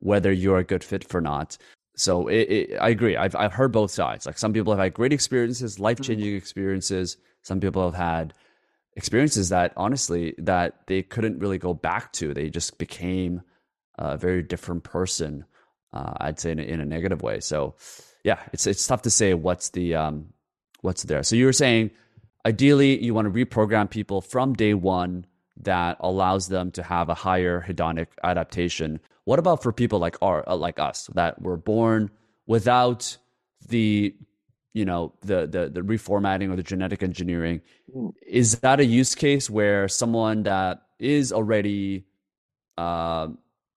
whether 0.01 0.33
you're 0.33 0.59
a 0.59 0.65
good 0.65 0.85
fit 0.85 1.03
for 1.03 1.21
not. 1.21 1.59
So 1.97 2.29
it, 2.29 2.49
it, 2.49 2.79
I 2.81 2.91
agree. 2.91 3.17
I've 3.17 3.35
I've 3.35 3.53
heard 3.53 3.73
both 3.73 3.91
sides. 3.91 4.27
Like 4.27 4.39
some 4.39 4.53
people 4.53 4.73
have 4.73 4.83
had 4.83 4.95
great 4.95 5.13
experiences, 5.13 5.81
life 5.81 6.01
changing 6.01 6.35
experiences. 6.37 7.17
Some 7.43 7.61
people 7.61 7.85
have 7.85 7.95
had 7.95 8.35
experiences 8.95 9.49
that 9.49 9.73
honestly 9.77 10.35
that 10.39 10.87
they 10.87 11.03
couldn't 11.03 11.39
really 11.39 11.59
go 11.59 11.75
back 11.75 12.13
to. 12.15 12.35
They 12.35 12.51
just 12.51 12.79
became 12.79 13.43
a 13.99 14.17
very 14.17 14.43
different 14.43 14.85
person. 14.85 15.45
Uh, 15.93 16.13
I'd 16.19 16.39
say 16.39 16.53
in 16.53 16.59
a, 16.59 16.63
in 16.63 16.81
a 16.81 16.85
negative 16.85 17.23
way. 17.23 17.41
So 17.41 17.75
yeah, 18.29 18.41
it's 18.53 18.67
it's 18.67 18.87
tough 18.87 19.01
to 19.03 19.11
say 19.11 19.33
what's 19.33 19.71
the 19.71 19.95
um, 19.95 20.27
what's 20.83 21.05
there. 21.05 21.23
So 21.23 21.35
you 21.35 21.47
were 21.47 21.55
saying 21.55 21.91
ideally 22.45 23.03
you 23.03 23.15
want 23.15 23.25
to 23.25 23.33
reprogram 23.33 23.89
people 23.89 24.21
from 24.21 24.53
day 24.53 24.75
one 24.75 25.25
that 25.63 25.97
allows 26.01 26.49
them 26.49 26.71
to 26.73 26.83
have 26.83 27.09
a 27.09 27.15
higher 27.15 27.65
hedonic 27.67 28.09
adaptation. 28.23 29.01
What 29.25 29.39
about 29.39 29.63
for 29.63 29.73
people 29.73 29.99
like 29.99 30.17
our 30.21 30.47
uh, 30.47 30.57
like 30.57 30.79
us 30.79 31.09
that 31.15 31.41
were 31.41 31.57
born 31.57 32.11
without 32.47 33.17
the 33.67 34.15
you 34.75 34.85
know 34.85 35.15
the 35.23 35.47
the 35.47 35.71
the 35.71 35.81
reformatting 35.81 36.53
or 36.53 36.57
the 36.57 36.63
genetic 36.63 37.03
engineering? 37.03 37.63
Is 38.27 38.59
that 38.61 38.79
a 38.79 38.85
use 38.85 39.15
case 39.15 39.49
where 39.49 39.89
someone 39.89 40.43
that 40.43 40.83
is 40.99 41.33
already 41.33 42.05
uh, 42.77 43.29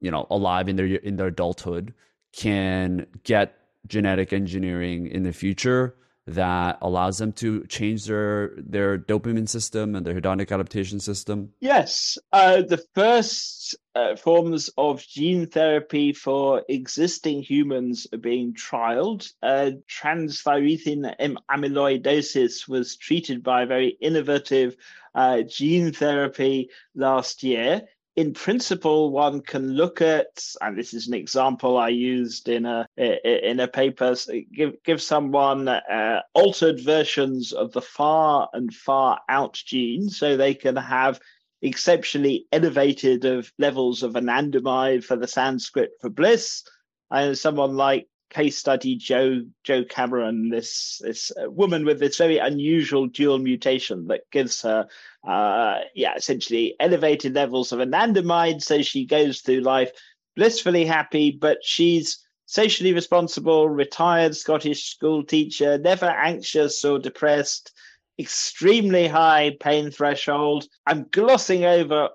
you 0.01 0.11
know 0.11 0.27
alive 0.29 0.67
in 0.67 0.75
their 0.75 0.87
in 0.87 1.15
their 1.15 1.27
adulthood 1.27 1.93
can 2.33 3.07
get 3.23 3.60
genetic 3.87 4.33
engineering 4.33 5.07
in 5.07 5.23
the 5.23 5.33
future 5.33 5.95
that 6.27 6.77
allows 6.81 7.17
them 7.17 7.31
to 7.33 7.65
change 7.65 8.05
their 8.05 8.51
their 8.57 8.97
dopamine 8.97 9.49
system 9.49 9.95
and 9.95 10.05
their 10.05 10.19
hedonic 10.19 10.51
adaptation 10.51 10.99
system? 10.99 11.51
Yes, 11.59 12.17
uh, 12.31 12.61
the 12.61 12.83
first 12.93 13.75
uh, 13.95 14.15
forms 14.15 14.69
of 14.77 15.05
gene 15.05 15.47
therapy 15.47 16.13
for 16.13 16.63
existing 16.69 17.41
humans 17.41 18.07
are 18.13 18.19
being 18.19 18.53
trialed. 18.53 19.31
Uh, 19.41 19.71
transthyretin 19.89 21.13
amyloidosis 21.49 22.67
was 22.67 22.95
treated 22.95 23.43
by 23.43 23.63
a 23.63 23.67
very 23.67 23.97
innovative 23.99 24.77
uh, 25.15 25.41
gene 25.41 25.91
therapy 25.91 26.69
last 26.95 27.43
year 27.43 27.83
in 28.21 28.33
principle, 28.33 29.09
one 29.09 29.41
can 29.41 29.73
look 29.73 29.99
at, 29.99 30.45
and 30.61 30.77
this 30.77 30.93
is 30.93 31.07
an 31.07 31.15
example 31.15 31.79
I 31.79 31.89
used 31.89 32.49
in 32.49 32.67
a 32.67 32.85
in 32.95 33.59
a 33.59 33.67
paper. 33.67 34.15
Give 34.53 34.73
give 34.83 35.01
someone 35.01 35.67
uh, 35.67 36.21
altered 36.35 36.79
versions 36.79 37.51
of 37.51 37.71
the 37.71 37.81
FAAH 37.81 38.47
and 38.53 38.71
FAAH-OUT 38.71 39.53
gene, 39.65 40.07
so 40.09 40.37
they 40.37 40.53
can 40.53 40.75
have 40.75 41.19
exceptionally 41.63 42.45
elevated 42.51 43.25
of 43.25 43.51
levels 43.57 44.03
of 44.03 44.13
anandamide 44.13 45.03
for 45.03 45.15
the 45.15 45.27
Sanskrit 45.27 45.89
for 45.99 46.11
bliss, 46.11 46.63
and 47.09 47.35
someone 47.35 47.75
like 47.75 48.07
case 48.31 48.57
study 48.57 48.95
Joe 48.95 49.43
Jo 49.63 49.83
Cameron, 49.83 50.49
this 50.49 50.99
this 51.03 51.31
uh, 51.31 51.49
woman 51.51 51.85
with 51.85 51.99
this 51.99 52.17
very 52.17 52.39
unusual 52.39 53.07
dual 53.07 53.37
mutation 53.37 54.07
that 54.07 54.21
gives 54.31 54.61
her, 54.63 54.87
uh, 55.27 55.79
yeah, 55.93 56.15
essentially 56.15 56.75
elevated 56.79 57.35
levels 57.35 57.71
of 57.71 57.79
anandamide. 57.79 58.63
So 58.63 58.81
she 58.81 59.05
goes 59.05 59.41
through 59.41 59.61
life 59.61 59.91
blissfully 60.35 60.85
happy, 60.85 61.31
but 61.31 61.59
she's 61.61 62.25
socially 62.45 62.93
responsible, 62.93 63.69
retired 63.69 64.35
Scottish 64.35 64.89
school 64.89 65.23
teacher, 65.23 65.77
never 65.77 66.05
anxious 66.05 66.83
or 66.83 66.99
depressed, 66.99 67.71
extremely 68.17 69.07
high 69.07 69.55
pain 69.59 69.91
threshold. 69.91 70.67
I'm 70.87 71.05
glossing 71.11 71.65
over 71.65 72.09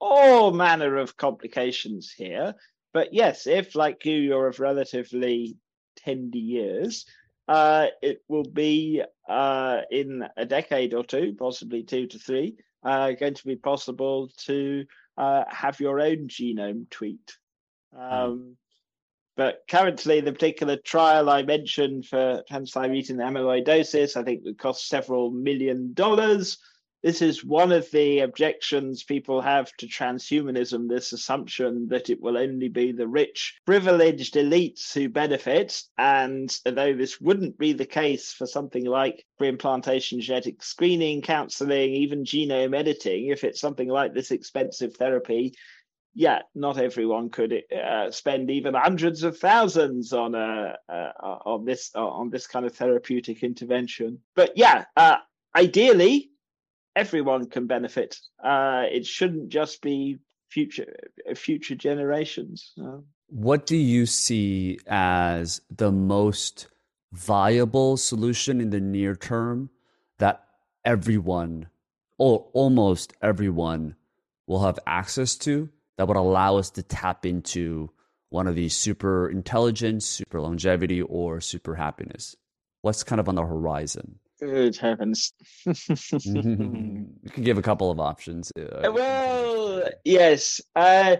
all 0.00 0.52
manner 0.52 0.96
of 0.96 1.16
complications 1.16 2.12
here 2.12 2.54
but 2.94 3.12
yes, 3.12 3.46
if 3.46 3.74
like 3.74 4.06
you, 4.06 4.14
you're 4.14 4.48
of 4.48 4.60
relatively 4.60 5.58
tender 5.96 6.38
years, 6.38 7.04
uh, 7.48 7.88
it 8.00 8.22
will 8.28 8.48
be 8.48 9.02
uh, 9.28 9.82
in 9.90 10.24
a 10.38 10.46
decade 10.46 10.94
or 10.94 11.04
two, 11.04 11.34
possibly 11.38 11.82
two 11.82 12.06
to 12.06 12.18
three, 12.18 12.56
uh, 12.82 13.12
going 13.12 13.34
to 13.34 13.46
be 13.46 13.56
possible 13.56 14.30
to 14.46 14.86
uh, 15.18 15.44
have 15.48 15.80
your 15.80 16.00
own 16.00 16.28
genome 16.28 16.88
tweaked. 16.88 17.36
Hmm. 17.92 18.00
Um, 18.00 18.56
But 19.36 19.64
currently, 19.68 20.20
the 20.20 20.32
particular 20.32 20.76
trial 20.76 21.28
I 21.28 21.42
mentioned 21.42 22.06
for 22.06 22.44
transthyretin 22.48 23.18
amyloidosis, 23.18 24.16
I 24.16 24.22
think 24.22 24.44
would 24.44 24.58
cost 24.58 24.86
several 24.86 25.30
million 25.32 25.92
dollars 25.92 26.58
this 27.04 27.20
is 27.20 27.44
one 27.44 27.70
of 27.70 27.88
the 27.90 28.20
objections 28.20 29.04
people 29.04 29.42
have 29.42 29.70
to 29.76 29.86
transhumanism 29.86 30.88
this 30.88 31.12
assumption 31.12 31.86
that 31.88 32.08
it 32.08 32.18
will 32.18 32.38
only 32.38 32.68
be 32.68 32.92
the 32.92 33.06
rich, 33.06 33.60
privileged 33.66 34.36
elites 34.36 34.94
who 34.94 35.10
benefit. 35.10 35.82
And 35.98 36.50
although 36.64 36.94
this 36.96 37.20
wouldn't 37.20 37.58
be 37.58 37.74
the 37.74 37.84
case 37.84 38.32
for 38.32 38.46
something 38.46 38.86
like 38.86 39.26
pre-implantation 39.36 40.22
genetic 40.22 40.62
screening, 40.62 41.20
counseling, 41.20 41.92
even 41.92 42.24
genome 42.24 42.74
editing, 42.74 43.26
if 43.26 43.44
it's 43.44 43.60
something 43.60 43.88
like 43.88 44.14
this 44.14 44.30
expensive 44.30 44.96
therapy, 44.96 45.52
yeah, 46.14 46.40
not 46.54 46.78
everyone 46.78 47.28
could 47.28 47.64
uh, 47.70 48.10
spend 48.12 48.50
even 48.50 48.72
hundreds 48.72 49.24
of 49.24 49.36
thousands 49.36 50.14
on 50.14 50.34
a 50.34 50.76
uh, 50.88 51.10
on 51.22 51.66
this 51.66 51.90
on 51.94 52.30
this 52.30 52.46
kind 52.46 52.64
of 52.64 52.74
therapeutic 52.74 53.42
intervention. 53.42 54.20
But 54.34 54.52
yeah, 54.56 54.84
uh, 54.96 55.16
ideally, 55.54 56.30
everyone 56.96 57.48
can 57.48 57.66
benefit. 57.66 58.18
Uh, 58.42 58.84
it 58.90 59.06
shouldn't 59.06 59.48
just 59.48 59.82
be 59.82 60.18
future 60.48 60.94
future 61.34 61.74
generations. 61.74 62.72
What 63.28 63.66
do 63.66 63.76
you 63.76 64.06
see 64.06 64.78
as 64.86 65.60
the 65.70 65.90
most 65.90 66.68
viable 67.12 67.96
solution 67.96 68.60
in 68.60 68.70
the 68.70 68.80
near 68.80 69.14
term 69.16 69.70
that 70.18 70.44
everyone 70.84 71.68
or 72.18 72.46
almost 72.52 73.14
everyone 73.22 73.96
will 74.46 74.62
have 74.62 74.78
access 74.86 75.36
to 75.36 75.68
that 75.96 76.06
would 76.06 76.16
allow 76.16 76.56
us 76.56 76.70
to 76.70 76.82
tap 76.82 77.24
into 77.24 77.90
one 78.28 78.46
of 78.46 78.54
these 78.54 78.76
super 78.76 79.28
intelligence, 79.28 80.04
super 80.04 80.40
longevity, 80.40 81.00
or 81.02 81.40
super 81.40 81.74
happiness? 81.76 82.36
What's 82.82 83.04
kind 83.04 83.20
of 83.20 83.28
on 83.28 83.36
the 83.36 83.46
horizon? 83.46 84.18
Good 84.40 84.76
heavens. 84.76 85.32
you 85.64 85.72
can 87.32 87.42
give 87.42 87.58
a 87.58 87.62
couple 87.62 87.90
of 87.90 88.00
options. 88.00 88.50
Uh, 88.58 88.90
well, 88.92 89.88
yes. 90.04 90.60
Uh, 90.74 91.16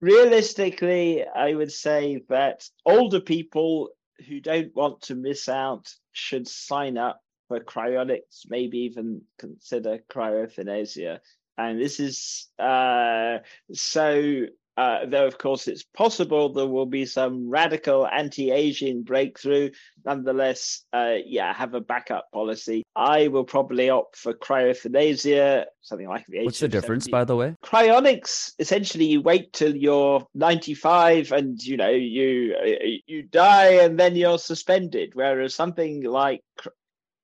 realistically, 0.00 1.24
I 1.24 1.54
would 1.54 1.72
say 1.72 2.22
that 2.28 2.68
older 2.86 3.20
people 3.20 3.90
who 4.28 4.40
don't 4.40 4.74
want 4.74 5.02
to 5.02 5.14
miss 5.14 5.48
out 5.48 5.92
should 6.12 6.48
sign 6.48 6.96
up 6.96 7.20
for 7.48 7.60
cryonics, 7.60 8.42
maybe 8.48 8.78
even 8.78 9.22
consider 9.38 9.98
cryoeuthanasia. 10.10 11.20
And 11.56 11.80
this 11.80 12.00
is 12.00 12.48
uh, 12.58 13.38
so 13.72 14.46
uh, 14.76 15.06
though, 15.06 15.26
of 15.26 15.38
course, 15.38 15.68
it's 15.68 15.84
possible 15.84 16.52
there 16.52 16.66
will 16.66 16.86
be 16.86 17.06
some 17.06 17.48
radical 17.48 18.06
anti-aging 18.06 19.02
breakthrough. 19.02 19.70
Nonetheless, 20.04 20.82
uh, 20.92 21.14
yeah, 21.24 21.52
have 21.54 21.74
a 21.74 21.80
backup 21.80 22.30
policy. 22.32 22.82
I 22.96 23.28
will 23.28 23.44
probably 23.44 23.88
opt 23.90 24.16
for 24.16 24.34
cryoeuthanasia, 24.34 25.66
something 25.80 26.08
like 26.08 26.26
the. 26.26 26.44
What's 26.44 26.58
the 26.58 26.68
difference, 26.68 27.06
by 27.06 27.24
the 27.24 27.36
way? 27.36 27.54
Cryonics 27.64 28.52
essentially 28.58 29.04
you 29.04 29.20
wait 29.20 29.52
till 29.52 29.76
you're 29.76 30.26
95 30.34 31.30
and 31.30 31.62
you 31.62 31.76
know 31.76 31.90
you 31.90 33.02
you 33.06 33.22
die 33.22 33.84
and 33.84 33.98
then 33.98 34.16
you're 34.16 34.38
suspended. 34.38 35.12
Whereas 35.14 35.54
something 35.54 36.02
like, 36.02 36.42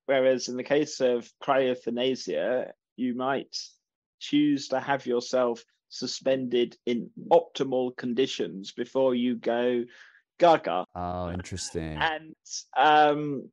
whereas 0.06 0.48
in 0.48 0.56
the 0.56 0.62
case 0.62 1.00
of 1.00 1.28
cryoeuthanasia, 1.42 2.70
you 2.96 3.16
might 3.16 3.56
choose 4.20 4.68
to 4.68 4.78
have 4.78 5.06
yourself 5.06 5.64
suspended 5.90 6.76
in 6.86 7.10
optimal 7.30 7.94
conditions 7.96 8.72
before 8.72 9.14
you 9.14 9.36
go 9.36 9.84
gaga. 10.38 10.84
Oh, 10.94 11.30
interesting. 11.30 11.98
And 11.98 12.34
um, 12.76 13.50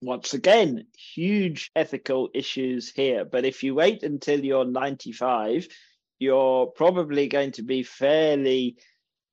once 0.00 0.32
again, 0.32 0.86
huge 0.96 1.70
ethical 1.76 2.30
issues 2.32 2.90
here. 2.90 3.24
But 3.24 3.44
if 3.44 3.62
you 3.62 3.74
wait 3.74 4.02
until 4.02 4.42
you're 4.42 4.64
95, 4.64 5.68
you're 6.18 6.66
probably 6.66 7.28
going 7.28 7.52
to 7.52 7.62
be 7.62 7.82
fairly 7.82 8.76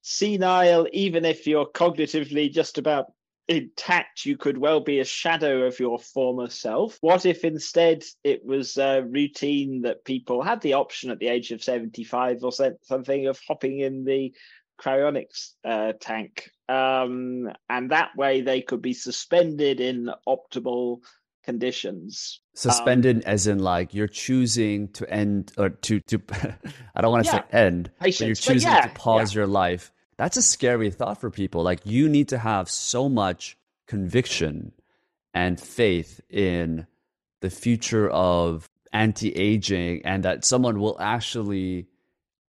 senile, 0.01 0.87
even 0.91 1.25
if 1.25 1.47
you're 1.47 1.67
cognitively 1.67 2.51
just 2.51 2.77
about 2.77 3.11
intact, 3.47 4.25
you 4.25 4.37
could 4.37 4.57
well 4.57 4.79
be 4.79 4.99
a 4.99 5.05
shadow 5.05 5.63
of 5.63 5.79
your 5.79 5.99
former 5.99 6.49
self. 6.49 6.97
What 7.01 7.25
if 7.25 7.43
instead 7.43 8.03
it 8.23 8.45
was 8.45 8.77
a 8.77 9.01
routine 9.01 9.81
that 9.81 10.05
people 10.05 10.41
had 10.41 10.61
the 10.61 10.73
option 10.73 11.11
at 11.11 11.19
the 11.19 11.27
age 11.27 11.51
of 11.51 11.63
75 11.63 12.43
or 12.43 12.51
something 12.51 13.27
of 13.27 13.39
hopping 13.47 13.79
in 13.79 14.03
the 14.03 14.33
cryonics 14.81 15.51
uh, 15.63 15.93
tank? 15.99 16.49
Um, 16.67 17.49
and 17.69 17.91
that 17.91 18.15
way 18.17 18.41
they 18.41 18.61
could 18.61 18.81
be 18.81 18.93
suspended 18.93 19.79
in 19.79 20.11
optimal 20.27 20.99
conditions. 21.43 22.41
Suspended 22.53 23.17
um, 23.17 23.23
as 23.25 23.47
in 23.47 23.59
like 23.59 23.93
you're 23.93 24.07
choosing 24.07 24.89
to 24.89 25.09
end 25.09 25.53
or 25.57 25.69
to 25.69 26.01
to 26.01 26.21
I 26.95 27.01
don't 27.01 27.11
want 27.11 27.25
to 27.25 27.31
yeah, 27.31 27.39
say 27.39 27.57
end, 27.57 27.91
patience, 28.01 28.19
but 28.19 28.25
you're 28.25 28.35
choosing 28.35 28.69
but 28.69 28.75
yeah, 28.75 28.87
to 28.87 28.93
pause 28.95 29.33
yeah. 29.33 29.39
your 29.39 29.47
life 29.47 29.91
that's 30.17 30.37
a 30.37 30.41
scary 30.41 30.91
thought 30.91 31.21
for 31.21 31.29
people. 31.29 31.63
Like 31.63 31.81
you 31.85 32.09
need 32.09 32.29
to 32.29 32.37
have 32.37 32.69
so 32.69 33.07
much 33.07 33.57
conviction 33.87 34.71
and 35.33 35.59
faith 35.59 36.19
in 36.29 36.87
the 37.41 37.49
future 37.49 38.09
of 38.09 38.69
anti-aging 38.93 40.01
and 40.05 40.23
that 40.23 40.43
someone 40.43 40.79
will 40.79 40.97
actually 40.99 41.87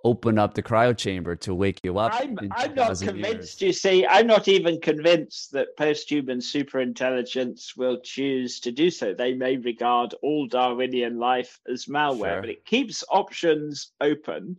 open 0.04 0.38
up 0.38 0.54
the 0.54 0.62
cryo 0.62 0.96
chamber 0.96 1.34
to 1.34 1.54
wake 1.54 1.80
you 1.82 1.98
up. 1.98 2.12
I'm, 2.14 2.38
I'm 2.52 2.74
not 2.74 2.98
convinced, 2.98 3.60
years. 3.60 3.62
you 3.62 3.72
see. 3.72 4.06
I'm 4.06 4.26
not 4.26 4.48
even 4.48 4.80
convinced 4.80 5.52
that 5.52 5.76
post-human 5.76 6.38
superintelligence 6.38 7.76
will 7.76 8.00
choose 8.00 8.60
to 8.60 8.72
do 8.72 8.90
so. 8.90 9.12
They 9.12 9.34
may 9.34 9.56
regard 9.56 10.14
all 10.22 10.46
Darwinian 10.46 11.18
life 11.18 11.58
as 11.70 11.86
malware, 11.86 12.34
sure. 12.34 12.40
but 12.40 12.50
it 12.50 12.64
keeps 12.64 13.02
options 13.10 13.92
open. 14.00 14.56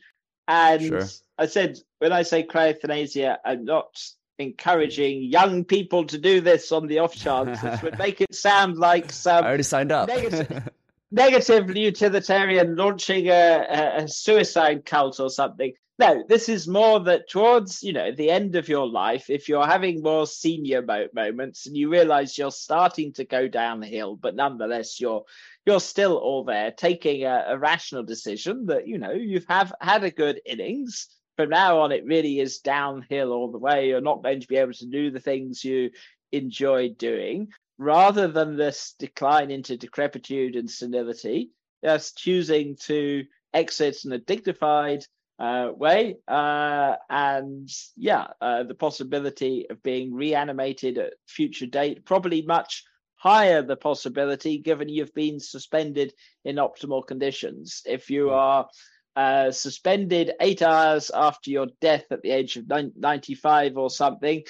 And 0.50 0.82
sure. 0.82 1.08
I 1.38 1.46
said, 1.46 1.78
when 2.00 2.12
I 2.12 2.24
say 2.24 2.44
cryoeuthanasia, 2.44 3.38
I'm 3.46 3.66
not 3.66 4.02
encouraging 4.40 5.22
young 5.22 5.64
people 5.64 6.06
to 6.06 6.18
do 6.18 6.42
this 6.42 6.72
on 6.72 6.88
the 6.88 7.00
off 7.00 7.14
chance. 7.14 7.62
This 7.62 7.84
would 7.84 8.00
make 8.00 8.20
it 8.20 8.34
sound 8.34 8.78
like 8.78 9.12
some. 9.12 9.44
I 9.44 9.48
already 9.48 9.64
signed 9.64 9.92
up. 9.92 10.08
negative, 10.08 10.70
negative 11.12 11.76
utilitarian 11.76 12.76
launching 12.76 13.28
a, 13.28 13.94
a, 13.98 14.08
suicide 14.08 14.86
cult 14.86 15.20
or 15.20 15.30
something. 15.30 15.74
no, 16.00 16.24
this 16.28 16.50
is 16.50 16.68
more 16.68 17.00
that 17.02 17.30
towards 17.30 17.84
you 17.84 17.94
know 17.94 18.12
the 18.12 18.32
end 18.32 18.56
of 18.56 18.68
your 18.68 18.88
life, 18.88 19.30
if 19.30 19.50
you're 19.50 19.68
having 19.68 20.02
more 20.02 20.26
senior 20.26 20.82
mo- 20.82 21.10
moments 21.14 21.68
and 21.68 21.78
you 21.78 21.92
realise 21.92 22.40
you're 22.40 22.50
starting 22.50 23.14
to 23.14 23.24
go 23.24 23.48
downhill, 23.48 24.16
but 24.16 24.36
nonetheless 24.36 25.00
you're 25.00 25.26
you're 25.70 25.80
still 25.80 26.18
all 26.18 26.44
there, 26.44 26.72
taking 26.72 27.26
a, 27.26 27.46
a 27.50 27.58
rational 27.60 28.02
decision 28.02 28.66
that 28.66 28.88
you 28.88 28.98
know 28.98 29.12
you've 29.12 29.46
have 29.48 29.72
had 29.80 30.04
a 30.04 30.10
good 30.10 30.42
innings. 30.44 31.08
From 31.38 31.50
now 31.50 31.82
on, 31.82 31.92
it 31.92 32.06
really 32.06 32.40
is 32.40 32.58
downhill 32.58 33.32
all 33.32 33.52
the 33.52 33.60
way. 33.60 33.88
You're 33.88 34.02
not 34.02 34.24
going 34.24 34.42
to 34.42 34.48
be 34.48 34.58
able 34.58 34.74
to 34.74 34.88
do 34.88 35.12
the 35.12 35.20
things 35.20 35.64
you 35.64 35.92
enjoy 36.32 36.90
doing, 36.90 37.50
rather 37.78 38.28
than 38.28 38.58
this 38.58 38.96
decline 38.98 39.52
into 39.52 39.78
decrepitude 39.78 40.56
and 40.56 40.70
senility. 40.70 41.52
Just 41.86 42.18
choosing 42.18 42.76
to 42.88 43.26
exit 43.54 44.06
in 44.06 44.12
a 44.12 44.18
dignified 44.18 45.06
uh, 45.38 45.70
way. 45.72 46.18
Uh, 46.28 46.96
and 47.12 47.70
yeah, 47.96 48.26
uh, 48.42 48.64
the 48.64 48.74
possibility 48.74 49.68
of 49.70 49.84
being 49.84 50.16
reanimated 50.16 50.98
at 50.98 51.14
future 51.28 51.68
date, 51.68 52.06
probably 52.06 52.42
much 52.42 52.86
higher 53.20 53.62
the 53.62 53.76
possibility 53.76 54.58
given 54.58 54.90
you've 54.90 55.14
been 55.14 55.40
suspended 55.40 56.14
in 56.44 56.56
optimal 56.56 57.06
conditions. 57.06 57.82
If 57.86 58.10
you 58.10 58.30
hmm. 58.30 58.34
are 58.34 58.68
uh, 59.16 59.52
suspended 59.52 60.32
eight 60.40 60.62
hours 60.62 61.12
after 61.14 61.52
your 61.52 61.68
death 61.82 62.06
at 62.12 62.22
the 62.22 62.32
age 62.32 62.58
of 62.58 62.66
95 62.68 63.78
or 63.78 63.90
something, 63.90 64.44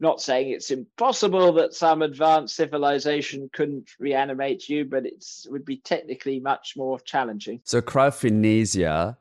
not 0.00 0.20
saying 0.20 0.50
it's 0.50 0.70
impossible 0.70 1.52
that 1.54 1.74
some 1.74 2.02
advanced 2.02 2.56
civilization 2.56 3.48
couldn't 3.52 3.90
reanimate 3.98 4.68
you, 4.68 4.84
but 4.84 5.06
it 5.06 5.24
would 5.48 5.64
be 5.64 5.78
technically 5.78 6.40
much 6.40 6.74
more 6.76 6.98
challenging. 6.98 7.60
So 7.64 7.80
cryokinesia 7.80 9.16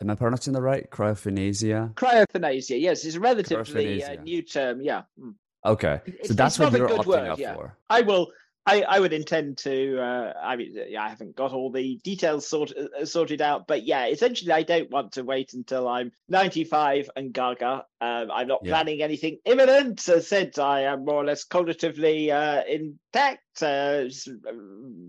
Am 0.00 0.10
I 0.10 0.14
pronouncing 0.14 0.52
the 0.52 0.60
right? 0.60 0.88
Cryophanasia? 0.90 1.94
Cryophanasia, 1.94 2.80
yes. 2.80 3.04
It's 3.04 3.16
a 3.16 3.20
relatively 3.20 4.04
uh, 4.04 4.22
new 4.22 4.42
term, 4.42 4.82
yeah. 4.82 5.02
Mm. 5.18 5.34
Okay. 5.66 6.00
So 6.04 6.12
it's, 6.20 6.34
that's 6.34 6.58
what 6.58 6.72
you're 6.72 6.88
opting 6.88 7.06
word, 7.06 7.28
up 7.28 7.38
yeah. 7.38 7.54
for. 7.54 7.76
I 7.90 8.02
will 8.02 8.30
I, 8.66 8.82
I 8.82 8.98
would 8.98 9.12
intend 9.12 9.58
to. 9.58 10.00
Uh, 10.00 10.32
I 10.42 10.56
mean, 10.56 10.76
yeah, 10.88 11.04
I 11.04 11.08
haven't 11.08 11.36
got 11.36 11.52
all 11.52 11.70
the 11.70 12.00
details 12.02 12.48
sort, 12.48 12.72
uh, 12.76 13.04
sorted 13.06 13.40
out, 13.40 13.68
but 13.68 13.84
yeah, 13.84 14.06
essentially, 14.06 14.50
I 14.50 14.64
don't 14.64 14.90
want 14.90 15.12
to 15.12 15.22
wait 15.22 15.52
until 15.54 15.86
I'm 15.86 16.10
95 16.28 17.08
and 17.14 17.32
gaga. 17.32 17.84
Um, 18.00 18.30
I'm 18.30 18.48
not 18.48 18.60
yeah. 18.64 18.72
planning 18.72 19.02
anything 19.02 19.38
imminent. 19.44 20.08
As 20.08 20.26
said, 20.26 20.58
I 20.58 20.80
am 20.80 21.04
more 21.04 21.14
or 21.14 21.24
less 21.24 21.46
cognitively 21.46 22.30
uh, 22.30 22.64
intact. 22.68 23.42
Uh, 23.62 24.04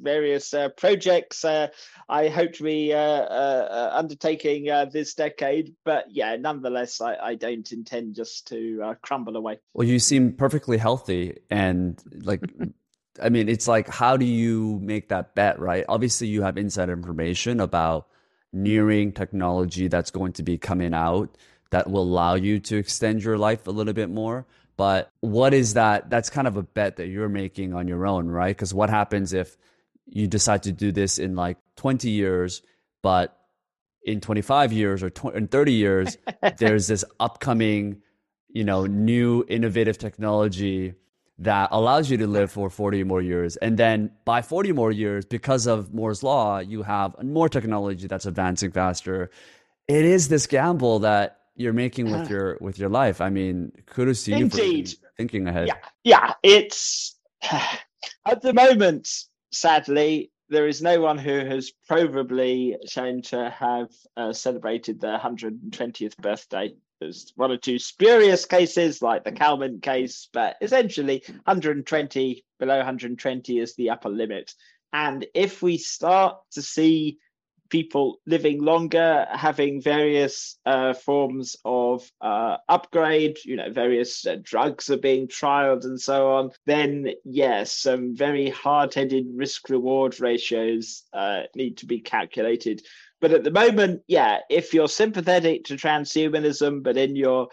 various 0.02 0.54
uh, 0.54 0.70
projects 0.70 1.44
uh, 1.44 1.68
I 2.08 2.30
hope 2.30 2.54
to 2.54 2.64
be 2.64 2.94
undertaking 2.94 4.66
this 4.94 5.16
decade, 5.16 5.76
but 5.84 6.06
yeah, 6.10 6.38
nonetheless, 6.38 7.02
I, 7.02 7.16
I 7.16 7.36
don't 7.36 7.70
intend 7.74 8.16
just 8.16 8.48
to 8.48 8.96
crumble 9.02 9.36
away. 9.36 9.60
Well, 9.74 9.88
you 9.88 10.00
seem 10.00 10.34
perfectly 10.34 10.78
healthy 10.78 11.40
and 11.50 12.02
like. 12.24 12.44
I 13.22 13.30
mean, 13.30 13.50
it's 13.50 13.68
like, 13.68 13.88
how 13.88 14.18
do 14.18 14.26
you 14.26 14.80
make 14.82 15.10
that 15.10 15.36
bet, 15.36 15.60
right? 15.60 15.86
Obviously, 15.88 16.28
you 16.28 16.42
have 16.42 16.58
inside 16.58 16.90
information 16.90 17.60
about 17.60 18.08
nearing 18.54 19.12
technology 19.12 19.88
that's 19.88 20.12
going 20.12 20.34
to 20.34 20.44
be 20.44 20.58
coming 20.58 20.94
out 20.94 21.38
that 21.70 21.90
will 21.90 22.04
allow 22.04 22.36
you 22.36 22.60
to 22.60 22.78
extend 22.78 23.24
your 23.24 23.38
life 23.38 23.68
a 23.68 23.72
little 23.72 23.94
bit 23.94 24.10
more. 24.10 24.46
But 24.78 25.12
what 25.22 25.54
is 25.54 25.74
that? 25.74 26.10
That's 26.10 26.30
kind 26.30 26.48
of 26.48 26.56
a 26.56 26.64
bet 26.64 26.98
that 26.98 27.08
you're 27.08 27.30
making 27.30 27.74
on 27.74 27.88
your 27.88 28.06
own, 28.06 28.28
right? 28.28 28.56
Because 28.56 28.74
what 28.74 28.90
happens 28.90 29.34
if 29.34 29.58
you 30.06 30.28
decide 30.28 30.64
to 30.64 30.72
do 30.72 30.92
this 30.92 31.18
in 31.20 31.36
like 31.36 31.58
20 31.78 32.10
years, 32.10 32.62
but 33.02 33.38
in 34.04 34.22
25 34.22 34.72
years 34.72 35.04
or 35.04 35.10
20, 35.10 35.38
in 35.38 35.48
30 35.48 35.74
years, 35.74 36.18
there's 36.58 36.88
this 36.88 37.04
upcoming, 37.20 38.02
you 38.50 38.64
know, 38.64 38.86
new 38.86 39.44
innovative 39.50 39.98
technology 39.98 40.94
that 41.40 41.70
allows 41.72 42.10
you 42.10 42.18
to 42.18 42.28
live 42.28 42.52
for 42.52 42.70
40 42.70 43.04
more 43.04 43.22
years. 43.22 43.58
And 43.58 43.78
then 43.78 44.12
by 44.26 44.42
40 44.42 44.72
more 44.72 44.92
years, 44.92 45.26
because 45.26 45.68
of 45.68 45.94
Moore's 45.94 46.24
Law, 46.24 46.60
you 46.60 46.82
have 46.84 47.22
more 47.24 47.48
technology 47.48 48.08
that's 48.08 48.26
advancing 48.26 48.72
faster. 48.72 49.30
It 49.88 50.04
is 50.04 50.30
this 50.30 50.48
gamble 50.48 51.00
that 51.00 51.42
you're 51.56 51.74
making 51.74 52.12
with 52.12 52.30
your 52.30 52.58
with 52.62 52.78
your 52.78 52.90
life. 52.90 53.20
I 53.20 53.30
mean, 53.30 53.72
kudos 53.88 54.24
to 54.26 54.32
you 54.32 54.38
Indeed. 54.38 54.90
for 54.90 55.12
thinking 55.18 55.48
ahead. 55.48 55.68
Yeah, 55.68 55.76
yeah. 56.04 56.34
It's 56.44 57.16
at 58.26 58.42
the 58.42 58.54
moment, 58.54 59.10
sadly, 59.52 60.32
there 60.50 60.68
is 60.68 60.82
no 60.82 61.02
one 61.02 61.18
who 61.18 61.46
has 61.46 61.72
probably 61.88 62.78
shown 62.88 63.22
to 63.24 63.50
have 63.50 63.90
uh, 64.16 64.34
celebrated 64.34 65.02
their 65.02 65.18
120th 65.18 66.18
birthday 66.18 66.74
there's 67.00 67.32
one 67.36 67.52
or 67.52 67.58
two 67.58 67.80
spurious 67.80 68.46
cases 68.46 69.02
like 69.02 69.24
the 69.24 69.32
Calment 69.32 69.82
case, 69.82 70.30
but 70.34 70.56
essentially 70.62 71.24
120 71.46 72.46
below 72.60 72.78
120 72.78 73.60
is 73.60 73.76
the 73.76 73.92
upper 73.92 74.10
limit. 74.10 74.54
And 74.94 75.26
if 75.34 75.62
we 75.62 75.78
start 75.78 76.38
to 76.54 76.62
see 76.62 77.20
people 77.70 78.20
living 78.26 78.64
longer, 78.64 79.28
having 79.30 79.82
various 79.82 80.58
uh, 80.66 80.94
forms 80.94 81.56
of 81.66 82.10
uh, 82.22 82.58
upgrade, 82.70 83.38
you 83.44 83.56
know, 83.56 83.72
various 83.72 84.26
uh, 84.26 84.38
drugs 84.42 84.90
are 84.90 84.98
being 84.98 85.28
trialed 85.28 85.84
and 85.84 86.00
so 86.00 86.32
on, 86.32 86.52
then 86.66 87.10
yes, 87.24 87.72
some 87.74 88.16
very 88.16 88.50
hard 88.50 88.94
headed 88.94 89.26
risk 89.34 89.70
reward 89.70 90.20
ratios 90.20 91.04
uh, 91.14 91.42
need 91.56 91.78
to 91.78 91.86
be 91.86 92.00
calculated 92.00 92.82
but 93.20 93.32
at 93.32 93.44
the 93.44 93.52
moment, 93.52 94.04
yeah, 94.08 94.40
if 94.50 94.74
you're 94.74 94.88
sympathetic 94.88 95.66
to 95.66 95.76
transhumanism, 95.76 96.84
but 96.84 96.98
in 96.98 97.16
your 97.16 97.50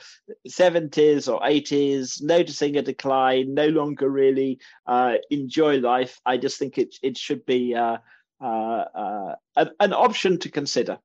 70s 0.49 1.33
or 1.33 1.41
80s, 1.41 2.23
noticing 2.23 2.77
a 2.77 2.83
decline, 2.83 3.55
no 3.55 3.69
longer 3.69 4.09
really 4.09 4.59
uh, 4.87 5.15
enjoy 5.31 5.79
life, 5.79 6.21
I 6.27 6.37
just 6.37 6.59
think 6.59 6.77
it, 6.77 6.97
it 7.03 7.17
should 7.17 7.47
be 7.47 7.75
uh, 7.75 7.99
uh, 8.43 8.85
uh 8.95 9.35
an, 9.57 9.71
an 9.81 9.93
option 9.95 10.39
to 10.41 10.51
consider. 10.51 10.99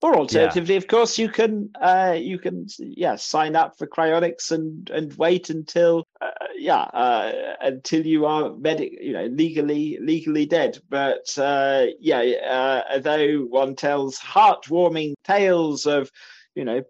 Or 0.00 0.14
alternatively, 0.16 0.74
yeah. 0.74 0.78
of 0.78 0.86
course, 0.86 1.18
you 1.18 1.28
can 1.28 1.70
uh, 1.80 2.16
you 2.16 2.38
can 2.38 2.66
yeah 2.78 3.16
sign 3.16 3.56
up 3.56 3.76
for 3.78 3.86
cryonics 3.88 4.52
and 4.52 4.88
and 4.90 5.12
wait 5.14 5.50
until 5.50 6.04
uh, 6.20 6.30
yeah 6.56 6.82
uh, 6.82 7.32
until 7.60 8.06
you 8.06 8.24
are 8.24 8.54
medic 8.54 8.92
you 9.00 9.12
know 9.12 9.24
legally 9.24 9.98
legally 10.00 10.46
dead. 10.46 10.78
But 10.88 11.36
uh, 11.36 11.86
yeah, 11.98 12.20
uh, 12.20 12.82
although 12.94 13.38
one 13.40 13.74
tells 13.74 14.20
heartwarming 14.20 15.14
tales 15.24 15.86
of 15.86 16.12
you 16.54 16.64
know 16.64 16.82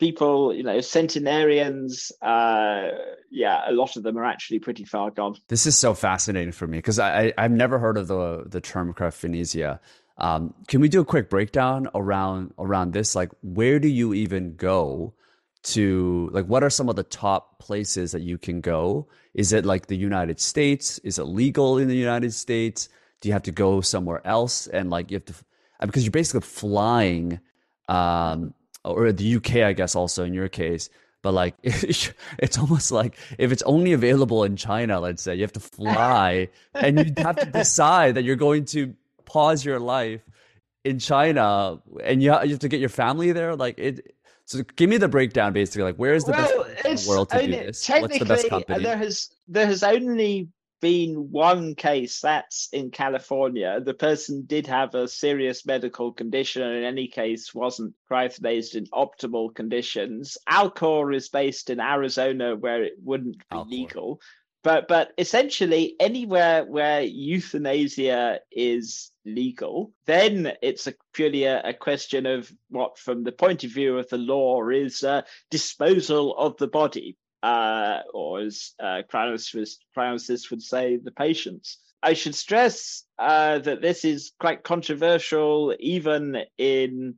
people 0.00 0.52
you 0.52 0.62
know 0.62 0.80
centenarians 0.80 2.10
uh 2.20 2.88
yeah 3.30 3.62
a 3.66 3.72
lot 3.72 3.96
of 3.96 4.02
them 4.02 4.18
are 4.18 4.24
actually 4.24 4.58
pretty 4.58 4.84
far 4.84 5.10
gone 5.10 5.36
this 5.48 5.66
is 5.66 5.78
so 5.78 5.94
fascinating 5.94 6.50
for 6.50 6.66
me 6.66 6.78
because 6.78 6.98
i 6.98 7.32
i've 7.38 7.52
never 7.52 7.78
heard 7.78 7.96
of 7.96 8.08
the 8.08 8.44
the 8.46 8.60
term 8.60 8.92
cryophanasia 8.92 9.78
um, 10.16 10.54
can 10.68 10.80
we 10.80 10.88
do 10.88 11.00
a 11.00 11.04
quick 11.04 11.28
breakdown 11.28 11.88
around 11.94 12.54
around 12.58 12.92
this? 12.92 13.14
Like, 13.14 13.30
where 13.42 13.78
do 13.78 13.88
you 13.88 14.14
even 14.14 14.54
go 14.54 15.14
to? 15.64 16.30
Like, 16.32 16.46
what 16.46 16.62
are 16.62 16.70
some 16.70 16.88
of 16.88 16.96
the 16.96 17.02
top 17.02 17.58
places 17.58 18.12
that 18.12 18.22
you 18.22 18.38
can 18.38 18.60
go? 18.60 19.08
Is 19.34 19.52
it 19.52 19.64
like 19.64 19.86
the 19.86 19.96
United 19.96 20.40
States? 20.40 20.98
Is 21.00 21.18
it 21.18 21.24
legal 21.24 21.78
in 21.78 21.88
the 21.88 21.96
United 21.96 22.32
States? 22.32 22.88
Do 23.20 23.28
you 23.28 23.32
have 23.32 23.42
to 23.44 23.52
go 23.52 23.80
somewhere 23.80 24.24
else? 24.24 24.66
And 24.68 24.90
like, 24.90 25.10
you 25.10 25.16
have 25.16 25.24
to 25.26 25.34
because 25.80 26.04
you're 26.04 26.12
basically 26.12 26.42
flying, 26.42 27.40
um, 27.88 28.54
or 28.84 29.10
the 29.12 29.36
UK, 29.36 29.56
I 29.56 29.72
guess, 29.72 29.96
also 29.96 30.24
in 30.24 30.34
your 30.34 30.48
case. 30.48 30.90
But 31.22 31.32
like, 31.32 31.56
it's 31.62 32.58
almost 32.58 32.92
like 32.92 33.16
if 33.38 33.50
it's 33.50 33.62
only 33.62 33.92
available 33.94 34.44
in 34.44 34.56
China, 34.56 35.00
let's 35.00 35.22
say, 35.22 35.34
you 35.34 35.42
have 35.42 35.52
to 35.54 35.60
fly 35.60 36.50
and 36.74 36.98
you 36.98 37.12
have 37.16 37.36
to 37.36 37.46
decide 37.46 38.14
that 38.14 38.24
you're 38.24 38.36
going 38.36 38.66
to 38.66 38.94
pause 39.26 39.64
your 39.64 39.80
life 39.80 40.20
in 40.84 40.98
China 40.98 41.80
and 42.02 42.22
you 42.22 42.30
have, 42.32 42.58
to 42.58 42.68
get 42.68 42.80
your 42.80 42.88
family 42.88 43.32
there? 43.32 43.56
Like 43.56 43.78
it. 43.78 44.14
So 44.46 44.62
give 44.76 44.90
me 44.90 44.98
the 44.98 45.08
breakdown, 45.08 45.54
basically. 45.54 45.84
Like, 45.84 45.96
where 45.96 46.14
is 46.14 46.24
the 46.24 46.32
well, 46.32 46.66
best 46.82 47.08
world 47.08 47.30
to 47.30 47.40
do 47.40 47.50
this? 47.50 47.88
What's 47.88 48.18
the 48.18 48.24
best 48.26 48.48
company? 48.48 48.84
There 48.84 48.96
has 48.96 49.30
there 49.48 49.66
has 49.66 49.82
only 49.82 50.48
been 50.84 51.30
one 51.30 51.74
case 51.74 52.20
that's 52.20 52.68
in 52.70 52.90
California. 52.90 53.80
The 53.80 53.94
person 53.94 54.44
did 54.44 54.66
have 54.66 54.94
a 54.94 55.08
serious 55.08 55.64
medical 55.64 56.12
condition, 56.12 56.60
and 56.60 56.76
in 56.76 56.84
any 56.84 57.08
case, 57.08 57.54
wasn't 57.54 57.94
cryophased 58.10 58.74
in 58.74 58.84
optimal 58.88 59.54
conditions. 59.54 60.36
Alcor 60.46 61.16
is 61.16 61.30
based 61.30 61.70
in 61.70 61.80
Arizona, 61.80 62.54
where 62.54 62.82
it 62.82 62.96
wouldn't 63.02 63.38
be 63.38 63.56
Alcor. 63.56 63.70
legal. 63.70 64.20
But 64.64 64.88
but 64.88 65.12
essentially, 65.18 65.94
anywhere 66.00 66.64
where 66.64 67.02
euthanasia 67.02 68.40
is 68.50 69.12
legal, 69.26 69.92
then 70.06 70.54
it's 70.62 70.86
a 70.86 70.94
purely 71.12 71.44
a, 71.44 71.60
a, 71.60 71.74
question 71.74 72.24
of 72.24 72.50
what, 72.70 72.98
from 72.98 73.24
the 73.24 73.32
point 73.32 73.62
of 73.64 73.70
view 73.70 73.98
of 73.98 74.08
the 74.08 74.16
law, 74.16 74.66
is 74.70 75.04
uh, 75.04 75.20
disposal 75.50 76.34
of 76.38 76.56
the 76.56 76.66
body, 76.66 77.18
uh, 77.42 78.00
or 78.14 78.40
as 78.40 78.72
uh, 78.82 79.02
would 80.50 80.62
say, 80.62 80.96
the 80.96 81.12
patients. 81.12 81.78
I 82.02 82.14
should 82.14 82.34
stress 82.34 83.04
uh, 83.18 83.58
that 83.58 83.82
this 83.82 84.02
is 84.06 84.32
quite 84.40 84.62
controversial, 84.62 85.74
even 85.78 86.38
in 86.56 87.16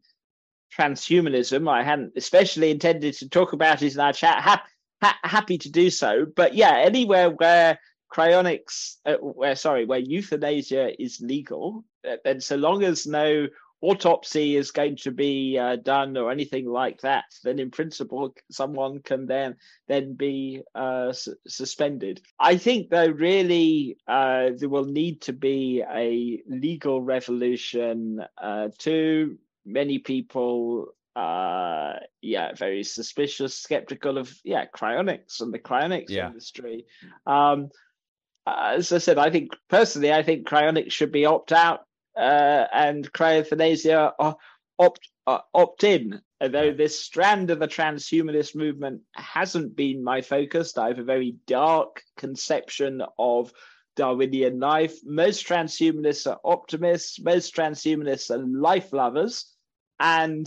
transhumanism. 0.77 1.71
I 1.71 1.85
hadn't 1.85 2.15
especially 2.17 2.73
intended 2.73 3.15
to 3.15 3.29
talk 3.29 3.53
about 3.53 3.83
it 3.83 3.95
in 3.95 4.01
our 4.01 4.13
chat. 4.13 4.43
Ha- 4.43 4.67
ha- 5.03 5.19
happy 5.23 5.59
to 5.59 5.71
do 5.71 5.91
so, 5.91 6.27
but 6.35 6.55
yeah, 6.55 6.77
anywhere 6.79 7.31
where 7.31 7.79
cryonics, 8.13 8.97
uh, 9.05 9.17
where 9.17 9.57
sorry, 9.57 9.85
where 9.85 9.99
euthanasia 9.99 11.01
is 11.03 11.21
legal, 11.21 11.85
uh, 12.09 12.17
then 12.25 12.41
so 12.41 12.57
long 12.57 12.83
as 12.85 13.07
no 13.07 13.47
autopsy 13.83 14.57
is 14.57 14.71
going 14.71 14.97
to 14.97 15.11
be 15.11 15.59
uh, 15.59 15.77
done 15.77 16.17
or 16.17 16.31
anything 16.31 16.67
like 16.67 17.01
that, 17.03 17.25
then 17.45 17.59
in 17.59 17.71
principle 17.71 18.35
someone 18.51 19.01
can 19.01 19.27
then 19.27 19.57
then 19.87 20.15
be 20.15 20.63
uh, 20.75 21.13
su- 21.13 21.37
suspended. 21.47 22.21
I 22.39 22.57
think 22.57 22.91
though 22.91 23.09
really 23.09 23.99
uh, 24.09 24.51
there 24.57 24.69
will 24.69 24.87
need 24.87 25.21
to 25.23 25.33
be 25.33 25.83
a 25.89 26.43
legal 26.49 27.03
revolution 27.03 28.25
uh, 28.43 28.69
to 28.79 29.39
many 29.65 29.99
people. 29.99 30.89
Uh, 31.17 31.95
yeah, 32.21 32.53
very 32.53 32.83
suspicious, 32.85 33.59
skeptical 33.59 34.19
of 34.19 34.31
yeah 34.45 34.67
cryonics 34.67 35.41
and 35.41 35.53
the 35.53 35.59
cryonics 35.59 36.11
yeah. 36.11 36.27
industry. 36.27 36.85
Um, 37.27 37.71
as 38.47 38.93
I 38.93 38.99
said, 38.99 39.17
I 39.17 39.31
think 39.31 39.53
personally, 39.71 40.13
I 40.13 40.23
think 40.23 40.47
cryonics 40.47 40.93
should 40.93 41.13
be 41.13 41.25
opt 41.25 41.53
out 41.53 41.87
uh, 42.17 42.67
and 42.71 43.11
cryothanasia 43.13 44.13
opt 44.79 45.09
uh, 45.27 45.39
opt 45.55 45.85
in. 45.85 46.21
Although 46.39 46.75
this 46.75 47.01
strand 47.01 47.51
of 47.51 47.61
the 47.61 47.69
transhumanist 47.69 48.55
movement 48.55 49.01
hasn't 49.15 49.75
been 49.75 50.05
my 50.05 50.21
focus, 50.21 50.77
I 50.77 50.89
have 50.89 50.99
a 50.99 51.05
very 51.05 51.37
dark 51.47 52.03
conception 52.19 53.03
of 53.19 53.55
Darwinian 53.97 54.61
life. 54.61 54.99
Most 55.03 55.49
transhumanists 55.49 56.31
are 56.31 56.39
optimists. 56.45 57.19
Most 57.19 57.57
transhumanists 57.57 58.31
are 58.31 58.47
life 58.47 58.93
lovers, 58.93 59.51
and 59.99 60.47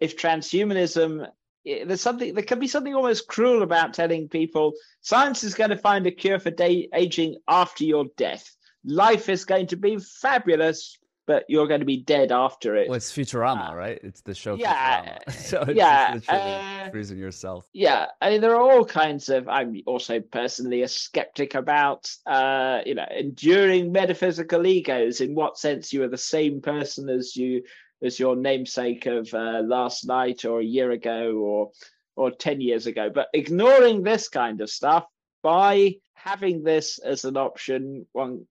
if 0.00 0.16
transhumanism 0.16 1.26
there's 1.64 2.00
something 2.00 2.34
there 2.34 2.44
can 2.44 2.60
be 2.60 2.68
something 2.68 2.94
almost 2.94 3.26
cruel 3.28 3.62
about 3.62 3.92
telling 3.92 4.28
people 4.28 4.72
science 5.00 5.42
is 5.42 5.54
going 5.54 5.70
to 5.70 5.76
find 5.76 6.06
a 6.06 6.10
cure 6.10 6.38
for 6.38 6.50
day, 6.50 6.88
aging 6.94 7.36
after 7.48 7.84
your 7.84 8.06
death 8.16 8.56
life 8.84 9.28
is 9.28 9.44
going 9.44 9.66
to 9.66 9.76
be 9.76 9.98
fabulous 9.98 10.98
but 11.26 11.44
you're 11.48 11.66
going 11.66 11.80
to 11.80 11.86
be 11.86 11.96
dead 11.96 12.30
after 12.30 12.76
it. 12.76 12.88
Well, 12.88 12.96
it's 12.96 13.12
Futurama, 13.12 13.72
uh, 13.72 13.74
right? 13.74 13.98
It's 14.02 14.20
the 14.20 14.34
show 14.34 14.54
yeah, 14.54 15.18
Futurama. 15.18 15.32
so 15.32 15.60
it's 15.62 15.76
yeah, 15.76 16.12
literally 16.14 16.40
uh, 16.40 16.90
freezing 16.90 17.18
yourself. 17.18 17.68
Yeah, 17.72 18.06
I 18.22 18.30
mean, 18.30 18.40
there 18.40 18.54
are 18.54 18.60
all 18.60 18.84
kinds 18.84 19.28
of. 19.28 19.48
I'm 19.48 19.82
also 19.86 20.20
personally 20.20 20.82
a 20.82 20.88
skeptic 20.88 21.54
about, 21.54 22.08
uh, 22.26 22.80
you 22.86 22.94
know, 22.94 23.06
enduring 23.10 23.92
metaphysical 23.92 24.66
egos. 24.66 25.20
In 25.20 25.34
what 25.34 25.58
sense 25.58 25.92
you 25.92 26.04
are 26.04 26.08
the 26.08 26.16
same 26.16 26.60
person 26.60 27.08
as 27.08 27.36
you 27.36 27.64
as 28.02 28.18
your 28.18 28.36
namesake 28.36 29.06
of 29.06 29.32
uh, 29.34 29.62
last 29.64 30.06
night 30.06 30.44
or 30.44 30.60
a 30.60 30.64
year 30.64 30.90
ago 30.90 31.32
or 31.36 31.70
or 32.16 32.30
ten 32.30 32.60
years 32.60 32.86
ago. 32.86 33.10
But 33.14 33.28
ignoring 33.34 34.02
this 34.02 34.28
kind 34.28 34.60
of 34.60 34.70
stuff 34.70 35.04
by 35.42 35.96
having 36.14 36.62
this 36.62 36.98
as 36.98 37.24
an 37.24 37.36
option, 37.36 38.06
one 38.12 38.46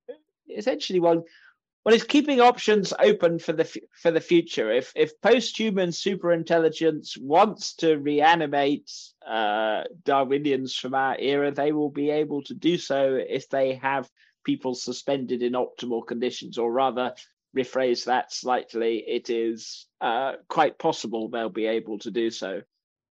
essentially 0.50 1.00
one 1.00 1.24
well, 1.86 1.94
it's 1.94 2.04
keeping 2.04 2.42
options 2.42 2.94
open 3.00 3.38
for 3.38 3.54
the 3.54 3.66
for 4.02 4.10
the 4.10 4.20
future. 4.20 4.72
If 4.72 4.92
if 4.96 5.22
post-human 5.22 5.90
superintelligence 5.90 7.16
wants 7.22 7.76
to 7.76 7.98
reanimate 7.98 8.92
uh, 9.26 9.84
Darwinians 10.04 10.74
from 10.76 10.96
our 10.96 11.16
era, 11.20 11.52
they 11.52 11.72
will 11.74 11.92
be 11.92 12.10
able 12.10 12.42
to 12.44 12.56
do 12.56 12.80
so 12.80 13.20
if 13.30 13.50
they 13.50 13.76
have 13.76 14.10
people 14.44 14.74
suspended 14.74 15.44
in 15.44 15.54
optimal 15.54 16.06
conditions, 16.08 16.58
or 16.58 16.72
rather, 16.72 17.14
rephrase 17.56 18.06
that 18.06 18.34
slightly, 18.34 19.04
it 19.08 19.30
is 19.30 19.88
uh, 20.02 20.34
quite 20.48 20.78
possible 20.78 21.30
they'll 21.30 21.50
be 21.50 21.66
able 21.66 22.00
to 22.00 22.12
do 22.12 22.30
so. 22.30 22.62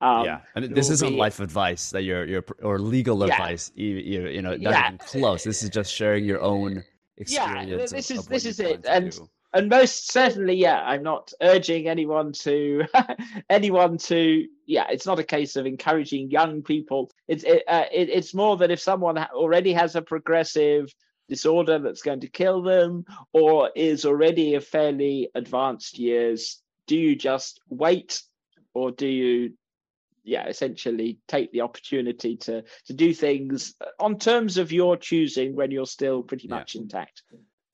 Um, 0.01 0.25
yeah, 0.25 0.41
and 0.57 0.75
this 0.75 0.91
isn't 0.91 1.11
be, 1.11 1.17
life 1.17 1.39
advice 1.39 1.91
that 1.91 2.03
you're, 2.03 2.25
you're 2.25 2.45
or 2.61 2.81
legal 2.81 3.25
yeah, 3.27 3.35
advice. 3.35 3.71
You, 3.77 3.87
you, 3.87 4.29
you 4.29 4.43
know, 4.43 4.51
not 4.51 4.61
yeah. 4.61 4.87
even 4.89 4.99
close. 4.99 5.45
This 5.45 5.63
is 5.63 5.71
just 5.71 5.93
sharing 5.93 6.25
your 6.25 6.41
own 6.41 6.83
experience. 7.19 7.71
Yeah, 7.71 7.77
this 7.77 7.93
of, 7.93 7.99
is 7.99 8.11
of 8.19 8.29
this 8.29 8.45
is 8.45 8.59
it, 8.59 8.85
and 8.85 9.17
and 9.55 9.69
most 9.69 10.11
certainly, 10.11 10.55
yeah, 10.55 10.83
I'm 10.83 11.03
not 11.03 11.33
urging 11.41 11.87
anyone 11.87 12.33
to 12.41 12.85
anyone 13.51 13.99
to. 13.99 14.47
Yeah, 14.67 14.87
it's 14.91 15.07
not 15.07 15.19
a 15.19 15.25
case 15.25 15.57
of 15.57 15.67
encouraging 15.67 16.31
young 16.31 16.63
people. 16.63 17.11
It's 17.29 17.45
it, 17.45 17.63
uh, 17.69 17.85
it, 17.93 18.09
it's 18.09 18.35
more 18.35 18.57
that 18.57 18.71
if 18.71 18.81
someone 18.81 19.19
already 19.19 19.73
has 19.75 19.95
a 19.95 20.03
progressive 20.03 20.93
disorder 21.33 21.79
that's 21.79 22.03
going 22.03 22.21
to 22.21 22.29
kill 22.29 22.63
them, 22.63 23.07
or 23.33 23.71
is 23.75 24.05
already 24.05 24.55
of 24.55 24.67
fairly 24.67 25.31
advanced 25.35 25.99
years, 25.99 26.61
do 26.87 26.97
you 26.97 27.17
just 27.17 27.61
wait, 27.71 28.23
or 28.75 28.91
do 28.91 29.07
you 29.07 29.55
yeah 30.25 30.47
essentially 30.47 31.19
take 31.27 31.51
the 31.51 31.63
opportunity 31.63 32.37
to 32.37 32.63
to 32.87 32.93
do 32.93 33.13
things 33.15 33.75
on 33.99 34.19
terms 34.19 34.59
of 34.59 34.71
your 34.71 34.97
choosing 34.97 35.57
when 35.57 35.71
you're 35.71 35.95
still 35.99 36.23
pretty 36.23 36.49
much 36.49 36.75
yeah. 36.75 36.83
intact? 36.83 37.23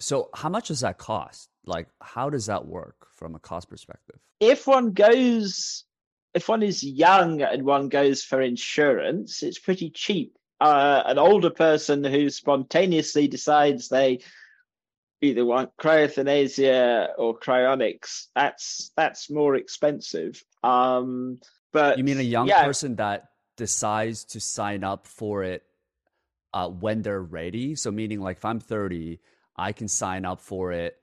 So 0.01 0.31
how 0.35 0.49
much 0.49 0.69
does 0.69 0.81
that 0.81 0.99
cost? 0.99 1.49
Like 1.67 1.89
how 2.01 2.31
does 2.31 2.47
that 2.47 2.65
work 2.65 3.09
from 3.13 3.35
a 3.35 3.41
cost 3.41 3.69
perspective? 3.69 4.21
If 4.39 4.69
one 4.69 4.93
goes 4.93 5.85
if 6.35 6.49
one 6.49 6.63
is 6.63 6.85
young 6.85 7.43
and 7.43 7.65
one 7.65 7.89
goes 7.89 8.23
for 8.23 8.41
insurance 8.41 9.43
it's 9.43 9.59
pretty 9.59 9.91
cheap 9.91 10.38
uh, 10.61 11.03
an 11.07 11.19
older 11.19 11.51
person 11.51 12.03
who 12.05 12.31
spontaneously 12.31 13.29
decides 13.29 13.89
they 13.89 14.19
either 15.21 15.45
want 15.45 15.71
cryothanasia 15.81 17.09
or 17.19 17.37
cryonics 17.37 18.27
that's 18.37 18.93
that's 18.97 19.29
more 19.29 19.57
expensive 19.57 20.45
um 20.63 21.39
but 21.73 21.99
you 21.99 22.05
mean 22.05 22.19
a 22.19 22.23
young 22.23 22.47
yeah. 22.47 22.65
person 22.65 22.95
that 22.97 23.31
decides 23.57 24.25
to 24.25 24.41
sign 24.41 24.85
up 24.85 25.07
for 25.07 25.43
it 25.43 25.65
uh, 26.55 26.69
when 26.69 27.03
they're 27.03 27.23
ready? 27.23 27.75
So 27.75 27.91
meaning 27.91 28.21
like 28.21 28.39
if 28.39 28.45
I'm 28.45 28.61
30, 28.61 29.21
I 29.57 29.73
can 29.73 29.89
sign 29.89 30.25
up 30.25 30.41
for 30.41 30.73
it 30.73 30.97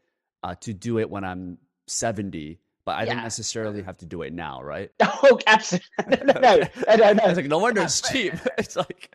uh, 0.44 0.56
to 0.62 0.74
do 0.74 0.98
it 1.00 1.10
when 1.10 1.24
I'm 1.24 1.58
70, 1.88 2.60
but 2.86 2.94
I 2.94 3.04
yeah. 3.04 3.14
don't 3.14 3.24
necessarily 3.24 3.84
have 3.84 3.98
to 3.98 4.06
do 4.06 4.24
it 4.24 4.34
now, 4.34 4.64
right? 4.64 4.90
Oh, 5.28 5.40
absolutely. 5.48 5.88
No, 6.26 6.34
no, 6.34 6.58
no, 6.88 6.96
no, 6.96 7.14
no. 7.14 7.24
It's 7.26 7.38
like 7.38 7.46
no 7.48 7.58
wonder 7.58 7.82
it's 7.82 8.02
cheap. 8.02 8.34
it's 8.58 8.76
like 8.76 9.15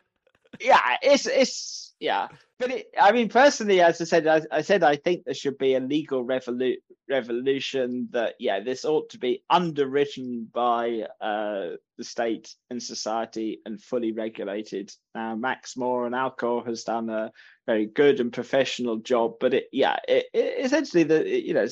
yeah, 0.61 0.97
it's 1.03 1.27
it's 1.27 1.95
yeah. 2.01 2.29
But 2.59 2.71
it, 2.71 2.95
I 3.01 3.13
mean, 3.13 3.29
personally, 3.31 3.81
as 3.81 4.01
I 4.01 4.05
said, 4.05 4.27
I, 4.27 4.43
I, 4.51 4.61
said 4.61 4.83
I 4.83 4.97
think 4.97 5.25
there 5.25 5.33
should 5.33 5.57
be 5.57 5.75
a 5.75 5.81
legal 5.81 6.25
revolu- 6.25 6.77
revolution. 7.09 8.09
That 8.13 8.35
yeah, 8.39 8.61
this 8.61 8.85
ought 8.85 9.09
to 9.11 9.19
be 9.19 9.43
underwritten 9.49 10.49
by 10.53 11.07
uh, 11.21 11.77
the 11.97 12.05
state 12.05 12.55
and 12.69 12.83
society 12.83 13.61
and 13.65 13.81
fully 13.81 14.13
regulated. 14.13 14.93
Now, 15.15 15.37
Max 15.37 15.77
More 15.77 16.05
and 16.05 16.15
Alcor 16.15 16.67
has 16.67 16.85
done 16.85 17.09
a 17.09 17.33
very 17.67 17.87
good 17.87 18.21
and 18.21 18.33
professional 18.33 18.97
job, 18.97 19.35
but 19.41 19.55
it 19.55 19.69
yeah, 19.73 19.97
it, 20.07 20.27
it, 20.35 20.65
essentially 20.65 21.05
the 21.05 21.27
you 21.29 21.55
know 21.55 21.67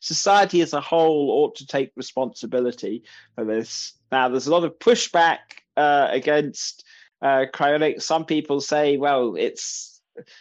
society 0.00 0.62
as 0.62 0.72
a 0.72 0.80
whole 0.80 1.30
ought 1.30 1.56
to 1.56 1.66
take 1.66 1.92
responsibility 1.94 3.04
for 3.34 3.44
this. 3.44 3.92
Now, 4.10 4.28
there's 4.28 4.46
a 4.46 4.52
lot 4.52 4.64
of 4.64 4.78
pushback 4.78 5.38
uh, 5.76 6.08
against 6.10 6.84
uh, 7.22 7.46
cryonics. 7.52 8.02
Some 8.02 8.24
people 8.24 8.60
say, 8.60 8.96
well, 8.96 9.36
it's 9.36 10.00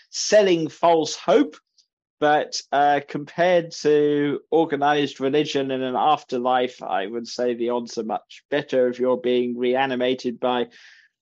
selling 0.09 0.67
false 0.67 1.15
hope. 1.15 1.55
But 2.19 2.61
uh, 2.71 2.99
compared 3.07 3.71
to 3.82 4.41
organized 4.51 5.19
religion 5.19 5.71
in 5.71 5.82
an 5.82 5.95
afterlife, 5.95 6.84
I 6.84 7.07
would 7.07 7.27
say 7.27 7.55
the 7.55 7.71
odds 7.71 7.97
are 7.97 8.03
much 8.03 8.43
better 8.51 8.88
if 8.89 8.99
you're 8.99 9.17
being 9.17 9.57
reanimated 9.57 10.39
by 10.39 10.67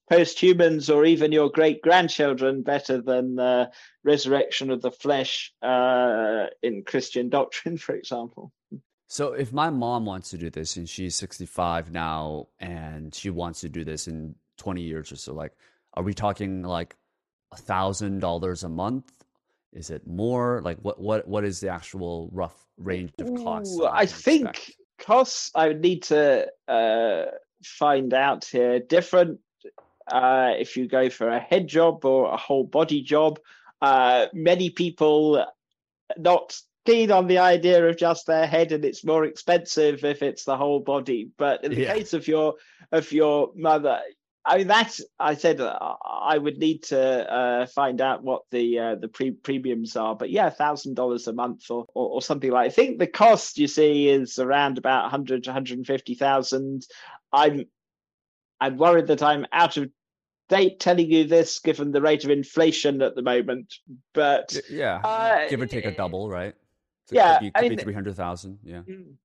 post-humans 0.09 0.89
or 0.89 1.05
even 1.05 1.31
your 1.31 1.49
great 1.49 1.81
grandchildren 1.81 2.63
better 2.63 3.01
than 3.01 3.39
uh, 3.39 3.67
resurrection 4.03 4.71
of 4.71 4.81
the 4.81 4.91
flesh 4.91 5.53
uh, 5.61 6.47
in 6.61 6.83
Christian 6.83 7.29
doctrine, 7.37 7.77
for 7.77 7.95
example. 7.95 8.51
So, 9.07 9.33
if 9.33 9.53
my 9.53 9.69
mom 9.69 10.05
wants 10.05 10.31
to 10.31 10.37
do 10.37 10.49
this 10.49 10.75
and 10.75 10.87
she's 10.87 11.15
65 11.15 11.91
now 11.91 12.49
and 12.59 13.15
she 13.15 13.29
wants 13.29 13.61
to 13.61 13.69
do 13.69 13.83
this 13.85 14.07
in 14.07 14.35
20 14.59 14.81
years 14.81 15.11
or 15.11 15.15
so, 15.15 15.33
like, 15.33 15.53
are 15.95 16.03
we 16.03 16.13
talking 16.13 16.61
like 16.61 16.95
a 17.51 17.57
thousand 17.57 18.19
dollars 18.19 18.63
a 18.63 18.69
month? 18.69 19.11
Is 19.73 19.89
it 19.89 20.05
more? 20.07 20.61
Like 20.63 20.77
what 20.79 20.99
what 20.99 21.27
what 21.27 21.43
is 21.43 21.59
the 21.59 21.69
actual 21.69 22.29
rough 22.31 22.65
range 22.77 23.11
of 23.19 23.33
costs? 23.43 23.75
Ooh, 23.77 23.85
I 23.85 24.05
think 24.05 24.49
expect? 24.49 24.77
costs 24.99 25.51
I 25.55 25.67
would 25.67 25.81
need 25.81 26.03
to 26.03 26.47
uh, 26.67 27.25
find 27.63 28.13
out 28.13 28.45
here. 28.45 28.79
Different 28.79 29.39
uh, 30.11 30.53
if 30.57 30.75
you 30.75 30.87
go 30.87 31.09
for 31.09 31.29
a 31.29 31.39
head 31.39 31.67
job 31.67 32.03
or 32.05 32.31
a 32.31 32.37
whole 32.37 32.63
body 32.63 33.01
job. 33.01 33.39
Uh, 33.81 34.25
many 34.33 34.69
people 34.69 35.45
not 36.17 36.59
keen 36.85 37.11
on 37.11 37.27
the 37.27 37.37
idea 37.37 37.87
of 37.87 37.97
just 37.97 38.25
their 38.25 38.47
head 38.47 38.71
and 38.71 38.83
it's 38.83 39.03
more 39.03 39.25
expensive 39.25 40.03
if 40.03 40.23
it's 40.23 40.43
the 40.45 40.57
whole 40.57 40.79
body 40.79 41.29
but 41.37 41.63
in 41.63 41.71
the 41.71 41.81
yeah. 41.81 41.93
case 41.93 42.13
of 42.13 42.27
your 42.27 42.55
of 42.91 43.11
your 43.11 43.51
mother 43.55 43.99
I 44.45 44.57
mean, 44.57 44.67
that's 44.67 45.01
I 45.19 45.35
said 45.35 45.59
uh, 45.59 45.95
I 46.03 46.37
would 46.37 46.57
need 46.57 46.83
to 46.83 47.31
uh, 47.31 47.65
find 47.67 47.99
out 47.99 48.23
what 48.23 48.43
the 48.51 48.79
uh, 48.79 48.95
the 48.95 49.07
pre- 49.07 49.31
premiums 49.31 49.95
are, 49.95 50.15
but 50.15 50.29
yeah, 50.29 50.49
thousand 50.49 50.95
dollars 50.95 51.27
a 51.27 51.33
month 51.33 51.69
or, 51.69 51.85
or, 51.93 52.09
or 52.09 52.21
something 52.21 52.51
like. 52.51 52.67
I 52.67 52.69
think 52.69 52.99
the 52.99 53.07
cost 53.07 53.57
you 53.57 53.67
see 53.67 54.07
is 54.07 54.39
around 54.39 54.77
about 54.77 55.03
100 55.03 55.45
150,000. 55.45 56.87
I'm 57.33 57.65
I'm 58.61 58.77
worried 58.77 59.07
that 59.07 59.21
I'm 59.21 59.45
out 59.51 59.77
of 59.77 59.89
date 60.47 60.79
telling 60.79 61.11
you 61.11 61.25
this, 61.25 61.59
given 61.59 61.91
the 61.91 62.01
rate 62.01 62.23
of 62.23 62.31
inflation 62.31 63.01
at 63.01 63.15
the 63.15 63.21
moment. 63.21 63.75
But 64.13 64.57
yeah, 64.69 65.01
uh, 65.03 65.49
give 65.49 65.61
or 65.61 65.67
take 65.67 65.85
a 65.85 65.95
double, 65.95 66.29
right? 66.29 66.55
So 67.07 67.15
yeah, 67.15 67.35
it 67.35 67.53
could 67.53 67.53
be, 67.53 67.65
I 67.67 67.69
mean, 67.69 67.77
three 67.77 67.93
hundred 67.93 68.15
thousand. 68.15 68.59
Yeah. 68.63 68.81
Mm. 68.89 69.15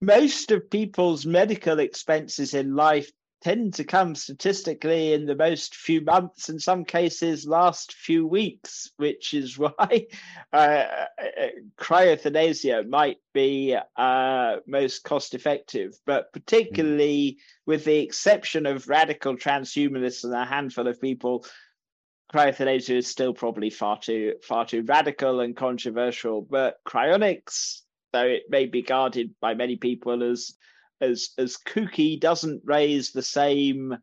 Most 0.00 0.50
of 0.50 0.68
people's 0.68 1.24
medical 1.24 1.78
expenses 1.78 2.54
in 2.54 2.74
life 2.74 3.10
tend 3.42 3.74
to 3.74 3.84
come 3.84 4.14
statistically 4.14 5.12
in 5.12 5.26
the 5.26 5.34
most 5.34 5.74
few 5.74 6.00
months, 6.00 6.48
in 6.48 6.58
some 6.58 6.84
cases, 6.84 7.46
last 7.46 7.92
few 7.92 8.26
weeks, 8.26 8.90
which 8.96 9.34
is 9.34 9.58
why 9.58 10.06
uh, 10.52 10.56
uh, 10.56 11.48
cryothanasia 11.76 12.88
might 12.88 13.18
be 13.34 13.76
uh, 13.96 14.56
most 14.66 15.02
cost 15.04 15.34
effective. 15.34 15.98
But 16.06 16.32
particularly 16.32 17.38
with 17.66 17.84
the 17.84 17.98
exception 17.98 18.66
of 18.66 18.88
radical 18.88 19.36
transhumanists 19.36 20.24
and 20.24 20.34
a 20.34 20.44
handful 20.44 20.86
of 20.86 21.00
people, 21.00 21.44
cryothanasia 22.32 22.96
is 22.96 23.08
still 23.08 23.34
probably 23.34 23.70
far 23.70 23.98
too 23.98 24.34
far 24.42 24.64
too 24.64 24.82
radical 24.82 25.40
and 25.40 25.56
controversial. 25.56 26.42
But 26.42 26.76
cryonics, 26.86 27.80
though 28.12 28.26
it 28.26 28.44
may 28.48 28.66
be 28.66 28.82
guarded 28.82 29.34
by 29.40 29.54
many 29.54 29.76
people 29.76 30.22
as 30.22 30.54
as 31.02 31.30
as 31.36 31.58
kooky 31.58 32.18
doesn't 32.18 32.62
raise 32.64 33.10
the 33.10 33.22
same 33.22 33.96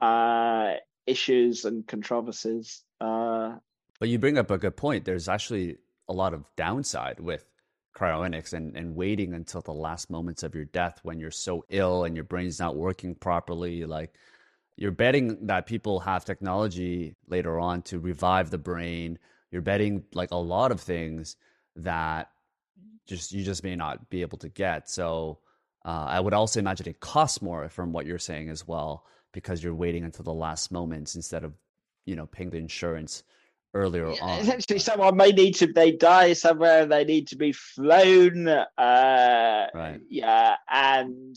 uh, 0.00 0.74
issues 1.06 1.64
and 1.64 1.86
controversies. 1.86 2.82
Uh, 3.00 3.56
but 4.00 4.08
you 4.08 4.18
bring 4.18 4.38
up 4.38 4.50
a 4.50 4.58
good 4.58 4.76
point. 4.76 5.04
There's 5.04 5.28
actually 5.28 5.76
a 6.08 6.12
lot 6.12 6.34
of 6.34 6.44
downside 6.56 7.20
with 7.20 7.44
cryonics 7.96 8.52
and, 8.52 8.76
and 8.76 8.94
waiting 8.94 9.34
until 9.34 9.62
the 9.62 9.72
last 9.72 10.10
moments 10.10 10.42
of 10.42 10.54
your 10.54 10.66
death 10.66 11.00
when 11.02 11.18
you're 11.18 11.30
so 11.30 11.64
ill 11.70 12.04
and 12.04 12.14
your 12.14 12.24
brain's 12.24 12.58
not 12.58 12.76
working 12.76 13.14
properly. 13.14 13.84
Like 13.84 14.14
you're 14.76 14.90
betting 14.90 15.46
that 15.46 15.66
people 15.66 16.00
have 16.00 16.24
technology 16.24 17.16
later 17.26 17.58
on 17.58 17.82
to 17.82 17.98
revive 17.98 18.50
the 18.50 18.58
brain. 18.58 19.18
You're 19.50 19.62
betting 19.62 20.04
like 20.12 20.30
a 20.30 20.36
lot 20.36 20.72
of 20.72 20.80
things 20.80 21.36
that 21.76 22.30
just 23.06 23.32
you 23.32 23.44
just 23.44 23.64
may 23.64 23.76
not 23.76 24.10
be 24.10 24.20
able 24.20 24.38
to 24.38 24.48
get. 24.48 24.90
So 24.90 25.38
uh, 25.86 26.06
I 26.08 26.18
would 26.18 26.34
also 26.34 26.58
imagine 26.58 26.88
it 26.88 26.98
costs 26.98 27.40
more 27.40 27.68
from 27.68 27.92
what 27.92 28.06
you're 28.06 28.18
saying 28.18 28.50
as 28.50 28.66
well 28.66 29.06
because 29.32 29.62
you're 29.62 29.74
waiting 29.74 30.04
until 30.04 30.24
the 30.24 30.34
last 30.34 30.72
moments 30.72 31.14
instead 31.14 31.44
of 31.44 31.54
you 32.04 32.16
know 32.16 32.26
paying 32.26 32.50
the 32.50 32.58
insurance 32.58 33.22
earlier 33.72 34.10
yeah, 34.10 34.24
on. 34.24 34.40
Essentially, 34.40 34.80
someone 34.80 35.16
may 35.16 35.30
need 35.30 35.54
to 35.56 35.72
they 35.72 35.92
die 35.92 36.32
somewhere. 36.32 36.86
They 36.86 37.04
need 37.04 37.28
to 37.28 37.36
be 37.36 37.52
flown. 37.52 38.48
Uh, 38.48 39.66
right. 39.74 40.00
Yeah, 40.08 40.56
and 40.68 41.36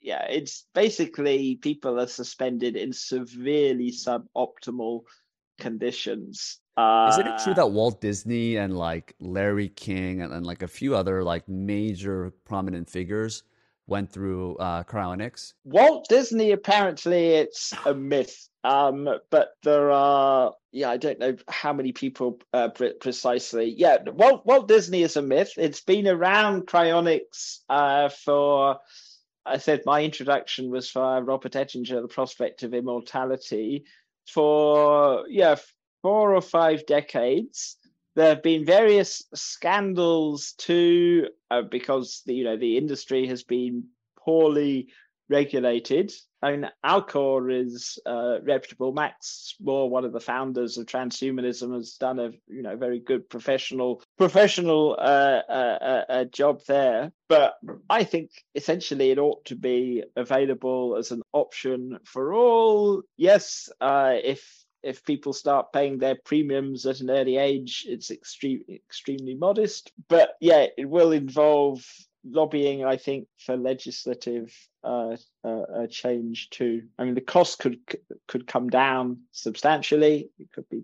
yeah, 0.00 0.24
it's 0.30 0.64
basically 0.74 1.56
people 1.56 2.00
are 2.00 2.06
suspended 2.06 2.76
in 2.76 2.94
severely 2.94 3.92
suboptimal 3.92 5.02
conditions. 5.58 6.58
Uh, 6.76 7.08
Isn't 7.12 7.26
it 7.26 7.40
true 7.44 7.52
uh, 7.52 7.56
that 7.56 7.70
Walt 7.70 8.00
Disney 8.00 8.56
and 8.56 8.78
like 8.78 9.14
Larry 9.20 9.68
King 9.68 10.22
and, 10.22 10.32
and 10.32 10.46
like 10.46 10.62
a 10.62 10.68
few 10.68 10.96
other 10.96 11.22
like 11.22 11.46
major 11.48 12.32
prominent 12.46 12.88
figures 12.88 13.42
went 13.86 14.10
through 14.10 14.56
uh, 14.56 14.82
cryonics? 14.84 15.52
Walt 15.64 16.06
Disney, 16.08 16.52
apparently, 16.52 17.30
it's 17.34 17.72
a 17.84 17.94
myth. 17.94 18.48
Um, 18.62 19.08
but 19.30 19.50
there 19.62 19.90
are, 19.90 20.54
yeah, 20.72 20.90
I 20.90 20.96
don't 20.96 21.18
know 21.18 21.36
how 21.48 21.74
many 21.74 21.92
people 21.92 22.38
uh, 22.54 22.68
pre- 22.70 22.94
precisely. 22.94 23.74
Yeah, 23.76 23.98
Walt, 24.06 24.46
Walt 24.46 24.68
Disney 24.68 25.02
is 25.02 25.16
a 25.16 25.22
myth. 25.22 25.52
It's 25.58 25.82
been 25.82 26.08
around 26.08 26.66
cryonics 26.66 27.58
uh, 27.68 28.08
for, 28.08 28.78
I 29.44 29.58
said 29.58 29.82
my 29.84 30.02
introduction 30.02 30.70
was 30.70 30.90
for 30.90 31.22
Robert 31.22 31.54
Ettinger, 31.54 32.00
The 32.00 32.08
Prospect 32.08 32.62
of 32.62 32.72
Immortality, 32.72 33.84
for, 34.26 35.24
yeah, 35.28 35.56
four 36.00 36.34
or 36.34 36.40
five 36.40 36.86
decades 36.86 37.76
there 38.14 38.28
have 38.28 38.42
been 38.42 38.64
various 38.64 39.24
scandals 39.34 40.54
too, 40.58 41.28
uh, 41.50 41.62
because 41.62 42.22
the, 42.26 42.34
you 42.34 42.44
know 42.44 42.56
the 42.56 42.76
industry 42.76 43.26
has 43.26 43.42
been 43.42 43.84
poorly 44.18 44.88
regulated. 45.28 46.12
I 46.42 46.50
mean, 46.50 46.68
Alcor 46.84 47.50
is 47.50 47.98
uh, 48.04 48.38
reputable. 48.42 48.92
Max 48.92 49.54
More, 49.60 49.88
one 49.88 50.04
of 50.04 50.12
the 50.12 50.20
founders 50.20 50.76
of 50.76 50.86
transhumanism, 50.86 51.74
has 51.74 51.94
done 51.94 52.18
a 52.18 52.30
you 52.48 52.62
know 52.62 52.76
very 52.76 53.00
good 53.00 53.28
professional 53.28 54.02
professional 54.18 54.96
uh, 54.98 55.40
uh, 55.48 55.78
uh, 55.80 56.04
uh 56.12 56.24
job 56.24 56.60
there. 56.68 57.12
But 57.28 57.54
I 57.88 58.04
think 58.04 58.30
essentially 58.54 59.10
it 59.10 59.18
ought 59.18 59.44
to 59.46 59.56
be 59.56 60.04
available 60.16 60.96
as 60.96 61.10
an 61.10 61.22
option 61.32 61.98
for 62.04 62.34
all. 62.34 63.02
Yes, 63.16 63.70
uh, 63.80 64.14
if 64.22 64.63
if 64.84 65.04
people 65.04 65.32
start 65.32 65.72
paying 65.72 65.98
their 65.98 66.16
premiums 66.24 66.86
at 66.86 67.00
an 67.00 67.10
early 67.10 67.36
age, 67.36 67.84
it's 67.88 68.10
extreme, 68.10 68.62
extremely 68.68 69.34
modest. 69.34 69.92
But 70.08 70.36
yeah, 70.40 70.66
it 70.76 70.88
will 70.88 71.12
involve 71.12 71.84
lobbying, 72.24 72.84
I 72.84 72.96
think, 72.96 73.28
for 73.38 73.56
legislative 73.56 74.54
uh, 74.82 75.16
uh, 75.44 75.86
change 75.90 76.50
too. 76.50 76.82
I 76.98 77.04
mean, 77.04 77.14
the 77.14 77.20
cost 77.20 77.58
could 77.58 77.78
could 78.28 78.46
come 78.46 78.68
down 78.68 79.20
substantially. 79.32 80.30
It 80.38 80.52
could 80.52 80.68
be 80.68 80.82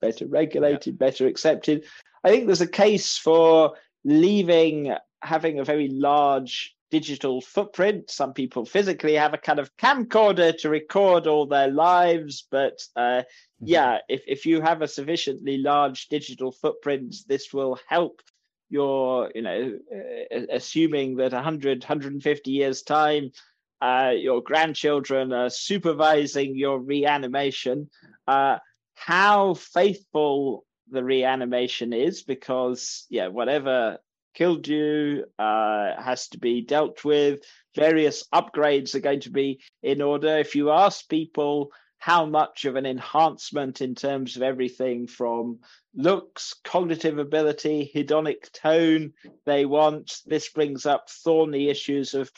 better 0.00 0.26
regulated, 0.26 0.94
yeah. 0.94 1.06
better 1.06 1.26
accepted. 1.26 1.84
I 2.24 2.30
think 2.30 2.46
there's 2.46 2.60
a 2.60 2.66
case 2.66 3.16
for 3.16 3.74
leaving 4.04 4.94
having 5.22 5.58
a 5.58 5.64
very 5.64 5.88
large 5.88 6.76
digital 6.90 7.40
footprint. 7.40 8.10
Some 8.10 8.32
people 8.32 8.64
physically 8.64 9.14
have 9.14 9.34
a 9.34 9.38
kind 9.38 9.58
of 9.58 9.76
camcorder 9.76 10.56
to 10.58 10.70
record 10.70 11.26
all 11.26 11.46
their 11.46 11.68
lives, 11.68 12.46
but 12.50 12.80
uh, 12.96 13.00
mm-hmm. 13.00 13.66
yeah, 13.66 13.98
if, 14.08 14.22
if 14.26 14.46
you 14.46 14.60
have 14.60 14.82
a 14.82 14.88
sufficiently 14.88 15.58
large 15.58 16.08
digital 16.08 16.52
footprint, 16.52 17.14
this 17.26 17.52
will 17.52 17.78
help 17.86 18.22
your, 18.70 19.30
you 19.34 19.42
know, 19.42 19.78
uh, 19.94 20.40
assuming 20.50 21.16
that 21.16 21.32
100, 21.32 21.82
150 21.82 22.50
years' 22.50 22.82
time, 22.82 23.32
uh, 23.80 24.12
your 24.16 24.42
grandchildren 24.42 25.32
are 25.32 25.50
supervising 25.50 26.56
your 26.56 26.78
reanimation. 26.78 27.88
Uh, 28.26 28.58
how 28.94 29.54
faithful 29.54 30.64
the 30.90 31.04
reanimation 31.04 31.92
is, 31.92 32.22
because 32.22 33.06
yeah, 33.10 33.28
whatever 33.28 33.98
killed 34.34 34.66
you 34.68 35.24
uh, 35.38 36.00
has 36.00 36.28
to 36.28 36.38
be 36.38 36.62
dealt 36.62 37.04
with. 37.04 37.40
Various 37.74 38.24
upgrades 38.32 38.94
are 38.94 39.00
going 39.00 39.20
to 39.20 39.30
be 39.30 39.60
in 39.82 40.02
order. 40.02 40.38
If 40.38 40.54
you 40.54 40.70
ask 40.70 41.08
people 41.08 41.70
how 41.98 42.26
much 42.26 42.64
of 42.64 42.76
an 42.76 42.86
enhancement 42.86 43.80
in 43.80 43.94
terms 43.94 44.36
of 44.36 44.42
everything 44.42 45.06
from 45.06 45.58
looks, 45.94 46.54
cognitive 46.64 47.18
ability, 47.18 47.90
hedonic 47.92 48.50
tone 48.52 49.12
they 49.46 49.66
want, 49.66 50.20
this 50.26 50.48
brings 50.48 50.86
up 50.86 51.10
thorny 51.10 51.68
issues 51.68 52.14
of 52.14 52.30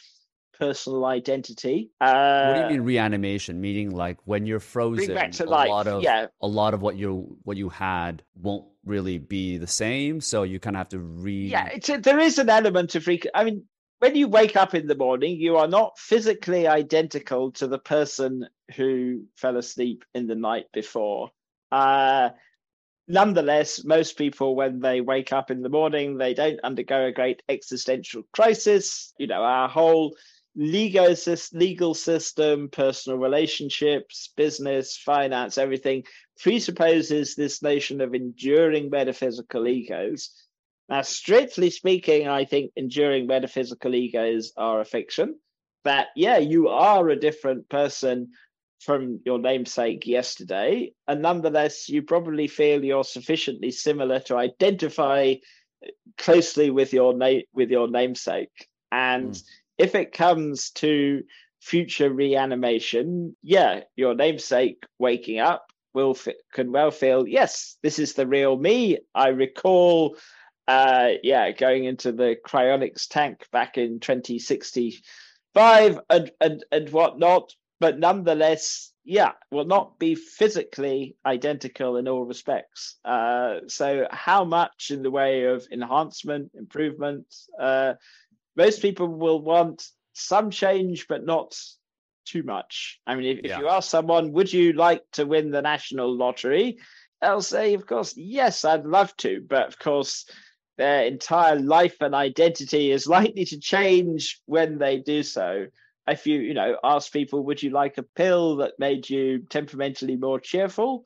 personal 0.61 1.06
identity. 1.06 1.90
Uh, 2.00 2.44
what 2.46 2.54
do 2.54 2.61
you 2.61 2.78
mean 2.78 2.82
reanimation? 2.82 3.61
Meaning 3.61 3.90
like 3.90 4.18
when 4.24 4.46
you're 4.46 4.61
frozen, 4.61 5.11
a 5.11 5.44
life. 5.44 5.68
lot 5.68 5.86
of 5.86 6.02
yeah. 6.02 6.26
a 6.40 6.46
lot 6.46 6.74
of 6.74 6.82
what 6.82 6.96
you 6.96 7.38
what 7.42 7.56
you 7.56 7.68
had 7.70 8.22
won't 8.36 8.66
really 8.84 9.18
be 9.18 9.56
the 9.56 9.66
same. 9.66 10.20
So 10.20 10.42
you 10.42 10.61
kind 10.61 10.76
of 10.76 10.80
have 10.80 10.88
to 10.90 10.98
re. 11.00 11.48
Yeah, 11.48 11.68
it's 11.68 11.88
a, 11.88 11.98
there 11.98 12.18
is 12.18 12.38
an 12.38 12.50
element 12.50 12.94
of 12.94 13.04
freak. 13.04 13.26
I 13.34 13.44
mean, 13.44 13.64
when 14.00 14.16
you 14.16 14.28
wake 14.28 14.56
up 14.56 14.74
in 14.74 14.86
the 14.86 14.94
morning, 14.94 15.40
you 15.40 15.56
are 15.56 15.68
not 15.68 15.98
physically 15.98 16.66
identical 16.66 17.52
to 17.52 17.66
the 17.66 17.78
person 17.78 18.46
who 18.76 19.24
fell 19.36 19.56
asleep 19.56 20.04
in 20.14 20.26
the 20.26 20.34
night 20.34 20.66
before. 20.72 21.30
Uh, 21.72 22.30
nonetheless, 23.08 23.84
most 23.84 24.16
people, 24.16 24.56
when 24.56 24.80
they 24.80 25.00
wake 25.00 25.32
up 25.32 25.50
in 25.50 25.62
the 25.62 25.68
morning, 25.68 26.16
they 26.16 26.32
don't 26.32 26.61
undergo 26.61 27.06
a 27.06 27.12
great 27.12 27.42
existential 27.48 28.22
crisis. 28.32 29.12
You 29.18 29.26
know, 29.26 29.42
our 29.42 29.68
whole 29.68 30.16
legal, 30.57 31.14
legal 31.53 31.94
system, 31.94 32.68
personal 32.70 33.18
relationships, 33.18 34.32
business, 34.36 34.96
finance, 34.96 35.59
everything 35.59 36.05
presupposes 36.40 37.34
this 37.34 37.62
notion 37.62 38.01
of 38.01 38.14
enduring 38.14 38.90
metaphysical 38.90 39.68
egos. 39.68 40.30
Now, 40.88 41.03
strictly 41.03 41.70
speaking, 41.70 42.26
I 42.26 42.44
think 42.44 42.72
enduring 42.76 43.26
metaphysical 43.26 43.94
egos 43.94 44.53
are 44.57 44.80
a 44.80 44.84
fiction. 44.84 45.38
That, 45.84 46.09
yeah, 46.16 46.38
you 46.38 46.68
are 46.68 47.09
a 47.09 47.18
different 47.18 47.68
person 47.68 48.32
from 48.80 49.20
your 49.24 49.38
namesake 49.38 50.07
yesterday, 50.07 50.92
and 51.07 51.22
nonetheless, 51.22 51.88
you 51.88 52.03
probably 52.03 52.48
feel 52.48 52.84
you're 52.84 53.05
sufficiently 53.05 53.70
similar 53.70 54.20
to 54.20 54.36
identify 54.36 55.34
closely 56.18 56.70
with 56.70 56.92
your 56.92 57.14
na- 57.14 57.42
with 57.53 57.70
your 57.70 57.88
namesake. 57.88 58.68
And 58.90 59.32
mm 59.32 59.42
if 59.81 59.95
it 59.95 60.12
comes 60.12 60.70
to 60.70 61.22
future 61.61 62.12
reanimation, 62.12 63.37
yeah, 63.43 63.81
your 63.97 64.14
namesake 64.14 64.85
waking 64.99 65.39
up 65.39 65.66
will 65.95 66.16
can 66.53 66.70
well 66.70 66.91
feel 66.91 67.26
yes, 67.26 67.76
this 67.83 67.99
is 67.99 68.14
the 68.14 68.26
real 68.26 68.57
me. 68.57 68.99
I 69.14 69.28
recall, 69.28 70.16
uh, 70.68 71.11
yeah, 71.22 71.51
going 71.51 71.85
into 71.85 72.12
the 72.12 72.37
cryonics 72.47 73.09
tank 73.09 73.47
back 73.53 73.78
in 73.78 74.01
2065 74.01 76.01
and 76.11 76.31
and 76.41 76.64
and 76.70 76.89
whatnot. 76.91 77.55
But 77.81 77.99
nonetheless, 77.99 78.93
yeah, 79.05 79.33
will 79.51 79.64
not 79.64 79.99
be 79.99 80.14
physically 80.14 81.16
identical 81.24 81.97
in 81.97 82.07
all 82.07 82.26
respects. 82.26 82.99
Uh, 83.07 83.61
so, 83.66 84.07
how 84.11 84.45
much 84.45 84.91
in 84.91 85.03
the 85.03 85.11
way 85.11 85.45
of 85.45 85.66
enhancement, 85.72 86.51
improvement? 86.55 87.24
Uh, 87.59 87.95
most 88.57 88.82
people 88.82 89.09
will 89.09 89.40
want 89.40 89.86
some 90.12 90.51
change, 90.51 91.07
but 91.09 91.24
not 91.24 91.57
too 92.26 92.42
much. 92.42 93.01
I 93.07 93.14
mean, 93.14 93.38
if, 93.38 93.44
yeah. 93.44 93.55
if 93.55 93.61
you 93.61 93.68
ask 93.68 93.90
someone, 93.90 94.32
would 94.32 94.53
you 94.53 94.72
like 94.72 95.03
to 95.12 95.26
win 95.26 95.51
the 95.51 95.62
national 95.62 96.16
lottery? 96.16 96.78
They'll 97.20 97.42
say, 97.42 97.74
of 97.74 97.86
course, 97.86 98.14
yes, 98.16 98.64
I'd 98.64 98.86
love 98.86 99.16
to. 99.18 99.44
But 99.46 99.68
of 99.68 99.78
course, 99.78 100.26
their 100.78 101.05
entire 101.05 101.57
life 101.57 101.96
and 102.01 102.14
identity 102.14 102.90
is 102.90 103.07
likely 103.18 103.44
to 103.46 103.61
change 103.61 104.40
when 104.46 104.78
they 104.78 104.98
do 104.98 105.22
so. 105.22 105.66
If 106.07 106.26
you, 106.26 106.40
you 106.40 106.55
know, 106.55 106.76
ask 106.82 107.12
people, 107.12 107.44
would 107.44 107.62
you 107.62 107.70
like 107.70 107.98
a 107.98 108.03
pill 108.03 108.57
that 108.57 108.78
made 108.78 109.09
you 109.09 109.40
temperamentally 109.48 110.16
more 110.16 110.40
cheerful, 110.40 111.05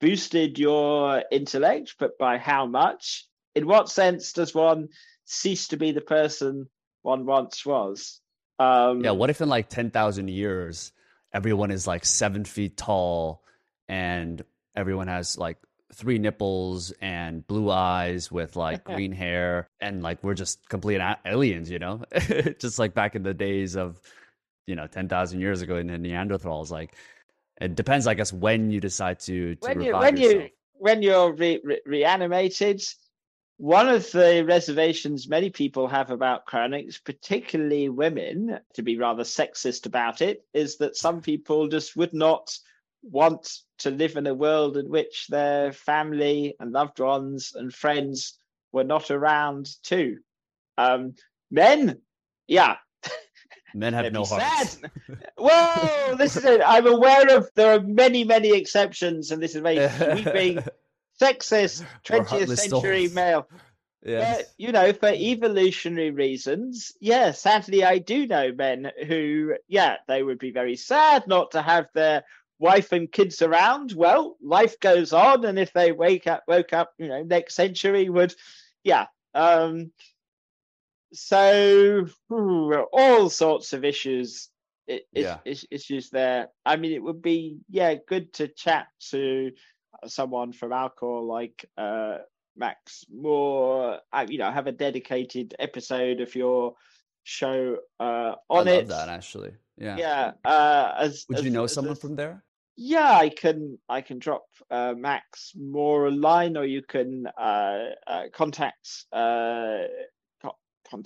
boosted 0.00 0.58
your 0.58 1.24
intellect, 1.32 1.94
but 1.98 2.18
by 2.18 2.38
how 2.38 2.66
much? 2.66 3.26
In 3.54 3.66
what 3.66 3.88
sense 3.88 4.32
does 4.32 4.54
one 4.54 4.88
cease 5.24 5.68
to 5.68 5.76
be 5.76 5.92
the 5.92 6.02
person 6.02 6.68
one 7.06 7.24
once 7.24 7.64
was? 7.64 8.20
Um, 8.58 9.04
yeah. 9.04 9.12
What 9.12 9.30
if 9.30 9.40
in 9.40 9.48
like 9.48 9.68
10,000 9.68 10.28
years, 10.28 10.92
everyone 11.32 11.70
is 11.70 11.86
like 11.86 12.04
seven 12.04 12.44
feet 12.44 12.76
tall 12.76 13.44
and 13.88 14.44
everyone 14.74 15.06
has 15.06 15.38
like 15.38 15.58
three 15.94 16.18
nipples 16.18 16.92
and 17.00 17.46
blue 17.46 17.70
eyes 17.70 18.30
with 18.30 18.56
like 18.56 18.84
green 18.92 19.12
hair 19.12 19.70
and 19.80 20.02
like 20.02 20.22
we're 20.24 20.34
just 20.34 20.68
complete 20.68 21.00
aliens, 21.24 21.70
you 21.70 21.78
know? 21.78 22.02
just 22.58 22.78
like 22.78 22.92
back 22.92 23.14
in 23.14 23.22
the 23.22 23.34
days 23.34 23.76
of, 23.76 24.00
you 24.66 24.74
know, 24.74 24.88
10,000 24.88 25.40
years 25.40 25.62
ago 25.62 25.76
in 25.76 25.86
the 25.86 25.98
Neanderthals. 25.98 26.70
Like 26.70 26.94
it 27.60 27.76
depends, 27.76 28.08
I 28.08 28.14
guess, 28.14 28.32
when 28.32 28.70
you 28.70 28.80
decide 28.80 29.20
to, 29.20 29.54
to 29.54 29.68
when 29.68 29.80
you, 29.80 29.96
when 29.96 30.16
yourself. 30.16 30.42
you, 30.42 30.48
when 30.78 31.02
you're 31.02 31.32
re- 31.32 31.60
re- 31.62 31.80
reanimated, 31.86 32.82
one 33.58 33.88
of 33.88 34.10
the 34.12 34.44
reservations 34.46 35.28
many 35.28 35.50
people 35.50 35.88
have 35.88 36.10
about 36.10 36.46
cryonics, 36.46 37.02
particularly 37.02 37.88
women, 37.88 38.58
to 38.74 38.82
be 38.82 38.98
rather 38.98 39.22
sexist 39.22 39.86
about 39.86 40.20
it, 40.20 40.44
is 40.52 40.76
that 40.78 40.96
some 40.96 41.22
people 41.22 41.68
just 41.68 41.96
would 41.96 42.12
not 42.12 42.56
want 43.02 43.60
to 43.78 43.90
live 43.90 44.16
in 44.16 44.26
a 44.26 44.34
world 44.34 44.76
in 44.76 44.88
which 44.90 45.26
their 45.28 45.72
family 45.72 46.54
and 46.60 46.72
loved 46.72 47.00
ones 47.00 47.52
and 47.54 47.72
friends 47.72 48.38
were 48.72 48.84
not 48.84 49.10
around 49.10 49.68
too. 49.82 50.18
Um, 50.76 51.14
men, 51.50 52.00
yeah. 52.46 52.76
Men 53.74 53.92
have 53.94 54.12
no 54.12 54.24
hearts. 54.24 54.78
Whoa, 55.36 56.14
this 56.16 56.36
is 56.36 56.44
it. 56.44 56.62
I'm 56.64 56.86
aware 56.86 57.36
of 57.36 57.50
there 57.54 57.74
are 57.74 57.80
many, 57.80 58.24
many 58.24 58.52
exceptions, 58.52 59.30
and 59.30 59.42
this 59.42 59.54
is 59.54 59.60
very 59.60 59.88
sweeping 59.88 60.64
sexist 61.20 61.84
20th 62.04 62.56
century 62.56 63.08
male. 63.08 63.48
Yeah. 64.02 64.42
you 64.56 64.70
know, 64.70 64.92
for 64.92 65.08
evolutionary 65.08 66.12
reasons, 66.12 66.92
yeah, 67.00 67.32
sadly, 67.32 67.82
I 67.82 67.98
do 67.98 68.26
know 68.28 68.52
men 68.52 68.92
who, 69.08 69.54
yeah, 69.66 69.96
they 70.06 70.22
would 70.22 70.38
be 70.38 70.52
very 70.52 70.76
sad 70.76 71.26
not 71.26 71.52
to 71.52 71.62
have 71.62 71.88
their 71.92 72.22
wife 72.60 72.92
and 72.92 73.10
kids 73.10 73.42
around. 73.42 73.92
Well, 73.92 74.36
life 74.40 74.78
goes 74.78 75.12
on, 75.12 75.44
and 75.44 75.58
if 75.58 75.72
they 75.72 75.90
wake 75.90 76.28
up, 76.28 76.44
woke 76.46 76.72
up, 76.72 76.92
you 76.98 77.08
know, 77.08 77.24
next 77.24 77.54
century 77.54 78.08
would, 78.08 78.32
yeah. 78.84 79.06
Um, 79.34 79.90
so 81.12 82.06
all 82.30 83.28
sorts 83.28 83.72
of 83.72 83.84
issues, 83.84 84.50
yeah. 85.12 85.38
issues 85.44 86.10
there. 86.10 86.48
I 86.64 86.76
mean, 86.76 86.92
it 86.92 87.02
would 87.02 87.22
be 87.22 87.58
yeah 87.68 87.94
good 88.06 88.32
to 88.34 88.48
chat 88.48 88.86
to 89.10 89.52
someone 90.06 90.52
from 90.52 90.70
Alcor 90.70 91.26
like 91.26 91.64
uh, 91.76 92.18
Max 92.56 93.04
More. 93.12 94.00
uh, 94.12 94.26
you 94.28 94.38
know, 94.38 94.50
have 94.50 94.66
a 94.66 94.72
dedicated 94.72 95.54
episode 95.58 96.20
of 96.20 96.34
your 96.34 96.74
show 97.24 97.76
uh, 98.00 98.34
on 98.48 98.68
it. 98.68 98.72
I 98.72 98.78
it. 98.78 98.88
that 98.88 99.08
actually, 99.08 99.52
yeah, 99.76 99.96
yeah. 99.96 100.32
Uh, 100.44 100.94
as 100.98 101.26
would 101.28 101.38
as, 101.38 101.44
you 101.44 101.50
know 101.50 101.66
someone 101.66 101.92
as, 101.92 102.00
from 102.00 102.16
there? 102.16 102.44
Yeah, 102.76 103.12
I 103.12 103.28
can. 103.28 103.78
I 103.88 104.00
can 104.00 104.18
drop 104.18 104.46
uh, 104.70 104.94
Max 104.96 105.52
More 105.56 106.06
a 106.06 106.10
line, 106.10 106.56
or 106.56 106.64
you 106.64 106.82
can 106.82 107.26
uh, 107.38 107.90
uh, 108.06 108.22
contact. 108.32 109.04
Uh, 109.12 109.84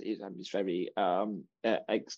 is 0.02 0.50
very 0.50 0.90
um, 0.98 1.42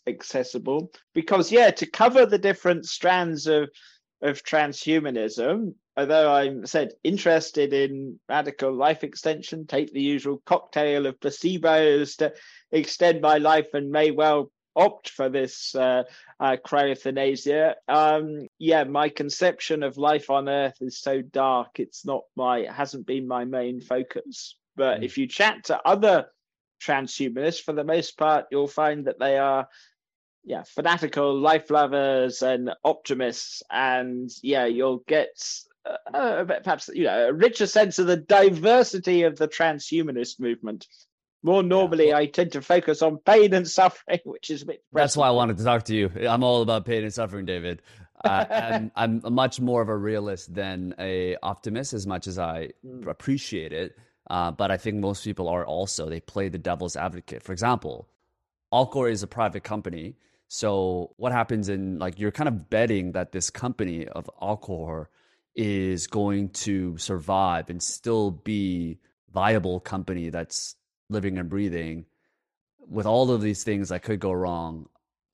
accessible 0.09 0.91
because 1.15 1.53
yeah, 1.53 1.71
to 1.71 1.87
cover 1.87 2.27
the 2.27 2.39
different 2.39 2.85
strands 2.87 3.47
of 3.47 3.71
of 4.23 4.45
transhumanism, 4.45 5.75
although 5.97 6.33
I'm 6.33 6.65
said 6.65 6.93
interested 7.03 7.73
in 7.73 8.19
radical 8.29 8.73
life 8.73 9.05
extension, 9.05 9.67
take 9.67 9.93
the 9.93 10.01
usual 10.01 10.43
cocktail 10.47 11.07
of 11.07 11.21
placebos 11.21 12.17
to 12.19 12.33
extend 12.71 13.21
my 13.21 13.39
life 13.39 13.69
and 13.75 13.91
may 13.91 14.11
well 14.11 14.51
opt 14.75 15.11
for 15.11 15.29
this 15.29 15.75
uh, 15.75 16.05
uh, 16.41 16.57
cryothanasia. 16.65 17.75
Um, 17.89 18.47
yeah, 18.59 18.85
my 18.85 19.09
conception 19.09 19.83
of 19.83 19.99
life 19.99 20.31
on 20.31 20.49
Earth 20.49 20.79
is 20.81 20.99
so 20.99 21.21
dark. 21.21 21.79
It's 21.79 22.07
not 22.07 22.23
my, 22.37 22.61
it 22.61 22.73
hasn't 22.73 23.07
been 23.07 23.29
my 23.29 23.45
main 23.45 23.81
focus. 23.81 24.57
But 24.77 25.01
mm. 25.01 25.05
if 25.05 25.19
you 25.19 25.27
chat 25.27 25.65
to 25.65 25.81
other 25.85 26.27
transhumanists, 26.83 27.63
for 27.63 27.73
the 27.73 27.85
most 27.85 28.17
part, 28.17 28.47
you'll 28.51 28.67
find 28.67 29.07
that 29.07 29.19
they 29.19 29.39
are 29.39 29.69
yeah 30.45 30.63
fanatical 30.63 31.39
life 31.39 31.71
lovers 31.71 32.43
and 32.43 32.71
optimists. 32.85 33.63
And 33.71 34.31
yeah 34.43 34.67
you'll 34.67 35.03
get 35.07 35.43
uh, 35.87 36.17
uh 36.17 36.45
perhaps 36.45 36.91
you 36.93 37.05
know 37.05 37.29
a 37.29 37.33
richer 37.33 37.67
sense 37.67 37.99
of 37.99 38.07
the 38.07 38.17
diversity 38.17 39.23
of 39.23 39.37
the 39.37 39.49
transhumanist 39.49 40.41
movement. 40.41 40.87
More 41.45 41.63
normally 41.65 42.09
yeah. 42.09 42.19
i 42.19 42.27
tend 42.27 42.53
to 42.53 42.63
focus 42.63 43.03
on 43.03 43.19
pain 43.19 43.53
and 43.53 43.69
suffering 43.69 44.21
which 44.25 44.49
is 44.51 44.63
a 44.63 44.67
bit 44.67 44.85
that's 44.93 45.17
why 45.17 45.27
i 45.27 45.33
wanted 45.33 45.59
to 45.59 45.65
talk 45.65 45.85
to 45.85 45.95
you. 45.95 46.11
I'm 46.29 46.45
all 46.45 46.63
about 46.63 46.85
pain 46.85 47.03
and 47.03 47.13
suffering 47.13 47.47
david. 47.47 47.83
Uh, 48.25 48.45
I'm, 48.49 48.93
I'm 49.25 49.35
much 49.35 49.61
more 49.61 49.83
of 49.83 49.89
a 49.89 49.97
realist 49.97 50.55
than 50.55 50.95
a 51.01 51.37
optimist 51.43 51.95
as 51.95 52.07
much 52.07 52.29
as 52.29 52.39
i 52.39 52.71
mm. 52.87 53.07
appreciate 53.09 53.73
it. 53.73 53.99
Uh, 54.31 54.53
but 54.53 54.71
i 54.71 54.77
think 54.77 54.99
most 54.99 55.25
people 55.25 55.49
are 55.49 55.67
also. 55.67 56.09
They 56.09 56.21
play 56.21 56.49
the 56.49 56.59
devil's 56.59 56.95
advocate. 56.95 57.43
For 57.43 57.53
example 57.53 58.09
Alcor 58.73 59.11
is 59.11 59.23
a 59.23 59.27
private 59.27 59.65
company 59.65 60.17
so 60.55 61.15
what 61.17 61.33
happens 61.33 61.71
in 61.71 61.99
like 61.99 62.19
you're 62.19 62.31
kind 62.31 62.47
of 62.47 62.69
betting 62.69 63.13
that 63.13 63.33
this 63.33 63.49
company 63.49 64.07
of 64.07 64.29
Alcor 64.43 65.07
is 65.57 66.07
going 66.07 66.51
to 66.51 66.99
survive 66.99 67.71
and 67.71 67.83
still 67.83 68.31
be 68.31 68.99
viable 69.33 69.81
company 69.81 70.29
that's 70.29 70.77
living 71.09 71.39
and 71.39 71.49
breathing. 71.49 72.05
With 72.87 73.07
all 73.07 73.31
of 73.31 73.41
these 73.41 73.65
things 73.65 73.89
that 73.89 74.03
could 74.03 74.21
go 74.21 74.31
wrong 74.31 74.91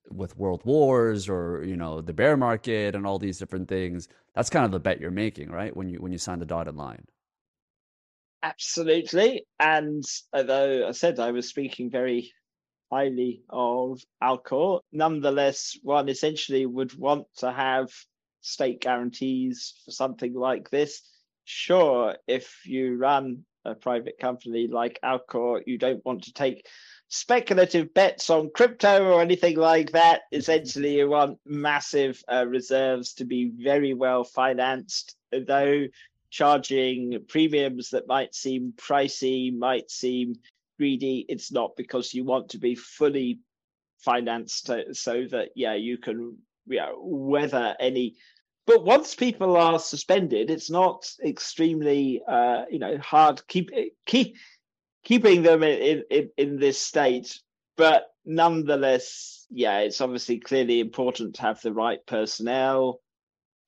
with 0.08 0.38
world 0.38 0.62
wars 0.64 1.28
or 1.28 1.64
you 1.64 1.76
know 1.76 2.00
the 2.00 2.12
bear 2.12 2.36
market 2.36 2.94
and 2.94 3.04
all 3.04 3.18
these 3.18 3.40
different 3.40 3.68
things 3.68 4.08
that's 4.34 4.48
kind 4.48 4.64
of 4.64 4.70
the 4.70 4.78
bet 4.78 5.00
you're 5.00 5.10
making 5.10 5.50
right? 5.50 5.76
When 5.76 5.88
you 5.88 5.98
when 5.98 6.12
you 6.12 6.18
sign 6.18 6.38
the 6.38 6.46
dotted 6.46 6.76
line. 6.76 7.04
Absolutely. 8.44 9.46
And 9.58 10.04
although 10.32 10.86
i 10.86 10.92
said 10.92 11.18
i 11.18 11.32
was 11.32 11.48
speaking 11.48 11.90
very 11.90 12.30
highly 12.90 13.42
of 13.50 14.02
Alcor. 14.22 14.80
Nonetheless, 14.92 15.78
one 15.82 16.08
essentially 16.08 16.66
would 16.66 16.94
want 16.94 17.26
to 17.38 17.52
have 17.52 17.90
state 18.40 18.80
guarantees 18.80 19.74
for 19.84 19.90
something 19.90 20.34
like 20.34 20.70
this. 20.70 21.02
Sure, 21.44 22.16
if 22.26 22.60
you 22.64 22.96
run 22.96 23.44
a 23.64 23.74
private 23.74 24.18
company 24.18 24.66
like 24.66 24.98
Alcor, 25.02 25.62
you 25.66 25.78
don't 25.78 26.04
want 26.04 26.24
to 26.24 26.32
take 26.32 26.66
speculative 27.08 27.92
bets 27.94 28.30
on 28.30 28.50
crypto 28.54 29.06
or 29.06 29.22
anything 29.22 29.56
like 29.56 29.92
that. 29.92 30.22
Essentially, 30.32 30.98
you 30.98 31.08
want 31.08 31.38
massive 31.44 32.22
uh, 32.30 32.46
reserves 32.46 33.14
to 33.14 33.24
be 33.24 33.50
very 33.56 33.94
well 33.94 34.24
financed, 34.24 35.16
though 35.32 35.86
charging 36.30 37.24
premiums 37.28 37.90
that 37.90 38.06
might 38.06 38.34
seem 38.34 38.72
pricey, 38.76 39.56
might 39.56 39.90
seem 39.90 40.34
greedy. 40.78 41.26
It's 41.28 41.52
not 41.52 41.76
because 41.76 42.14
you 42.14 42.24
want 42.24 42.50
to 42.50 42.58
be 42.58 42.74
fully 42.74 43.40
financed 43.98 44.70
so 44.92 45.26
that 45.30 45.48
yeah 45.56 45.74
you 45.74 45.98
can 45.98 46.38
yeah 46.66 46.92
weather 46.96 47.76
any. 47.80 48.16
But 48.66 48.84
once 48.84 49.14
people 49.14 49.56
are 49.56 49.78
suspended, 49.78 50.50
it's 50.50 50.70
not 50.70 51.10
extremely 51.24 52.22
uh, 52.26 52.64
you 52.70 52.78
know 52.78 52.98
hard 52.98 53.46
keep 53.48 53.70
keep 54.06 54.36
keeping 55.04 55.42
them 55.42 55.62
in, 55.62 56.04
in 56.10 56.30
in 56.36 56.58
this 56.58 56.78
state 56.78 57.40
but 57.78 58.12
nonetheless, 58.26 59.46
yeah, 59.50 59.78
it's 59.78 60.00
obviously 60.02 60.40
clearly 60.40 60.80
important 60.80 61.36
to 61.36 61.42
have 61.42 61.62
the 61.62 61.72
right 61.72 62.04
personnel, 62.06 63.00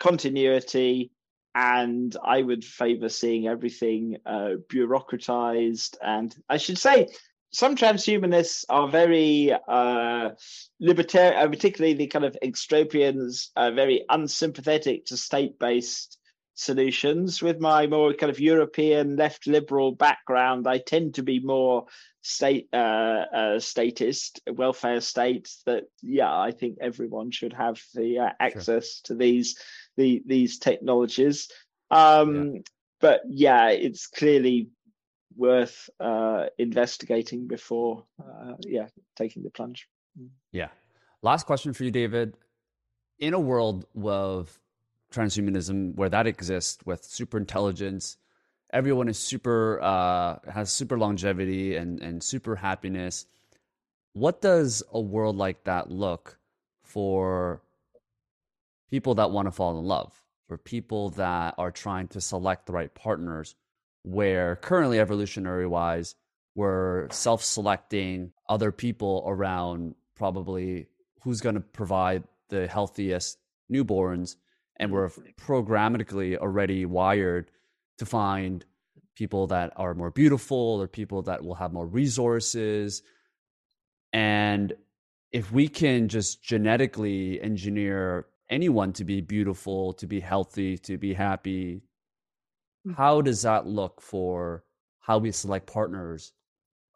continuity, 0.00 1.12
and 1.54 2.16
I 2.24 2.42
would 2.42 2.64
favour 2.64 3.08
seeing 3.08 3.48
everything 3.48 4.18
uh, 4.24 4.54
bureaucratized. 4.68 5.96
And 6.02 6.34
I 6.48 6.58
should 6.58 6.78
say, 6.78 7.08
some 7.52 7.74
transhumanists 7.74 8.64
are 8.68 8.88
very 8.88 9.52
uh, 9.52 10.30
libertarian, 10.78 11.36
uh, 11.36 11.48
particularly 11.48 11.94
the 11.94 12.06
kind 12.06 12.24
of 12.24 12.36
extropians, 12.44 13.48
are 13.56 13.72
very 13.72 14.04
unsympathetic 14.08 15.06
to 15.06 15.16
state-based 15.16 16.18
solutions. 16.54 17.42
With 17.42 17.58
my 17.58 17.86
more 17.88 18.12
kind 18.14 18.30
of 18.30 18.38
European 18.38 19.16
left 19.16 19.48
liberal 19.48 19.92
background, 19.92 20.68
I 20.68 20.78
tend 20.78 21.14
to 21.14 21.24
be 21.24 21.40
more 21.40 21.86
state 22.22 22.68
uh, 22.72 23.24
uh, 23.34 23.58
statist, 23.58 24.40
welfare 24.46 25.00
state. 25.00 25.50
That 25.66 25.84
yeah, 26.02 26.32
I 26.32 26.52
think 26.52 26.78
everyone 26.80 27.32
should 27.32 27.54
have 27.54 27.82
the 27.94 28.20
uh, 28.20 28.30
access 28.38 29.00
sure. 29.00 29.02
to 29.04 29.14
these 29.16 29.58
the 30.00 30.22
these 30.26 30.58
technologies. 30.58 31.48
Um, 31.90 32.54
yeah. 32.54 32.60
But 33.00 33.20
yeah, 33.28 33.70
it's 33.70 34.06
clearly 34.06 34.68
worth 35.36 35.88
uh, 36.00 36.46
investigating 36.58 37.46
before 37.46 38.04
uh, 38.22 38.54
yeah 38.60 38.88
taking 39.16 39.42
the 39.42 39.50
plunge. 39.50 39.86
Yeah. 40.52 40.68
Last 41.22 41.46
question 41.46 41.72
for 41.72 41.84
you, 41.84 41.90
David. 41.90 42.36
In 43.18 43.34
a 43.34 43.40
world 43.40 43.86
of 44.02 44.58
transhumanism 45.12 45.94
where 45.96 46.08
that 46.08 46.26
exists 46.26 46.78
with 46.86 47.04
super 47.04 47.36
intelligence 47.36 48.16
everyone 48.72 49.08
is 49.08 49.18
super 49.18 49.80
uh, 49.82 50.36
has 50.50 50.70
super 50.70 50.96
longevity 50.98 51.76
and 51.76 52.00
and 52.00 52.22
super 52.22 52.56
happiness 52.56 53.26
what 54.12 54.40
does 54.40 54.82
a 54.92 55.00
world 55.00 55.36
like 55.36 55.64
that 55.64 55.90
look 55.90 56.38
for 56.82 57.62
people 58.90 59.14
that 59.14 59.30
want 59.30 59.46
to 59.46 59.52
fall 59.52 59.78
in 59.78 59.84
love 59.84 60.12
for 60.48 60.58
people 60.58 61.10
that 61.10 61.54
are 61.58 61.70
trying 61.70 62.08
to 62.08 62.20
select 62.20 62.66
the 62.66 62.72
right 62.72 62.94
partners 62.94 63.54
where 64.02 64.56
currently 64.56 64.98
evolutionary 64.98 65.66
wise 65.66 66.14
we're 66.54 67.08
self-selecting 67.10 68.32
other 68.48 68.72
people 68.72 69.24
around 69.26 69.94
probably 70.16 70.86
who's 71.22 71.40
going 71.40 71.54
to 71.54 71.60
provide 71.60 72.24
the 72.48 72.66
healthiest 72.66 73.38
newborns 73.72 74.36
and 74.80 74.90
we're 74.90 75.10
programmatically 75.40 76.36
already 76.36 76.84
wired 76.86 77.50
to 77.98 78.06
find 78.06 78.64
people 79.14 79.46
that 79.48 79.72
are 79.76 79.94
more 79.94 80.10
beautiful 80.10 80.80
or 80.80 80.88
people 80.88 81.20
that 81.20 81.44
will 81.44 81.54
have 81.54 81.72
more 81.72 81.86
resources. 81.86 83.02
And 84.14 84.72
if 85.30 85.52
we 85.52 85.68
can 85.68 86.08
just 86.08 86.42
genetically 86.42 87.40
engineer 87.42 88.26
anyone 88.50 88.92
to 88.92 89.04
be 89.04 89.20
beautiful 89.20 89.92
to 89.92 90.06
be 90.06 90.20
healthy 90.20 90.76
to 90.76 90.98
be 90.98 91.14
happy 91.14 91.82
mm. 92.86 92.94
how 92.96 93.20
does 93.20 93.42
that 93.42 93.66
look 93.66 94.00
for 94.00 94.64
how 95.00 95.18
we 95.18 95.30
select 95.30 95.66
partners 95.66 96.32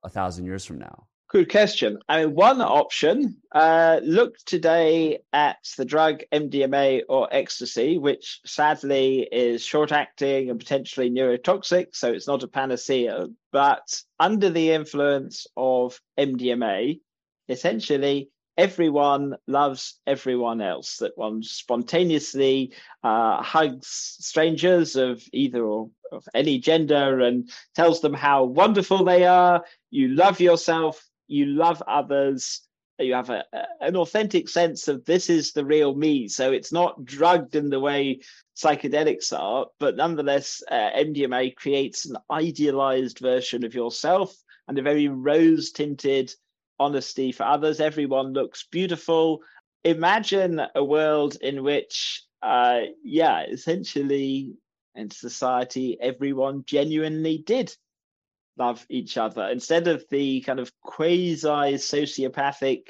a 0.03 0.09
thousand 0.09 0.45
years 0.45 0.65
from 0.65 0.79
now 0.79 1.07
Good 1.35 1.51
question. 1.51 1.99
I 2.09 2.25
mean, 2.27 2.37
one 2.37 2.61
option, 2.61 3.39
uh, 3.51 3.99
look 4.05 4.37
today 4.47 5.19
at 5.33 5.57
the 5.77 5.85
drug 5.85 6.23
MDMA 6.33 7.03
or 7.09 7.27
ecstasy, 7.33 7.99
which 7.99 8.41
sadly 8.47 9.27
is 9.33 9.65
short 9.65 9.91
acting 9.91 10.49
and 10.49 10.61
potentially 10.61 11.11
neurotoxic. 11.11 11.97
So 11.97 12.13
it's 12.13 12.29
not 12.29 12.45
a 12.45 12.47
panacea. 12.47 13.27
But 13.51 14.01
under 14.21 14.49
the 14.49 14.71
influence 14.71 15.49
of 15.57 16.01
MDMA, 16.17 17.01
essentially 17.49 18.31
everyone 18.57 19.37
loves 19.47 20.01
everyone 20.07 20.61
else, 20.61 20.99
that 20.99 21.17
one 21.17 21.43
spontaneously 21.43 22.73
uh, 23.03 23.43
hugs 23.43 24.17
strangers 24.21 24.97
of 24.97 25.23
either 25.33 25.65
or 25.65 25.91
of 26.13 26.25
any 26.35 26.59
gender 26.59 27.21
and 27.21 27.51
tells 27.75 28.01
them 28.01 28.15
how 28.15 28.45
wonderful 28.45 29.05
they 29.05 29.25
are. 29.25 29.65
You 29.91 30.09
love 30.09 30.41
yourself. 30.41 31.05
You 31.27 31.47
love 31.47 31.83
others. 31.89 32.61
You 32.99 33.15
have 33.15 33.31
a, 33.31 33.45
an 33.81 33.97
authentic 33.97 34.49
sense 34.49 34.87
of 34.87 35.05
this 35.05 35.29
is 35.29 35.53
the 35.53 35.65
real 35.65 35.95
me. 35.95 36.29
So 36.29 36.53
it's 36.53 36.73
not 36.73 37.05
drugged 37.05 37.57
in 37.57 37.71
the 37.71 37.81
way 37.81 38.21
psychedelics 38.57 39.37
are 39.37 39.67
but 39.81 39.97
nonetheless 39.97 40.63
uh, 40.71 40.91
mdma 40.97 41.55
creates 41.57 42.07
an 42.07 42.17
idealized 42.31 43.19
version 43.19 43.65
of 43.65 43.75
yourself 43.75 44.35
and 44.69 44.79
a 44.79 44.83
very 44.83 45.09
rose 45.09 45.73
tinted 45.73 46.33
honesty 46.79 47.33
for 47.33 47.45
others. 47.45 47.81
Everyone 47.81 48.33
looks 48.33 48.67
beautiful. 48.71 49.43
Imagine 49.85 50.61
a 50.75 50.85
world 50.85 51.37
in 51.41 51.63
which 51.63 52.23
uh, 52.43 52.81
yeah 53.03 53.45
essentially 53.45 54.55
in 54.95 55.11
society 55.11 55.97
everyone 56.01 56.63
genuinely 56.67 57.39
did 57.39 57.75
love 58.57 58.85
each 58.89 59.17
other. 59.17 59.49
Instead 59.49 59.89
of 59.89 60.05
the 60.11 60.41
kind 60.43 60.61
of 60.61 60.73
quasi 60.81 61.37
sociopathic 61.37 62.89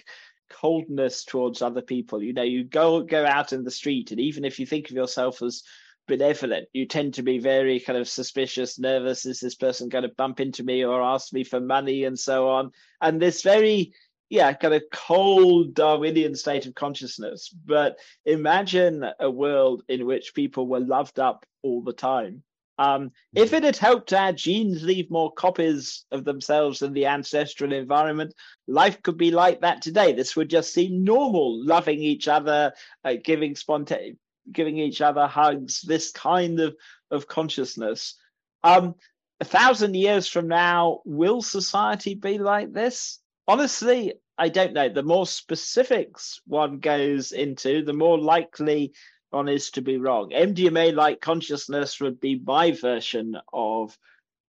coldness 0.51 1.25
towards 1.25 1.63
other 1.63 1.81
people 1.81 2.23
you 2.23 2.33
know 2.33 2.43
you 2.43 2.63
go 2.63 3.03
go 3.03 3.25
out 3.25 3.53
in 3.53 3.65
the 3.65 3.71
street 3.71 4.11
and 4.11 4.21
even 4.21 4.45
if 4.45 4.61
you 4.61 4.67
think 4.67 4.89
of 4.89 4.95
yourself 4.95 5.43
as 5.43 5.63
benevolent. 6.07 6.69
You 6.73 6.87
tend 6.87 7.15
to 7.15 7.23
be 7.23 7.39
very 7.39 7.81
kind 7.81 7.99
of 7.99 8.09
suspicious 8.09 8.79
nervous. 8.79 9.27
Is 9.27 9.41
this 9.41 9.55
person 9.55 9.89
going 9.89 10.03
to 10.03 10.15
bump 10.17 10.41
into 10.41 10.63
me 10.63 10.85
or 10.85 11.03
ask 11.03 11.33
me 11.33 11.45
for 11.45 11.61
money 11.61 12.05
and 12.05 12.19
so 12.19 12.49
on? 12.49 12.73
And 13.01 13.21
this 13.21 13.43
very 13.43 13.93
yeah 14.31 14.53
kind 14.55 14.75
of 14.75 14.83
cold 14.93 15.75
darwinian 15.75 16.35
state 16.35 16.67
of 16.67 16.75
consciousness. 16.75 17.49
But 17.49 17.99
imagine 18.25 19.05
a 19.21 19.31
world 19.31 19.83
in 19.89 20.07
which 20.07 20.35
people 20.35 20.67
were 20.67 20.81
loved 20.81 21.19
up 21.19 21.47
all 21.63 21.83
the 21.83 21.93
time. 21.93 22.43
Um, 22.77 23.13
if 23.35 23.49
mm-hmm. 23.49 23.57
it 23.57 23.65
had 23.65 23.77
helped 23.77 24.13
our 24.13 24.33
genes 24.33 24.83
leave 24.83 25.11
more 25.11 25.33
copies 25.33 26.05
of 26.11 26.25
themselves 26.25 26.83
in 26.83 26.93
the 26.93 27.07
ancestral 27.07 27.73
environment, 27.73 28.35
life 28.67 29.01
could 29.03 29.17
be 29.17 29.31
like 29.31 29.61
that 29.61 29.81
today. 29.81 30.13
This 30.13 30.35
would 30.35 30.51
just 30.51 30.75
seem 30.75 31.05
normal, 31.05 31.65
loving 31.65 32.01
each 32.01 32.27
other, 32.27 32.73
uh, 33.05 33.15
giving 33.23 33.55
spontaneous, 33.55 34.17
giving 34.51 34.79
each 34.79 35.01
other 35.01 35.27
hugs, 35.27 35.83
this 35.83 36.11
kind 36.13 36.61
of, 36.61 36.77
of 37.11 37.27
consciousness. 37.27 38.17
Um, 38.63 38.95
a 39.41 39.45
thousand 39.45 39.95
years 39.95 40.29
from 40.29 40.49
now, 40.49 41.01
will 41.05 41.43
society 41.43 42.15
be 42.15 42.39
like 42.39 42.73
this? 42.73 43.19
Honestly, 43.47 44.15
I 44.39 44.49
don't 44.49 44.73
know. 44.73 44.89
The 44.89 45.03
more 45.03 45.27
specifics 45.27 46.41
one 46.47 46.79
goes 46.79 47.33
into, 47.33 47.85
the 47.85 47.93
more 47.93 48.19
likely 48.19 48.93
one 49.31 49.49
is 49.49 49.71
to 49.73 49.83
be 49.83 49.99
wrong. 49.99 50.31
MDMA 50.31 50.95
like 50.95 51.21
consciousness 51.21 52.01
would 52.01 52.21
be 52.21 52.41
my 52.45 52.71
version 52.73 53.37
of 53.53 53.97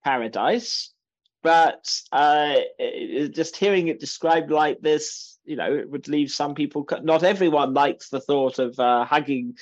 paradise, 0.03 0.93
but 1.43 2.01
uh, 2.11 2.55
just 3.31 3.57
hearing 3.57 3.87
it 3.87 3.99
described 3.99 4.51
like 4.51 4.81
this, 4.81 5.34
you 5.45 5.55
know, 5.55 5.73
it 5.73 5.89
would 5.89 6.07
leave 6.07 6.31
some 6.31 6.55
people. 6.55 6.87
Not 7.03 7.23
everyone 7.23 7.73
likes 7.73 8.09
the 8.09 8.19
thought 8.19 8.59
of 8.59 8.79
uh, 8.79 9.05
hugging 9.05 9.57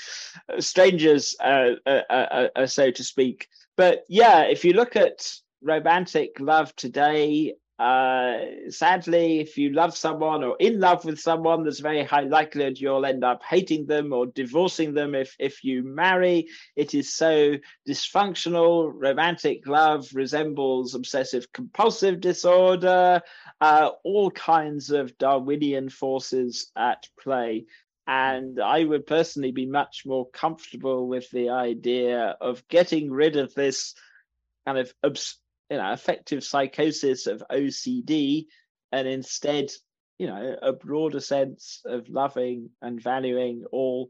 strangers, 0.59 1.35
uh, 1.39 1.71
uh, 1.85 2.01
uh, 2.09 2.47
uh, 2.55 2.67
so 2.67 2.91
to 2.91 3.03
speak. 3.03 3.47
But 3.75 4.03
yeah, 4.07 4.43
if 4.43 4.63
you 4.65 4.73
look 4.73 4.95
at 4.95 5.33
romantic 5.61 6.39
love 6.39 6.75
today, 6.75 7.55
uh, 7.79 8.37
sadly, 8.69 9.39
if 9.39 9.57
you 9.57 9.71
love 9.71 9.97
someone 9.97 10.43
or 10.43 10.55
in 10.59 10.79
love 10.79 11.05
with 11.05 11.19
someone, 11.19 11.63
there's 11.63 11.79
very 11.79 12.03
high 12.03 12.21
likelihood 12.21 12.79
you'll 12.79 13.05
end 13.05 13.23
up 13.23 13.41
hating 13.43 13.87
them 13.87 14.13
or 14.13 14.27
divorcing 14.27 14.93
them 14.93 15.15
if, 15.15 15.35
if 15.39 15.63
you 15.63 15.83
marry. 15.83 16.47
It 16.75 16.93
is 16.93 17.11
so 17.11 17.55
dysfunctional. 17.87 18.91
Romantic 18.93 19.67
love 19.67 20.07
resembles 20.13 20.93
obsessive 20.93 21.51
compulsive 21.51 22.21
disorder, 22.21 23.21
uh, 23.59 23.89
all 24.03 24.29
kinds 24.29 24.91
of 24.91 25.17
Darwinian 25.17 25.89
forces 25.89 26.71
at 26.75 27.07
play. 27.19 27.65
And 28.05 28.59
I 28.59 28.83
would 28.83 29.07
personally 29.07 29.51
be 29.51 29.65
much 29.65 30.03
more 30.05 30.29
comfortable 30.29 31.07
with 31.07 31.29
the 31.31 31.49
idea 31.49 32.37
of 32.39 32.67
getting 32.67 33.09
rid 33.09 33.35
of 33.35 33.53
this 33.55 33.95
kind 34.65 34.77
of 34.77 34.93
obs- 35.03 35.39
you 35.73 35.79
know 35.79 35.91
affective 35.91 36.43
psychosis 36.43 37.25
of 37.25 37.43
OCD, 37.51 38.45
and 38.91 39.07
instead 39.07 39.71
you 40.19 40.27
know 40.27 40.55
a 40.61 40.71
broader 40.71 41.19
sense 41.19 41.81
of 41.85 42.07
loving 42.09 42.69
and 42.83 43.01
valuing 43.01 43.63
all 43.71 44.09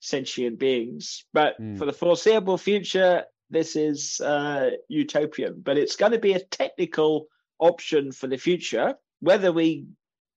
sentient 0.00 0.58
beings. 0.58 1.24
But 1.32 1.58
mm. 1.58 1.78
for 1.78 1.86
the 1.86 1.94
foreseeable 1.94 2.58
future, 2.58 3.24
this 3.48 3.74
is 3.74 4.20
uh, 4.20 4.72
utopian. 4.88 5.62
But 5.64 5.78
it's 5.78 5.96
going 5.96 6.12
to 6.12 6.18
be 6.18 6.34
a 6.34 6.44
technical 6.44 7.28
option 7.58 8.12
for 8.12 8.26
the 8.26 8.36
future. 8.36 8.94
Whether 9.20 9.50
we 9.50 9.86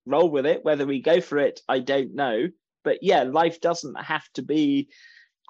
roll 0.06 0.30
with 0.30 0.46
it, 0.46 0.64
whether 0.64 0.86
we 0.86 1.02
go 1.02 1.20
for 1.20 1.38
it, 1.38 1.60
I 1.68 1.80
don't 1.80 2.16
know. 2.16 2.48
But 2.86 3.00
yeah, 3.02 3.24
life 3.24 3.60
doesn't 3.60 4.02
have 4.02 4.28
to 4.36 4.42
be 4.42 4.88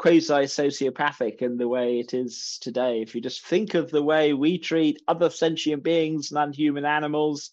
quasi 0.01 0.47
sociopathic 0.47 1.43
in 1.43 1.57
the 1.57 1.67
way 1.67 1.99
it 1.99 2.11
is 2.15 2.57
today. 2.59 3.03
If 3.03 3.13
you 3.13 3.21
just 3.21 3.45
think 3.45 3.75
of 3.75 3.91
the 3.91 4.01
way 4.01 4.33
we 4.33 4.57
treat 4.57 4.99
other 5.07 5.29
sentient 5.29 5.83
beings, 5.83 6.31
non 6.31 6.51
human 6.53 6.85
animals, 6.85 7.51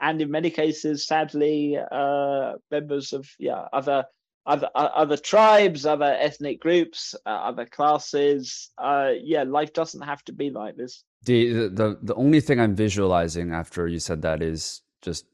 and 0.00 0.20
in 0.22 0.30
many 0.30 0.50
cases, 0.50 1.04
sadly, 1.04 1.76
uh, 1.76 2.52
members 2.70 3.12
of 3.12 3.28
yeah 3.40 3.64
other 3.72 4.04
other 4.46 4.68
other 4.74 5.16
tribes, 5.16 5.84
other 5.84 6.16
ethnic 6.20 6.60
groups, 6.60 7.16
uh, 7.26 7.30
other 7.30 7.66
classes. 7.66 8.70
Uh, 8.78 9.10
yeah, 9.20 9.42
life 9.42 9.72
doesn't 9.72 10.02
have 10.02 10.24
to 10.26 10.32
be 10.32 10.50
like 10.50 10.76
this. 10.76 11.02
The, 11.24 11.68
the 11.68 11.98
the 12.00 12.14
only 12.14 12.40
thing 12.40 12.60
I'm 12.60 12.76
visualizing 12.76 13.50
after 13.52 13.88
you 13.88 13.98
said 13.98 14.22
that 14.22 14.40
is 14.40 14.82
just 15.02 15.24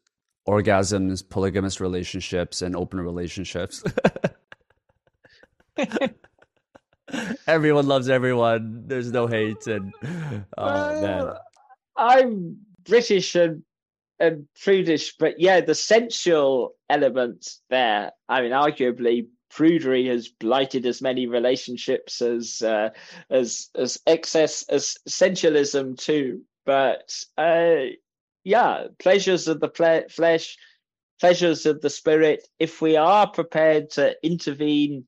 orgasms, 0.49 1.29
polygamous 1.29 1.79
relationships, 1.79 2.63
and 2.63 2.75
open 2.75 3.01
relationships. 3.01 3.85
everyone 7.47 7.87
loves 7.87 8.09
everyone. 8.09 8.85
There's 8.87 9.13
no 9.13 9.27
hate, 9.27 9.67
and 9.67 9.93
oh 10.59 11.01
man. 11.01 11.35
I'm 11.97 12.59
British 12.85 13.35
and 13.35 13.63
and 14.19 14.47
prudish, 14.63 15.17
but 15.19 15.41
yeah, 15.41 15.61
the 15.61 15.75
sensual 15.75 16.75
element 16.89 17.49
there. 17.71 18.13
I 18.29 18.43
mean, 18.43 18.53
arguably, 18.53 19.27
prudery 19.53 20.09
has 20.09 20.29
blighted 20.29 20.87
as 20.87 21.03
many 21.03 21.27
relationships 21.27 22.21
as 22.21 22.63
uh, 22.63 22.91
as 23.31 23.71
as 23.75 24.01
excess 24.07 24.65
as 24.69 24.97
sensualism 25.07 25.97
too. 25.97 26.43
But 26.67 27.13
uh, 27.37 27.95
yeah, 28.45 28.87
pleasures 28.99 29.49
of 29.49 29.61
the 29.61 29.69
ple- 29.69 30.09
flesh, 30.11 30.57
pleasures 31.21 31.67
of 31.67 31.81
the 31.81 31.91
spirit. 31.91 32.47
If 32.59 32.81
we 32.81 32.97
are 32.97 33.29
prepared 33.29 33.91
to 33.91 34.17
intervene 34.23 35.07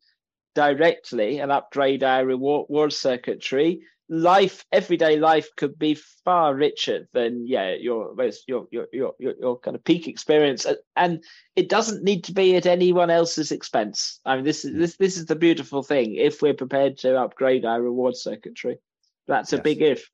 directly 0.56 1.38
and 1.38 1.52
upgrade 1.52 2.02
our 2.02 2.24
reward 2.24 2.92
circuitry, 2.92 3.82
life, 4.08 4.64
everyday 4.72 5.18
life, 5.18 5.48
could 5.56 5.78
be 5.78 5.94
far 6.24 6.54
richer 6.54 7.06
than 7.12 7.46
yeah 7.46 7.74
your 7.74 8.14
your 8.48 8.66
your 8.70 8.86
your 8.92 9.12
your, 9.20 9.34
your 9.38 9.58
kind 9.58 9.76
of 9.76 9.84
peak 9.84 10.08
experience, 10.08 10.66
and 10.96 11.22
it 11.54 11.68
doesn't 11.68 12.02
need 12.02 12.24
to 12.24 12.32
be 12.32 12.56
at 12.56 12.66
anyone 12.66 13.10
else's 13.10 13.52
expense. 13.52 14.20
I 14.24 14.36
mean, 14.36 14.44
this 14.44 14.64
is 14.64 14.72
mm. 14.72 14.78
this 14.78 14.96
this 14.96 15.16
is 15.18 15.26
the 15.26 15.36
beautiful 15.36 15.82
thing. 15.82 16.14
If 16.14 16.40
we're 16.40 16.54
prepared 16.54 16.96
to 16.98 17.20
upgrade 17.20 17.66
our 17.66 17.82
reward 17.82 18.16
circuitry, 18.16 18.78
that's 19.28 19.52
a 19.52 19.56
yes. 19.56 19.62
big 19.62 19.82
if. 19.82 20.10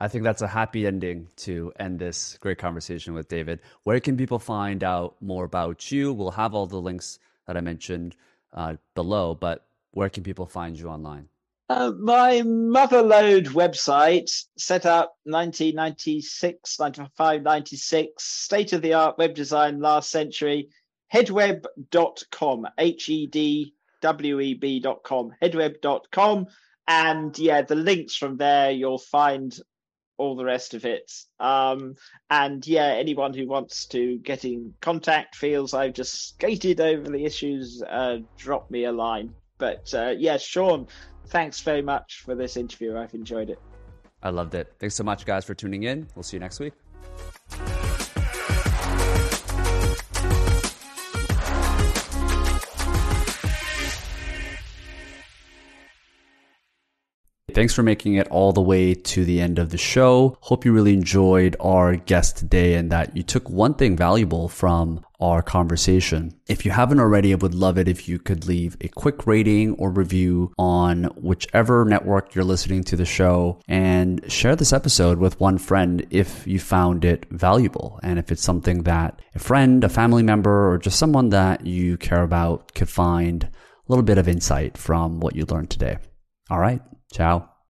I 0.00 0.06
think 0.06 0.22
that's 0.22 0.42
a 0.42 0.46
happy 0.46 0.86
ending 0.86 1.26
to 1.38 1.72
end 1.80 1.98
this 1.98 2.38
great 2.38 2.58
conversation 2.58 3.14
with 3.14 3.28
David. 3.28 3.60
Where 3.82 3.98
can 3.98 4.16
people 4.16 4.38
find 4.38 4.84
out 4.84 5.16
more 5.20 5.44
about 5.44 5.90
you? 5.90 6.12
We'll 6.12 6.30
have 6.30 6.54
all 6.54 6.66
the 6.66 6.80
links 6.80 7.18
that 7.48 7.56
I 7.56 7.60
mentioned 7.60 8.14
uh, 8.52 8.76
below, 8.94 9.34
but 9.34 9.66
where 9.92 10.08
can 10.08 10.22
people 10.22 10.46
find 10.46 10.78
you 10.78 10.88
online? 10.88 11.28
Uh, 11.70 11.92
my 11.98 12.40
Motherlode 12.40 13.48
website, 13.48 14.30
set 14.56 14.86
up 14.86 15.16
1996, 15.24 16.80
95, 16.80 17.42
96, 17.42 18.24
state 18.24 18.72
of 18.72 18.80
the 18.80 18.94
art 18.94 19.18
web 19.18 19.34
design 19.34 19.78
last 19.78 20.10
century, 20.10 20.70
hedweb.com, 21.12 22.66
H 22.78 23.08
E 23.10 23.26
D 23.26 23.74
W 24.00 24.40
E 24.40 24.54
B.com, 24.54 25.32
hedweb.com. 25.42 26.46
And 26.86 27.38
yeah, 27.38 27.60
the 27.60 27.74
links 27.74 28.16
from 28.16 28.38
there, 28.38 28.70
you'll 28.70 28.96
find 28.96 29.54
all 30.18 30.36
the 30.36 30.44
rest 30.44 30.74
of 30.74 30.84
it. 30.84 31.10
Um, 31.40 31.94
and 32.28 32.66
yeah, 32.66 32.88
anyone 32.88 33.32
who 33.32 33.46
wants 33.46 33.86
to 33.86 34.18
get 34.18 34.44
in 34.44 34.74
contact 34.80 35.36
feels 35.36 35.72
I've 35.72 35.94
just 35.94 36.28
skated 36.28 36.80
over 36.80 37.08
the 37.08 37.24
issues, 37.24 37.82
uh, 37.88 38.18
drop 38.36 38.70
me 38.70 38.84
a 38.84 38.92
line. 38.92 39.32
But 39.56 39.92
uh, 39.94 40.14
yeah, 40.18 40.36
Sean, 40.36 40.86
thanks 41.28 41.60
very 41.60 41.82
much 41.82 42.22
for 42.24 42.34
this 42.34 42.56
interview. 42.56 42.96
I've 42.96 43.14
enjoyed 43.14 43.50
it. 43.50 43.58
I 44.22 44.30
loved 44.30 44.54
it. 44.54 44.72
Thanks 44.78 44.96
so 44.96 45.04
much, 45.04 45.24
guys, 45.24 45.44
for 45.44 45.54
tuning 45.54 45.84
in. 45.84 46.08
We'll 46.14 46.24
see 46.24 46.36
you 46.36 46.40
next 46.40 46.60
week. 46.60 46.74
Thanks 57.58 57.74
for 57.74 57.82
making 57.82 58.14
it 58.14 58.28
all 58.28 58.52
the 58.52 58.62
way 58.62 58.94
to 58.94 59.24
the 59.24 59.40
end 59.40 59.58
of 59.58 59.70
the 59.70 59.76
show. 59.76 60.38
Hope 60.42 60.64
you 60.64 60.72
really 60.72 60.92
enjoyed 60.92 61.56
our 61.58 61.96
guest 61.96 62.36
today 62.36 62.74
and 62.74 62.92
that 62.92 63.16
you 63.16 63.24
took 63.24 63.50
one 63.50 63.74
thing 63.74 63.96
valuable 63.96 64.48
from 64.48 65.04
our 65.18 65.42
conversation. 65.42 66.38
If 66.46 66.64
you 66.64 66.70
haven't 66.70 67.00
already, 67.00 67.32
I 67.32 67.34
would 67.34 67.56
love 67.56 67.76
it 67.76 67.88
if 67.88 68.08
you 68.08 68.20
could 68.20 68.46
leave 68.46 68.76
a 68.80 68.86
quick 68.86 69.26
rating 69.26 69.72
or 69.72 69.90
review 69.90 70.52
on 70.56 71.06
whichever 71.16 71.84
network 71.84 72.32
you're 72.32 72.44
listening 72.44 72.84
to 72.84 72.96
the 72.96 73.04
show 73.04 73.58
and 73.66 74.22
share 74.30 74.54
this 74.54 74.72
episode 74.72 75.18
with 75.18 75.40
one 75.40 75.58
friend 75.58 76.06
if 76.10 76.46
you 76.46 76.60
found 76.60 77.04
it 77.04 77.26
valuable 77.32 77.98
and 78.04 78.20
if 78.20 78.30
it's 78.30 78.40
something 78.40 78.84
that 78.84 79.20
a 79.34 79.40
friend, 79.40 79.82
a 79.82 79.88
family 79.88 80.22
member, 80.22 80.70
or 80.70 80.78
just 80.78 80.96
someone 80.96 81.30
that 81.30 81.66
you 81.66 81.96
care 81.96 82.22
about 82.22 82.72
could 82.74 82.88
find 82.88 83.42
a 83.42 83.50
little 83.88 84.04
bit 84.04 84.16
of 84.16 84.28
insight 84.28 84.78
from 84.78 85.18
what 85.18 85.34
you 85.34 85.44
learned 85.46 85.70
today. 85.70 85.98
All 86.50 86.60
right. 86.60 86.80
Ciao. 87.12 87.47